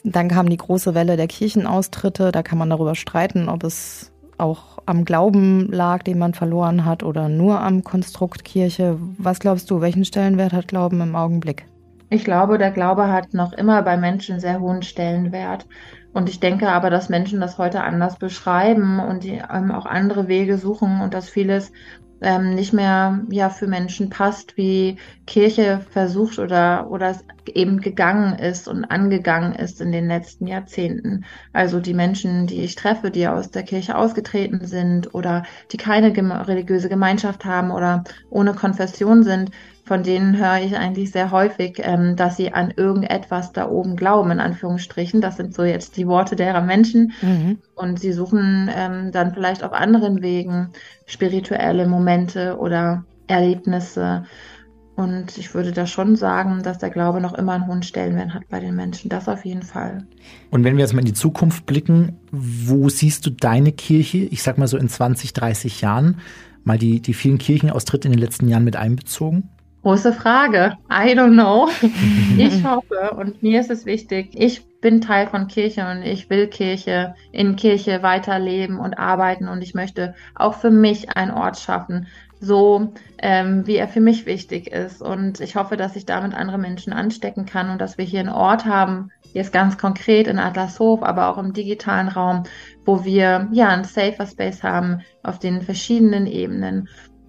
dann 0.05 0.29
kam 0.29 0.51
die 0.51 0.59
große 0.59 0.95
Welle 0.95 1.17
der 1.17 1.29
Kirchenaustritte, 1.29 2.31
da 2.31 2.43
kann 2.43 2.59
man 2.59 2.69
darüber 2.69 2.95
streiten, 2.95 3.49
ob 3.49 3.65
es 3.65 4.13
auch 4.37 4.81
am 4.85 5.07
Glauben 5.07 5.73
lag, 5.73 6.03
den 6.03 6.19
man 6.19 6.35
verloren 6.35 6.85
hat 6.85 7.03
oder 7.03 7.31
nur 7.31 7.63
am 7.63 7.85
Konstrukt 7.85 8.45
Kirche. 8.45 8.99
Was 9.17 9.41
glaubst 9.41 9.71
du, 9.71 9.81
welchen 9.81 10.05
Stellenwert 10.05 10.53
hat 10.53 10.69
Glauben 10.69 11.01
im 11.01 11.17
Augenblick? 11.17 11.65
Ich 12.11 12.25
glaube, 12.25 12.57
der 12.57 12.71
Glaube 12.71 13.09
hat 13.09 13.35
noch 13.35 13.53
immer 13.53 13.83
bei 13.83 13.97
Menschen 13.97 14.41
sehr 14.41 14.61
hohen 14.61 14.83
Stellenwert. 14.83 15.67
Und 16.13 16.29
ich 16.29 16.41
denke 16.41 16.69
aber, 16.69 16.91
dass 16.91 17.09
Menschen 17.09 17.41
das 17.41 17.59
heute 17.59 17.83
anders 17.83 18.19
beschreiben 18.19 18.99
und 18.99 19.25
die 19.25 19.43
ähm, 19.53 19.71
auch 19.71 19.87
andere 19.87 20.29
Wege 20.29 20.59
suchen 20.59 21.01
und 21.01 21.15
dass 21.15 21.29
vieles 21.29 21.73
ähm, 22.21 22.55
nicht 22.55 22.73
mehr 22.73 23.21
ja 23.31 23.51
für 23.51 23.67
Menschen 23.67 24.11
passt, 24.11 24.57
wie 24.57 24.97
Kirche 25.27 25.81
versucht 25.91 26.39
oder 26.39 26.91
oder 26.91 27.15
eben 27.57 27.81
gegangen 27.81 28.39
ist 28.39 28.69
und 28.69 28.85
angegangen 28.85 29.55
ist 29.55 29.81
in 29.81 29.93
den 29.93 30.09
letzten 30.09 30.47
Jahrzehnten. 30.47 31.25
Also 31.53 31.81
die 31.81 31.95
Menschen, 31.95 32.47
die 32.47 32.63
ich 32.63 32.75
treffe, 32.75 33.11
die 33.11 33.27
aus 33.29 33.51
der 33.51 33.63
Kirche 33.63 33.97
ausgetreten 33.97 34.67
sind 34.67 35.15
oder 35.15 35.45
die 35.73 35.77
keine 35.77 36.13
religiöse 36.47 36.89
Gemeinschaft 36.89 37.45
haben 37.45 37.71
oder 37.71 38.05
ohne 38.31 38.55
Konfession 38.55 39.23
sind, 39.23 39.51
von 39.89 40.03
denen 40.03 40.37
höre 40.37 40.59
ich 40.59 40.77
eigentlich 40.77 41.13
sehr 41.13 41.31
häufig, 41.31 41.81
ähm, 41.83 42.15
dass 42.15 42.37
sie 42.37 42.53
an 42.53 42.75
irgendetwas 42.77 43.53
da 43.53 43.71
oben 43.71 43.97
glauben, 43.97 44.31
in 44.31 44.39
Anführungsstrichen. 44.39 45.23
Das 45.23 45.39
sind 45.39 45.55
so 45.55 45.65
jetzt 45.65 45.97
die 45.97 46.07
Worte 46.07 46.37
derer 46.37 46.61
Menschen. 46.61 47.13
Mhm. 47.23 47.59
Und 47.75 47.99
sie 47.99 48.13
suchen 48.13 48.71
ähm, 48.71 49.13
dann 49.13 49.33
vielleicht 49.33 49.65
auf 49.65 49.73
anderen 49.73 50.21
Wegen 50.21 50.69
spirituelle 51.07 51.87
Momente 51.87 52.59
oder 52.59 53.05
Erlebnisse. 53.29 54.25
Und 54.99 55.39
ich 55.39 55.55
würde 55.55 55.71
da 55.71 55.87
schon 55.87 56.17
sagen, 56.17 56.65
dass 56.65 56.79
der 56.79 56.91
Glaube 56.91 57.21
noch 57.21 57.33
immer 57.35 57.53
einen 57.53 57.69
hohen 57.69 57.85
Stellenwert 57.85 58.35
hat 58.35 58.49
bei 58.49 58.59
den 58.59 58.75
Menschen. 58.75 59.09
Das 59.09 59.29
auf 59.29 59.45
jeden 59.45 59.63
Fall. 59.63 60.05
Und 60.51 60.65
wenn 60.65 60.77
wir 60.77 60.81
jetzt 60.83 60.93
mal 60.93 60.99
in 60.99 61.07
die 61.07 61.13
Zukunft 61.13 61.67
blicken, 61.67 62.19
wo 62.33 62.89
siehst 62.89 63.25
du 63.25 63.31
deine 63.31 63.71
Kirche, 63.71 64.19
ich 64.19 64.43
sag 64.43 64.59
mal 64.59 64.67
so 64.67 64.77
in 64.77 64.89
20, 64.89 65.33
30 65.35 65.83
Jahren, 65.83 66.17
mal 66.65 66.79
die, 66.79 67.01
die 67.01 67.15
vielen 67.15 67.39
Kirchenaustritte 67.39 68.09
in 68.09 68.13
den 68.13 68.21
letzten 68.21 68.49
Jahren 68.49 68.65
mit 68.65 68.75
einbezogen? 68.75 69.49
Große 69.83 70.13
Frage. 70.13 70.77
I 70.91 71.17
don't 71.17 71.35
know. 71.35 71.69
Ich 72.37 72.65
hoffe 72.65 73.15
und 73.17 73.41
mir 73.41 73.61
ist 73.61 73.71
es 73.71 73.87
wichtig. 73.87 74.31
Ich 74.35 74.67
bin 74.81 75.01
Teil 75.01 75.29
von 75.29 75.47
Kirche 75.47 75.89
und 75.89 76.03
ich 76.03 76.29
will 76.29 76.49
Kirche 76.49 77.15
in 77.31 77.55
Kirche 77.55 78.03
weiterleben 78.03 78.81
und 78.81 78.95
arbeiten 78.95 79.47
und 79.47 79.63
ich 79.63 79.75
möchte 79.75 80.15
auch 80.35 80.55
für 80.55 80.73
mich 80.73 81.17
einen 81.17 81.31
Ort 81.31 81.59
schaffen, 81.59 82.09
so 82.41 82.93
ähm, 83.19 83.67
wie 83.67 83.77
er 83.77 83.89
für 83.89 84.01
mich 84.01 84.27
wichtig 84.27 84.69
ist. 84.69 85.03
Und 85.03 85.41
ich 85.41 85.57
hoffe, 85.57 85.77
dass 85.77 85.97
ich 85.97 86.07
damit 86.07 86.35
andere 86.35 86.59
Menschen 86.59 86.93
anstecken 86.93 87.47
kann 87.47 87.71
und 87.71 87.81
dass 87.81 87.99
wir 87.99 88.05
hier 88.05 88.21
einen 88.21 88.29
Ort 88.29 88.65
haben, 88.65 89.11
jetzt 89.33 89.53
ganz 89.53 89.77
konkret 89.79 90.27
in 90.27 90.39
Adlershof, 90.39 91.03
aber 91.03 91.29
auch 91.29 91.39
im 91.39 91.53
digitalen 91.53 92.09
Raum, 92.09 92.45
wo 92.85 93.05
wir 93.05 93.49
ja 93.53 93.69
einen 93.69 93.85
Safer 93.85 94.27
Space 94.27 94.63
haben 94.63 95.01
auf 95.23 95.39
den 95.39 95.63
verschiedenen 95.63 96.27
Ebenen 96.27 96.89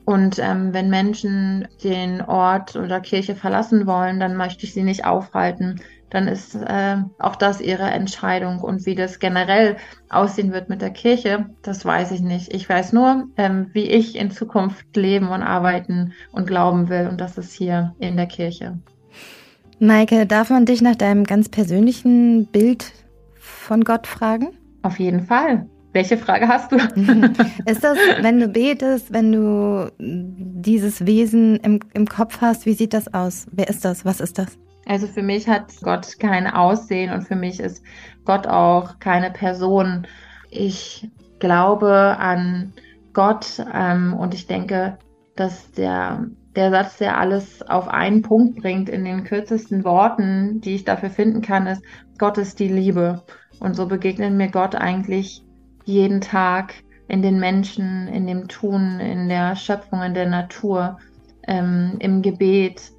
und 0.10 0.40
ähm, 0.40 0.74
wenn 0.74 0.90
Menschen 0.90 1.68
den 1.84 2.24
Ort 2.24 2.76
oder 2.76 3.00
Kirche 3.00 3.36
verlassen 3.36 3.86
wollen, 3.86 4.20
dann 4.20 4.36
möchte 4.36 4.66
ich 4.66 4.74
sie 4.74 4.82
nicht 4.82 5.06
aufhalten. 5.06 5.82
Dann 6.10 6.28
ist 6.28 6.56
äh, 6.56 6.98
auch 7.20 7.36
das 7.36 7.62
ihre 7.62 7.90
Entscheidung. 7.90 8.60
Und 8.60 8.86
wie 8.86 8.96
das 8.96 9.20
generell 9.20 9.78
aussehen 10.10 10.52
wird 10.52 10.70
mit 10.70 10.82
der 10.82 10.90
Kirche, 10.90 11.50
das 11.62 11.86
weiß 11.86 12.12
ich 12.12 12.22
nicht. 12.22 12.54
Ich 12.54 12.68
weiß 12.68 12.94
nur, 12.94 13.28
ähm, 13.38 13.70
wie 13.74 13.86
ich 13.86 14.16
in 14.16 14.32
Zukunft 14.32 14.96
leben 14.96 15.30
und 15.30 15.44
arbeiten 15.44 16.14
und 16.32 16.48
glauben 16.48 16.90
will. 16.90 17.08
Und 17.08 17.22
das 17.22 17.38
ist 17.38 17.54
hier 17.54 17.96
in 18.00 18.18
der 18.18 18.28
Kirche. 18.28 18.80
Maike, 19.80 20.26
darf 20.26 20.50
man 20.50 20.66
dich 20.66 20.82
nach 20.82 20.96
deinem 20.96 21.24
ganz 21.24 21.48
persönlichen 21.48 22.48
Bild 22.48 22.92
von 23.36 23.84
Gott 23.84 24.08
fragen? 24.08 24.50
Auf 24.82 25.00
jeden 25.00 25.22
Fall. 25.22 25.68
Welche 25.92 26.18
Frage 26.18 26.48
hast 26.48 26.72
du? 26.72 26.76
Ist 27.66 27.84
das, 27.84 27.98
wenn 28.22 28.40
du 28.40 28.48
betest, 28.48 29.12
wenn 29.12 29.32
du 29.32 29.92
dieses 29.98 31.06
Wesen 31.06 31.58
im, 31.58 31.80
im 31.94 32.06
Kopf 32.06 32.42
hast, 32.42 32.66
wie 32.66 32.74
sieht 32.74 32.94
das 32.94 33.12
aus? 33.14 33.48
Wer 33.52 33.70
ist 33.70 33.84
das? 33.86 34.06
Was 34.06 34.20
ist 34.20 34.38
das? 34.38 34.60
Also 34.90 35.06
für 35.06 35.22
mich 35.22 35.48
hat 35.48 35.72
Gott 35.84 36.18
kein 36.18 36.48
Aussehen 36.48 37.14
und 37.14 37.22
für 37.22 37.36
mich 37.36 37.60
ist 37.60 37.84
Gott 38.26 38.48
auch 38.48 38.98
keine 38.98 39.30
Person. 39.30 40.08
Ich 40.50 41.08
glaube 41.38 42.18
an 42.18 42.74
Gott 43.14 43.64
ähm, 43.72 44.16
und 44.16 44.34
ich 44.34 44.48
denke, 44.48 44.98
dass 45.36 45.72
der, 45.74 46.26
der 46.56 46.72
Satz, 46.72 46.98
der 46.98 47.20
alles 47.20 47.62
auf 47.62 47.88
einen 47.88 48.24
Punkt 48.24 48.62
bringt, 48.62 48.90
in 48.90 49.06
den 49.06 49.26
kürzesten 49.26 49.84
Worten, 49.84 50.60
die 50.60 50.74
ich 50.74 50.86
dafür 50.86 51.12
finden 51.12 51.44
kann, 51.44 51.68
ist, 51.68 51.84
Gott 52.18 52.40
ist 52.40 52.58
die 52.60 52.68
Liebe. 52.68 53.22
Und 53.60 53.76
so 53.76 53.86
begegnet 53.86 54.34
mir 54.34 54.50
Gott 54.50 54.74
eigentlich 54.74 55.44
jeden 55.86 56.20
Tag 56.20 56.74
in 57.08 57.22
den 57.22 57.40
Menschen, 57.40 58.08
in 58.08 58.26
dem 58.26 58.48
Tun, 58.48 59.00
in 59.00 59.30
der 59.30 59.56
Schöpfung, 59.56 60.02
in 60.02 60.16
der 60.16 60.28
Natur, 60.28 60.98
ähm, 61.48 61.98
im 62.00 62.24
Gebet, 62.24 62.92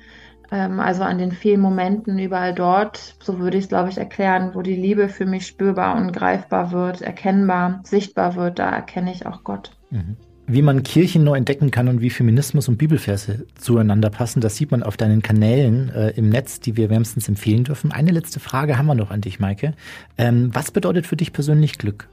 ähm, 0.51 0.81
also 0.81 1.03
an 1.03 1.19
den 1.19 1.33
vielen 1.33 1.61
Momenten 1.61 2.19
überall 2.19 2.55
dort, 2.55 3.17
so 3.23 3.39
würde 3.39 3.57
ich 3.59 3.65
es, 3.65 3.69
glaube 3.69 3.91
ich, 3.91 3.99
erklären, 3.99 4.51
wo 4.55 4.63
die 4.63 4.77
Liebe 4.77 5.09
für 5.09 5.27
mich 5.27 5.47
spürbar 5.47 5.97
und 5.97 6.13
greifbar 6.13 6.73
wird, 6.73 7.03
erkennbar, 7.03 7.81
sichtbar 7.85 8.37
wird, 8.37 8.59
da 8.59 8.71
erkenne 8.71 9.13
ich 9.13 9.27
auch 9.27 9.45
Gott. 9.45 9.73
Mhm. 9.91 10.17
Wie 10.47 10.63
man 10.63 10.83
Kirchen 10.83 11.23
neu 11.23 11.37
entdecken 11.37 11.71
kann 11.71 11.87
und 11.87 12.01
wie 12.01 12.11
Feminismus 12.11 12.67
und 12.69 12.77
Bibelverse 12.77 13.47
zueinander 13.55 14.11
passen, 14.11 14.41
das 14.41 14.57
sieht 14.57 14.73
man 14.73 14.83
auf 14.83 14.97
deinen 14.97 15.23
Kanälen 15.23 15.91
äh, 15.91 16.11
im 16.11 16.29
Netz, 16.29 16.59
die 16.59 16.77
wir 16.77 16.91
wärmstens 16.91 17.29
empfehlen 17.29 17.63
dürfen. 17.63 17.93
Eine 17.93 18.11
letzte 18.11 18.41
Frage 18.41 18.77
haben 18.77 18.87
wir 18.87 18.97
noch 18.97 19.13
an 19.13 19.21
dich, 19.21 19.39
Maike. 19.39 19.75
Ähm, 20.19 20.51
was 20.53 20.73
bedeutet 20.73 21.07
für 21.07 21.17
dich 21.17 21.33
persönlich 21.33 21.79
Glück? 21.79 22.09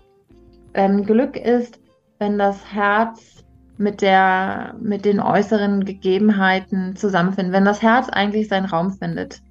ähm, 0.78 1.04
Glück 1.04 1.36
ist, 1.36 1.80
wenn 2.20 2.38
das 2.38 2.58
Herz 2.72 3.44
mit 3.78 4.02
der, 4.02 4.76
mit 4.80 5.06
den 5.06 5.20
äußeren 5.20 5.86
Gegebenheiten 5.86 6.96
zusammenfindet, 6.96 7.54
wenn 7.54 7.66
das 7.66 7.82
Herz 7.82 8.10
eigentlich 8.10 8.48
seinen 8.48 8.66
Raum 8.66 8.92
findet 8.92 9.42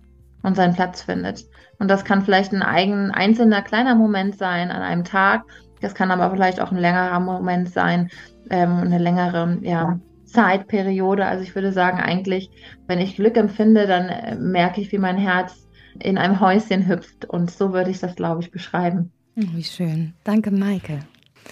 und 0.43 0.57
seinen 0.57 0.75
Platz 0.75 1.03
findet. 1.03 1.45
Und 1.79 1.89
das 1.89 2.05
kann 2.05 2.25
vielleicht 2.25 2.53
ein 2.53 2.63
eigen, 2.63 3.11
einzelner 3.11 3.63
kleiner 3.63 3.95
Moment 3.95 4.37
sein 4.37 4.71
an 4.71 4.83
einem 4.83 5.05
Tag. 5.05 5.45
Das 5.81 5.95
kann 5.95 6.11
aber 6.11 6.31
vielleicht 6.31 6.61
auch 6.61 6.73
ein 6.73 6.79
längerer 6.79 7.21
Moment 7.21 7.71
sein, 7.71 8.09
ähm, 8.51 8.79
eine 8.79 8.99
längere, 8.99 9.59
ja, 9.63 9.99
Zeitperiode. 10.27 11.25
Also 11.25 11.43
ich 11.43 11.55
würde 11.55 11.73
sagen, 11.73 11.99
eigentlich, 11.99 12.51
wenn 12.87 13.01
ich 13.01 13.17
Glück 13.17 13.37
empfinde, 13.37 13.87
dann 13.87 14.09
äh, 14.09 14.35
merke 14.35 14.81
ich, 14.81 14.93
wie 14.93 14.99
mein 14.99 15.17
Herz 15.17 15.67
in 15.99 16.19
einem 16.19 16.41
Häuschen 16.41 16.87
hüpft. 16.87 17.25
Und 17.25 17.51
so 17.51 17.73
würde 17.73 17.91
ich 17.91 18.01
das, 18.01 18.17
glaube 18.17 18.43
ich, 18.43 18.51
beschreiben. 18.51 19.13
Wie 19.35 19.65
schön. 19.65 20.15
Danke, 20.25 20.51
Maike. 20.51 21.01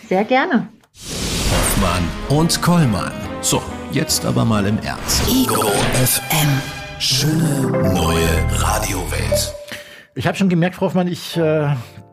Sehr 0.09 0.25
gerne. 0.25 0.69
Hoffmann 1.55 2.03
und 2.41 2.63
Kollmann. 2.63 3.13
So, 3.41 3.63
jetzt 3.93 4.27
aber 4.27 4.45
mal 4.45 4.67
im 4.67 4.77
Ernst. 4.81 5.23
Ego 5.29 5.63
FM. 5.63 6.49
Schöne 6.99 7.71
neue 7.95 8.29
Radiowelt. 8.59 9.55
Ich 10.17 10.27
habe 10.27 10.37
schon 10.37 10.49
gemerkt, 10.49 10.75
Frau 10.75 10.87
Hoffmann, 10.87 11.07
ich 11.07 11.37
äh, 11.37 11.69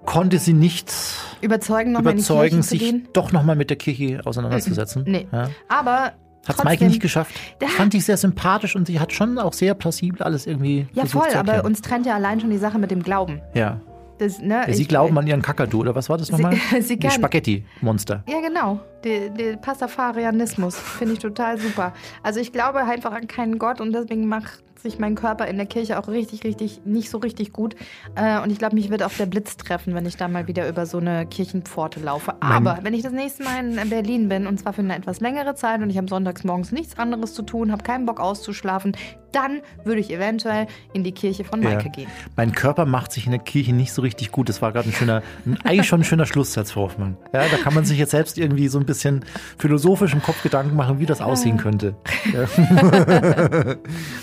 konnte 0.06 0.38
Sie 0.38 0.54
nicht 0.54 0.93
überzeugen, 1.41 1.91
noch 1.91 2.01
überzeugen 2.01 2.58
mal 2.58 2.63
sich 2.63 2.93
doch 3.13 3.32
nochmal 3.32 3.56
mit 3.56 3.71
der 3.71 3.77
Kirche 3.77 4.21
auseinanderzusetzen. 4.25 5.06
Nee. 5.08 5.27
Ja. 5.32 5.49
Aber 5.67 6.12
hat 6.47 6.60
es 6.60 6.63
Maike 6.63 6.86
nicht 6.86 7.01
geschafft. 7.01 7.34
Ich 7.60 7.69
fand 7.71 7.95
ich 7.95 8.06
sehr 8.06 8.17
sympathisch 8.17 8.75
und 8.75 8.86
sie 8.86 8.99
hat 8.99 9.12
schon 9.12 9.39
auch 9.39 9.54
sehr 9.54 9.73
plausibel 9.73 10.21
alles 10.21 10.45
irgendwie. 10.45 10.88
Ja, 10.93 11.06
voll, 11.06 11.34
aber 11.34 11.65
uns 11.65 11.82
trennt 11.82 12.06
ja 12.06 12.13
allein 12.13 12.39
schon 12.39 12.51
die 12.51 12.60
Sache 12.60 12.77
mit 12.77 12.91
dem 12.91 13.01
Glauben. 13.01 13.41
Ja. 13.56 13.82
Das, 14.22 14.38
ne, 14.38 14.66
ja, 14.68 14.72
sie 14.72 14.84
ich, 14.84 14.88
glauben 14.88 15.18
an 15.18 15.26
ihren 15.26 15.42
Kakadu, 15.42 15.80
oder 15.80 15.96
was 15.96 16.08
war 16.08 16.16
das 16.16 16.30
nochmal? 16.30 16.56
Sie, 16.74 16.82
sie 16.82 17.00
die 17.00 17.10
Spaghetti-Monster. 17.10 18.24
Ja, 18.30 18.40
genau. 18.40 18.80
Der 19.04 19.58
Pastafarianismus 19.58 20.78
finde 20.78 21.14
ich 21.16 21.20
total 21.20 21.58
super. 21.58 21.92
Also 22.22 22.40
ich 22.40 22.52
glaube 22.52 22.84
einfach 22.84 23.14
an 23.14 23.26
keinen 23.26 23.58
Gott 23.58 23.82
und 23.82 23.94
deswegen 23.94 24.28
macht 24.28 24.64
sich 24.82 25.00
mein 25.00 25.15
Körper 25.15 25.48
in 25.48 25.58
der 25.58 25.65
Kirche 25.65 26.00
auch 26.00 26.08
richtig, 26.08 26.44
richtig, 26.44 26.82
nicht 26.86 27.10
so 27.10 27.17
richtig 27.17 27.54
gut. 27.54 27.76
Äh, 28.15 28.41
und 28.41 28.52
ich 28.52 28.58
glaube, 28.58 28.76
mich 28.76 28.89
wird 28.89 29.04
auch 29.04 29.12
der 29.12 29.26
Blitz 29.26 29.58
treffen, 29.58 29.96
wenn 29.96 30.06
ich 30.06 30.17
da 30.17 30.28
mal 30.28 30.48
wieder 30.48 30.67
über 30.67 30.86
so 30.86 30.98
eine 30.98 31.26
Kirchenpforte 31.26 32.00
laufe. 32.00 32.36
Aber 32.41 32.80
wenn 32.82 32.94
ich 32.94 33.04
das 33.04 33.12
nächste 33.12 33.44
Mal 33.44 33.78
in 33.78 33.89
Berlin 33.89 34.30
bin, 34.30 34.48
und 34.48 34.60
zwar 34.60 34.74
für 34.74 34.82
eine 34.82 34.96
etwas 34.96 35.20
längere 35.20 35.56
Zeit 35.56 35.82
und 35.82 35.89
ich 35.89 35.98
habe 35.98 36.08
sonntags 36.08 36.44
morgens 36.44 36.72
nichts 36.72 36.98
anderes 36.98 37.34
zu 37.34 37.44
tun, 37.44 37.72
habe 37.72 37.84
keinen 37.84 38.06
Bock 38.06 38.20
auszuschlafen, 38.20 38.96
dann 39.32 39.62
würde 39.84 40.02
ich 40.02 40.12
eventuell 40.12 40.67
in 40.94 41.04
die 41.04 41.13
Kirche 41.13 41.44
von 41.44 41.62
Maike 41.62 41.89
gehen. 41.89 42.10
Mein 42.36 42.54
Körper 42.54 42.86
macht 42.86 43.12
sich 43.12 43.26
in 43.26 43.32
der 43.32 43.39
Kirche 43.39 43.74
nicht 43.74 43.94
so 43.94 44.02
richtig 44.02 44.32
gut. 44.32 44.50
Das 44.50 44.62
war 44.62 44.72
gerade 44.72 44.89
ein 44.89 44.94
schöner, 44.94 45.24
ein, 45.46 45.58
eigentlich 45.63 45.88
schon 45.88 46.02
ein 46.02 46.04
schöner 46.04 46.26
Schlusssatz, 46.26 46.72
Frau 46.72 46.82
Hoffmann. 46.84 47.17
Ja, 47.34 47.48
da 47.48 47.58
kann 47.58 47.74
man 47.74 47.86
sich 47.86 47.98
jetzt 47.98 48.12
selbst 48.12 48.38
irgendwie 48.38 48.67
so 48.67 48.80
ein 48.80 48.86
bisschen 48.86 49.24
philosophisch 49.58 50.13
im 50.13 50.22
Kopf 50.22 50.44
Gedanken 50.44 50.76
machen, 50.76 51.00
wie 51.00 51.06
das 51.06 51.22
aussehen 51.22 51.58
könnte. 51.58 51.96
Ja, 52.34 52.46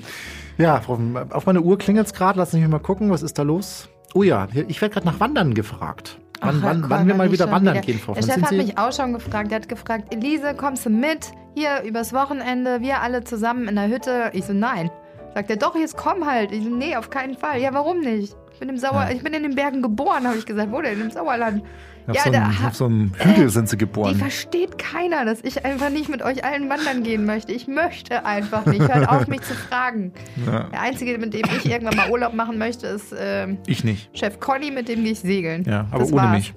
ja 0.58 0.82
auf 0.88 1.46
meine 1.46 1.62
Uhr 1.62 1.78
klingelt 1.78 2.08
es 2.08 2.14
gerade. 2.14 2.40
Sie 2.52 2.60
mich 2.60 2.68
mal 2.68 2.80
gucken, 2.80 3.10
was 3.12 3.22
ist 3.24 3.38
da 3.38 3.44
los? 3.44 3.90
Oh 4.14 4.24
ja, 4.24 4.48
ich 4.68 4.82
werde 4.82 4.94
gerade 4.94 5.06
nach 5.06 5.20
Wandern 5.20 5.54
gefragt. 5.54 6.20
Wann, 6.42 6.58
Ach, 6.60 6.64
wann, 6.64 6.80
Herr 6.82 6.90
wann 6.90 7.08
wir 7.08 7.16
mal 7.16 7.32
wieder 7.32 7.50
wandern 7.52 7.76
schon 7.76 7.86
gehen, 7.86 8.00
Frau 8.00 8.14
Der. 8.14 8.24
Chef 8.34 8.42
hat 8.42 8.50
Sie, 8.50 8.58
mich 8.58 8.78
auch 8.78 8.92
schon 8.92 9.14
gefragt. 9.14 9.52
Der 9.52 9.58
hat 9.60 9.70
gefragt, 9.70 10.14
Elise, 10.14 10.54
kommst 10.56 10.86
du 10.86 10.90
mit? 10.90 11.32
Hier 11.56 11.82
übers 11.84 12.14
Wochenende, 12.14 12.82
wir 12.82 13.02
alle 13.02 13.24
zusammen 13.24 13.68
in 13.68 13.76
der 13.76 13.88
Hütte. 13.88 14.32
Ich 14.34 14.46
so, 14.46 14.54
nein. 14.54 14.90
Sagt 15.34 15.50
er, 15.50 15.58
doch, 15.58 15.76
jetzt 15.76 15.98
komm 15.98 16.26
halt. 16.26 16.52
Ich 16.52 16.64
so, 16.64 16.70
nee, 16.70 16.96
auf 16.96 17.10
keinen 17.10 17.36
Fall. 17.36 17.62
Ja, 17.62 17.74
warum 17.74 18.00
nicht? 18.02 18.36
Ich 18.54 18.60
bin, 18.60 18.70
im 18.70 18.78
Sauer 18.78 19.06
Ja. 19.08 19.12
ich 19.12 19.24
bin 19.24 19.34
in 19.34 19.44
den 19.44 19.56
Bergen 19.56 19.82
geboren, 19.82 20.26
habe 20.28 20.38
ich 20.38 20.46
gesagt. 20.46 20.72
Wo 20.72 20.82
denn? 20.82 21.00
Im 21.02 21.12
Sauerland. 21.12 21.64
Auf, 22.08 22.16
ja, 22.16 22.22
so 22.24 22.32
da- 22.32 22.44
einem, 22.46 22.66
auf 22.66 22.76
so 22.76 22.86
einem 22.86 23.12
Hügel 23.18 23.50
sind 23.50 23.70
Sie 23.70 23.76
die 23.78 23.86
geboren. 23.86 24.16
versteht 24.16 24.78
keiner, 24.78 25.26
dass 25.26 25.40
ich 25.44 25.66
einfach 25.66 25.90
nicht 25.90 26.10
mit 26.10 26.22
euch 26.22 26.44
allen 26.44 26.70
wandern 26.70 27.04
gehen 27.04 27.26
möchte. 27.26 27.52
Ich 27.52 27.68
möchte 27.68 28.26
einfach 28.26 28.66
nicht. 28.66 28.82
Hört 28.82 29.08
auf, 29.10 29.28
mich 29.28 29.42
zu 29.42 29.54
fragen. 29.54 30.14
Ja, 30.46 30.64
Der 30.72 30.82
Einzige, 30.82 31.18
mit 31.18 31.34
dem 31.34 31.44
ich 31.58 31.66
irgendwann 31.66 31.96
mal 31.98 32.10
Urlaub 32.12 32.34
machen 32.34 32.58
möchte, 32.58 32.88
ist 32.88 33.14
ähm, 33.18 33.58
ich 33.68 33.84
nicht. 33.84 34.10
Chef 34.18 34.40
Conny, 34.40 34.72
mit 34.72 34.88
dem 34.90 35.04
gehe 35.04 35.14
ich 35.14 35.20
segeln. 35.20 35.64
Ja, 35.68 35.88
aber 35.92 36.00
Das 36.00 36.12
ohne 36.12 36.22
war's. 36.24 36.32
mich. 36.38 36.54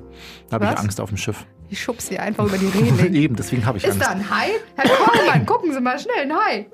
Da 0.50 0.54
habe 0.54 0.64
ich? 0.66 0.78
Angst 0.78 1.00
auf 1.00 1.08
dem 1.10 1.16
Schiff. 1.18 1.46
Ich 1.70 1.82
schubs 1.82 2.06
sie 2.06 2.18
einfach 2.18 2.46
über 2.46 2.56
die 2.56 2.64
Reling. 2.66 3.12
Eben, 3.14 3.36
deswegen 3.36 3.66
habe 3.66 3.76
ich 3.76 3.84
Ist 3.84 3.92
Angst. 3.96 4.06
da 4.06 4.10
ein 4.12 4.30
Hai? 4.30 4.48
Herr 4.74 4.88
Kollmann, 4.88 5.44
gucken 5.44 5.70
Sie 5.74 5.80
mal 5.82 5.98
schnell, 5.98 6.22
ein 6.22 6.32
Hai. 6.32 6.66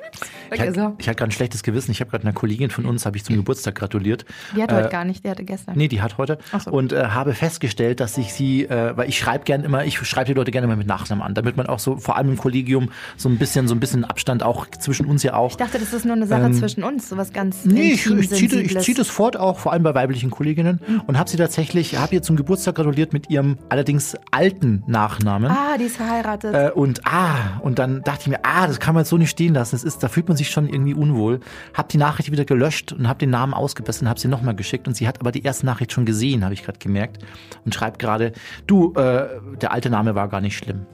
Ich 0.53 0.61
er 0.61 0.67
hatte, 0.69 0.75
so. 0.81 0.95
ich 0.99 1.09
hatte 1.09 1.17
gerade 1.17 1.29
ein 1.31 1.33
schlechtes 1.33 1.63
Gewissen. 1.63 1.91
Ich 1.91 2.01
habe 2.01 2.11
gerade 2.11 2.25
einer 2.25 2.33
Kollegin 2.33 2.71
von 2.71 2.85
uns 2.87 3.07
habe 3.07 3.17
ich 3.17 3.25
zum 3.25 3.37
Geburtstag 3.37 3.75
gratuliert. 3.75 4.25
Die 4.57 4.63
hat 4.63 4.71
Äh, 4.73 4.75
heute 4.77 4.89
gar 4.89 5.05
nicht, 5.05 5.25
die 5.25 5.31
hatte 5.31 5.45
gestern. 5.45 5.77
Nee, 5.77 5.89
die 5.89 6.03
hat 6.03 6.19
heute. 6.19 6.39
Ach 6.53 6.61
so. 6.61 6.71
Und 6.71 6.93
äh, 6.93 7.07
habe 7.07 7.35
festgestellt, 7.35 8.01
dass 8.01 8.19
ich 8.19 8.33
sie, 8.33 8.65
äh, 8.65 8.97
weil 8.97 9.09
ich 9.09 9.19
schreibe 9.19 9.45
gern 9.45 9.65
immer, 9.65 9.85
ich 9.85 9.99
schreibe 9.99 10.27
die 10.27 10.35
Leute 10.35 10.51
gerne 10.51 10.67
immer 10.67 10.77
mit 10.77 10.87
Nachnamen 10.87 11.25
an, 11.25 11.35
damit 11.35 11.57
man 11.57 11.67
auch 11.67 11.79
so, 11.79 11.97
vor 11.97 12.17
allem 12.17 12.31
im 12.31 12.37
Kollegium, 12.37 12.91
so 13.17 13.29
ein 13.29 13.39
bisschen, 13.39 13.69
so 13.69 13.75
ein 13.75 13.81
bisschen 13.81 14.05
Abstand 14.05 14.43
auch 14.43 14.67
zwischen 14.67 15.07
uns 15.07 15.23
ja 15.23 15.35
auch. 15.35 15.51
Ich 15.53 15.57
dachte, 15.57 15.79
das 15.79 15.93
ist 15.93 16.05
nur 16.05 16.15
eine 16.15 16.27
Sache 16.27 16.45
Ähm, 16.45 16.55
zwischen 16.55 16.83
uns, 16.85 17.09
sowas 17.09 17.33
ganz 17.33 17.65
Nee, 17.65 17.93
ich, 17.93 18.07
ich 18.11 18.31
ziehe 18.31 18.61
ich 18.61 18.79
zieh 18.81 18.95
das 18.95 19.09
fort, 19.09 19.37
auch 19.37 19.59
vor 19.59 19.73
allem 19.73 19.83
bei 19.83 19.95
weiblichen 19.95 20.31
Kolleginnen. 20.31 20.81
Und 21.07 21.19
habe 21.19 21.29
sie 21.31 21.37
tatsächlich, 21.37 21.97
habe 21.97 22.15
ihr 22.15 22.23
zum 22.23 22.37
Geburtstag 22.37 22.75
gratuliert 22.75 23.13
mit 23.13 23.31
ihrem 23.31 23.59
allerdings 23.69 24.17
alten 24.31 24.83
Nachnamen. 24.87 25.51
Ah, 25.51 25.77
die 25.79 25.85
ist 25.85 25.97
verheiratet. 25.97 26.55
Äh, 26.55 26.71
und 26.75 27.01
ah, 27.07 27.61
und 27.63 27.79
dann 27.79 28.03
dachte 28.03 28.23
ich 28.23 28.27
mir, 28.29 28.41
ah, 28.43 28.67
das 28.67 28.81
kann 28.81 28.95
man 28.95 29.03
jetzt 29.03 29.11
so 29.11 29.17
nicht 29.17 29.31
stehen 29.31 29.55
lassen. 29.55 29.75
Das 29.77 29.85
ist, 29.85 30.03
da 30.03 30.09
fühlt 30.09 30.29
man 30.29 30.34
sich 30.37 30.51
schon 30.51 30.69
irgendwie 30.69 30.95
unwohl. 30.95 31.41
Hab 31.73 31.89
die 31.89 31.99
Nachricht 31.99 32.31
wieder 32.31 32.45
gelöscht 32.45 32.93
und 32.93 33.09
hab 33.09 33.19
den 33.19 33.31
Namen 33.31 33.55
ausgebessert 33.55 34.03
und 34.03 34.09
hab 34.09 34.19
sie 34.19 34.29
nochmal 34.29 34.55
geschickt. 34.55 34.89
Und 34.89 34.97
sie 34.97 35.09
hat 35.09 35.21
aber 35.21 35.33
die 35.33 35.43
erste 35.43 35.67
Nachricht 35.67 35.93
schon 35.93 36.05
gesehen, 36.05 36.45
habe 36.45 36.55
ich 36.55 36.65
gerade 36.65 36.79
gemerkt. 36.79 37.19
Und 37.65 37.75
schreibt 37.75 37.99
gerade, 37.99 38.33
du, 38.67 38.93
äh, 38.95 39.29
der 39.61 39.73
alte 39.73 39.91
Name 39.91 40.15
war 40.15 40.29
gar 40.29 40.41
nicht 40.41 40.57
schlimm. 40.57 40.87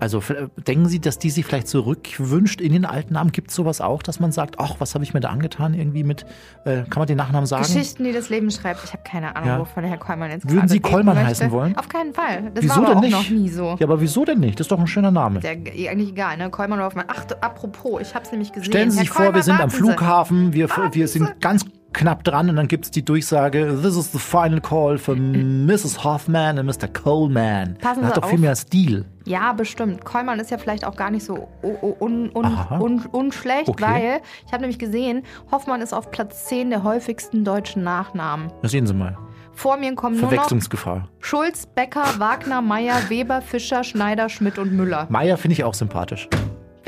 Also 0.00 0.22
denken 0.66 0.88
Sie, 0.88 0.98
dass 0.98 1.18
die 1.18 1.30
sich 1.30 1.44
vielleicht 1.44 1.68
zurückwünscht 1.68 2.60
in 2.60 2.72
den 2.72 2.84
alten 2.84 3.14
Namen? 3.14 3.32
Gibt 3.32 3.50
es 3.50 3.54
sowas 3.56 3.80
auch, 3.80 4.02
dass 4.02 4.18
man 4.18 4.32
sagt, 4.32 4.58
ach, 4.58 4.76
was 4.78 4.94
habe 4.94 5.04
ich 5.04 5.12
mir 5.14 5.20
da 5.20 5.28
angetan 5.28 5.74
irgendwie 5.74 6.04
mit, 6.04 6.24
äh, 6.64 6.82
kann 6.84 7.00
man 7.00 7.06
den 7.06 7.18
Nachnamen 7.18 7.46
sagen? 7.46 7.62
Geschichten, 7.64 8.04
die 8.04 8.12
das 8.12 8.30
Leben 8.30 8.50
schreibt. 8.50 8.82
Ich 8.84 8.92
habe 8.92 9.02
keine 9.04 9.36
Ahnung, 9.36 9.48
Ja. 9.48 9.58
wovon 9.60 9.82
der 9.82 9.90
Herr 9.92 9.98
Kollmann 9.98 10.30
jetzt 10.30 10.48
Würden 10.50 10.68
Sie 10.68 10.80
Kollmann 10.80 11.16
heißen 11.18 11.50
wollen? 11.50 11.76
Auf 11.76 11.88
keinen 11.88 12.14
Fall. 12.14 12.50
Das 12.54 12.64
Wieso 12.64 12.76
war 12.80 12.86
denn 12.86 12.96
auch 12.96 13.00
nicht? 13.02 13.12
noch 13.12 13.30
nie 13.30 13.48
so. 13.50 13.76
Ja, 13.78 13.86
aber 13.86 14.00
wieso 14.00 14.24
denn 14.24 14.40
nicht? 14.40 14.58
Das 14.58 14.64
ist 14.64 14.72
doch 14.72 14.80
ein 14.80 14.86
schöner 14.86 15.10
Name. 15.10 15.40
Der, 15.40 15.50
eigentlich 15.52 16.10
egal, 16.10 16.36
ne? 16.38 16.50
Kollmann 16.50 16.78
oder 16.78 16.86
Hoffmann. 16.86 17.04
Ach, 17.08 17.24
apropos, 17.40 18.00
ich 18.00 18.14
habe 18.14 18.24
es 18.24 18.32
nämlich 18.32 18.52
gesehen. 18.52 18.70
Stellen 18.70 18.90
Sie 18.90 18.96
Herr 18.98 19.04
sich 19.04 19.10
vor, 19.10 19.26
wir 19.26 19.32
Kollmann, 19.32 19.42
sind 19.44 19.60
am. 19.60 19.70
Flughafen, 19.70 20.52
wir, 20.52 20.68
wir 20.92 21.08
sind 21.08 21.40
ganz 21.40 21.64
knapp 21.92 22.24
dran 22.24 22.48
und 22.50 22.56
dann 22.56 22.68
gibt 22.68 22.84
es 22.86 22.90
die 22.90 23.04
Durchsage, 23.04 23.78
this 23.82 23.96
is 23.96 24.12
the 24.12 24.18
final 24.18 24.60
call 24.60 24.96
for 24.98 25.16
Mrs. 25.16 26.04
Hoffman 26.04 26.58
and 26.58 26.66
Mr. 26.68 26.88
Coleman. 26.88 27.76
Passen 27.80 28.02
das 28.02 28.10
hat 28.10 28.16
doch 28.18 28.26
viel 28.28 28.36
auf. 28.36 28.40
mehr 28.40 28.56
Stil. 28.56 29.04
Ja, 29.24 29.52
bestimmt. 29.52 30.04
Kollmann 30.04 30.40
ist 30.40 30.50
ja 30.50 30.58
vielleicht 30.58 30.84
auch 30.84 30.96
gar 30.96 31.10
nicht 31.10 31.24
so 31.24 31.48
un, 31.62 32.30
un, 32.30 32.46
un, 32.80 33.06
unschlecht, 33.12 33.68
Okay. 33.68 33.82
weil 33.84 34.20
ich 34.46 34.52
habe 34.52 34.62
nämlich 34.62 34.78
gesehen, 34.78 35.22
Hoffmann 35.52 35.80
ist 35.82 35.92
auf 35.92 36.10
Platz 36.10 36.46
10 36.46 36.70
der 36.70 36.82
häufigsten 36.82 37.44
deutschen 37.44 37.82
Nachnamen. 37.82 38.50
Das 38.62 38.70
sehen 38.70 38.86
Sie 38.86 38.94
mal. 38.94 39.16
Vor 39.52 39.76
mir 39.76 39.94
kommen 39.94 40.14
nur 40.16 40.22
noch 40.24 40.30
Verwechslungsgefahr. 40.30 41.08
Schulz, 41.18 41.66
Becker, 41.66 42.04
Wagner, 42.18 42.62
Meyer, 42.62 42.96
Weber, 43.08 43.42
Fischer, 43.42 43.84
Schneider, 43.84 44.28
Schmidt 44.30 44.58
und 44.58 44.72
Müller. 44.72 45.06
Meier 45.10 45.36
finde 45.36 45.52
ich 45.52 45.64
auch 45.64 45.74
sympathisch. 45.74 46.28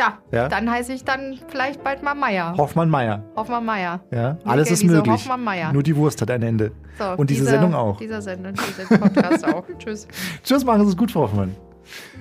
Ja, 0.03 0.19
Ja? 0.33 0.49
dann 0.49 0.71
heiße 0.71 0.93
ich 0.93 1.05
dann 1.05 1.39
vielleicht 1.49 1.85
bald 1.85 2.03
mal 2.03 2.15
Meier. 2.15 2.55
Hoffmann 2.57 2.89
Meier. 2.91 3.23
Hoffmann 3.37 3.65
Meier. 3.65 4.01
Ja, 4.11 4.37
alles 4.45 4.71
ist 4.71 4.81
Elise 4.83 4.97
möglich. 4.97 5.13
Hoffmann-Meyer. 5.15 5.73
Nur 5.73 5.83
die 5.83 5.95
Wurst 5.97 6.21
hat 6.23 6.31
ein 6.31 6.43
Ende. 6.43 6.73
So, 6.99 7.05
und 7.17 7.31
diese 7.31 7.41
dieser- 7.43 7.53
Sendung 7.53 7.75
auch. 7.75 7.99
Dieser 7.99 8.21
Sendung, 8.23 8.55
dieser 8.55 8.99
Podcast 8.99 9.47
auch. 9.47 9.65
Tschüss. 9.79 10.09
Tschüss, 10.43 10.65
machen 10.65 10.85
Sie 10.85 10.91
es 10.91 10.97
gut, 10.97 11.11
Frau 11.13 11.23
Hoffmann. 11.23 11.55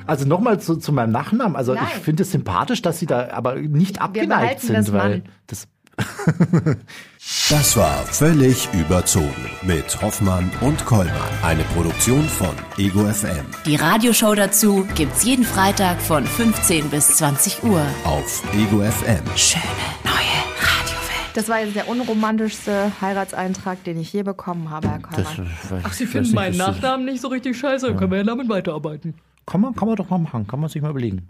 Also 0.07 0.27
nochmal 0.27 0.59
zu, 0.59 0.75
zu 0.77 0.91
meinem 0.91 1.11
Nachnamen. 1.11 1.55
Also 1.55 1.73
Nein. 1.73 1.83
ich 1.87 1.93
finde 2.01 2.23
es 2.23 2.31
sympathisch, 2.31 2.81
dass 2.81 2.99
Sie 2.99 3.05
da 3.05 3.29
aber 3.31 3.55
nicht 3.55 4.01
abgeneigt 4.01 4.59
sind, 4.61 4.91
weil 4.91 5.09
Mann. 5.09 5.23
das 5.47 5.67
Das 7.49 7.75
war 7.77 7.97
völlig 8.05 8.67
überzogen 8.73 9.49
mit 9.61 10.01
Hoffmann 10.01 10.49
und 10.61 10.85
Kollmann. 10.85 11.15
Eine 11.43 11.63
Produktion 11.63 12.23
von 12.27 12.49
Ego 12.77 13.05
FM 13.05 13.45
Die 13.65 13.75
Radioshow 13.75 14.33
dazu 14.35 14.87
gibt's 14.95 15.23
jeden 15.23 15.43
Freitag 15.43 16.01
von 16.01 16.25
15 16.25 16.89
bis 16.89 17.07
20 17.17 17.63
Uhr. 17.63 17.85
auf 18.05 18.43
Ego 18.53 18.79
FM. 18.81 19.21
Schöne 19.35 19.63
neue 20.03 20.13
Radiowelt. 20.61 21.35
Das 21.35 21.47
war 21.49 21.59
jetzt 21.61 21.75
der 21.75 21.87
unromantischste 21.87 22.91
Heiratseintrag, 23.01 23.83
den 23.83 23.99
ich 23.99 24.11
je 24.13 24.23
bekommen 24.23 24.69
habe, 24.69 24.89
Herr 24.89 24.99
Das, 25.15 25.35
Kollmann. 25.35 25.53
Ach, 25.83 25.93
Sie 25.93 26.05
finden 26.05 26.33
meinen 26.33 26.57
Nachnamen 26.57 27.05
nicht 27.05 27.21
so 27.21 27.27
richtig 27.27 27.57
scheiße, 27.57 27.87
dann 27.87 27.97
können 27.97 28.11
wir 28.11 28.19
ja 28.19 28.23
damit 28.23 28.49
weiterarbeiten. 28.49 29.13
Kann 29.45 29.61
man, 29.61 29.75
kann 29.75 29.87
man 29.87 29.97
doch 29.97 30.09
mal 30.09 30.19
machen, 30.19 30.47
kann 30.47 30.59
man 30.59 30.69
sich 30.69 30.81
mal 30.81 30.91
überlegen. 30.91 31.27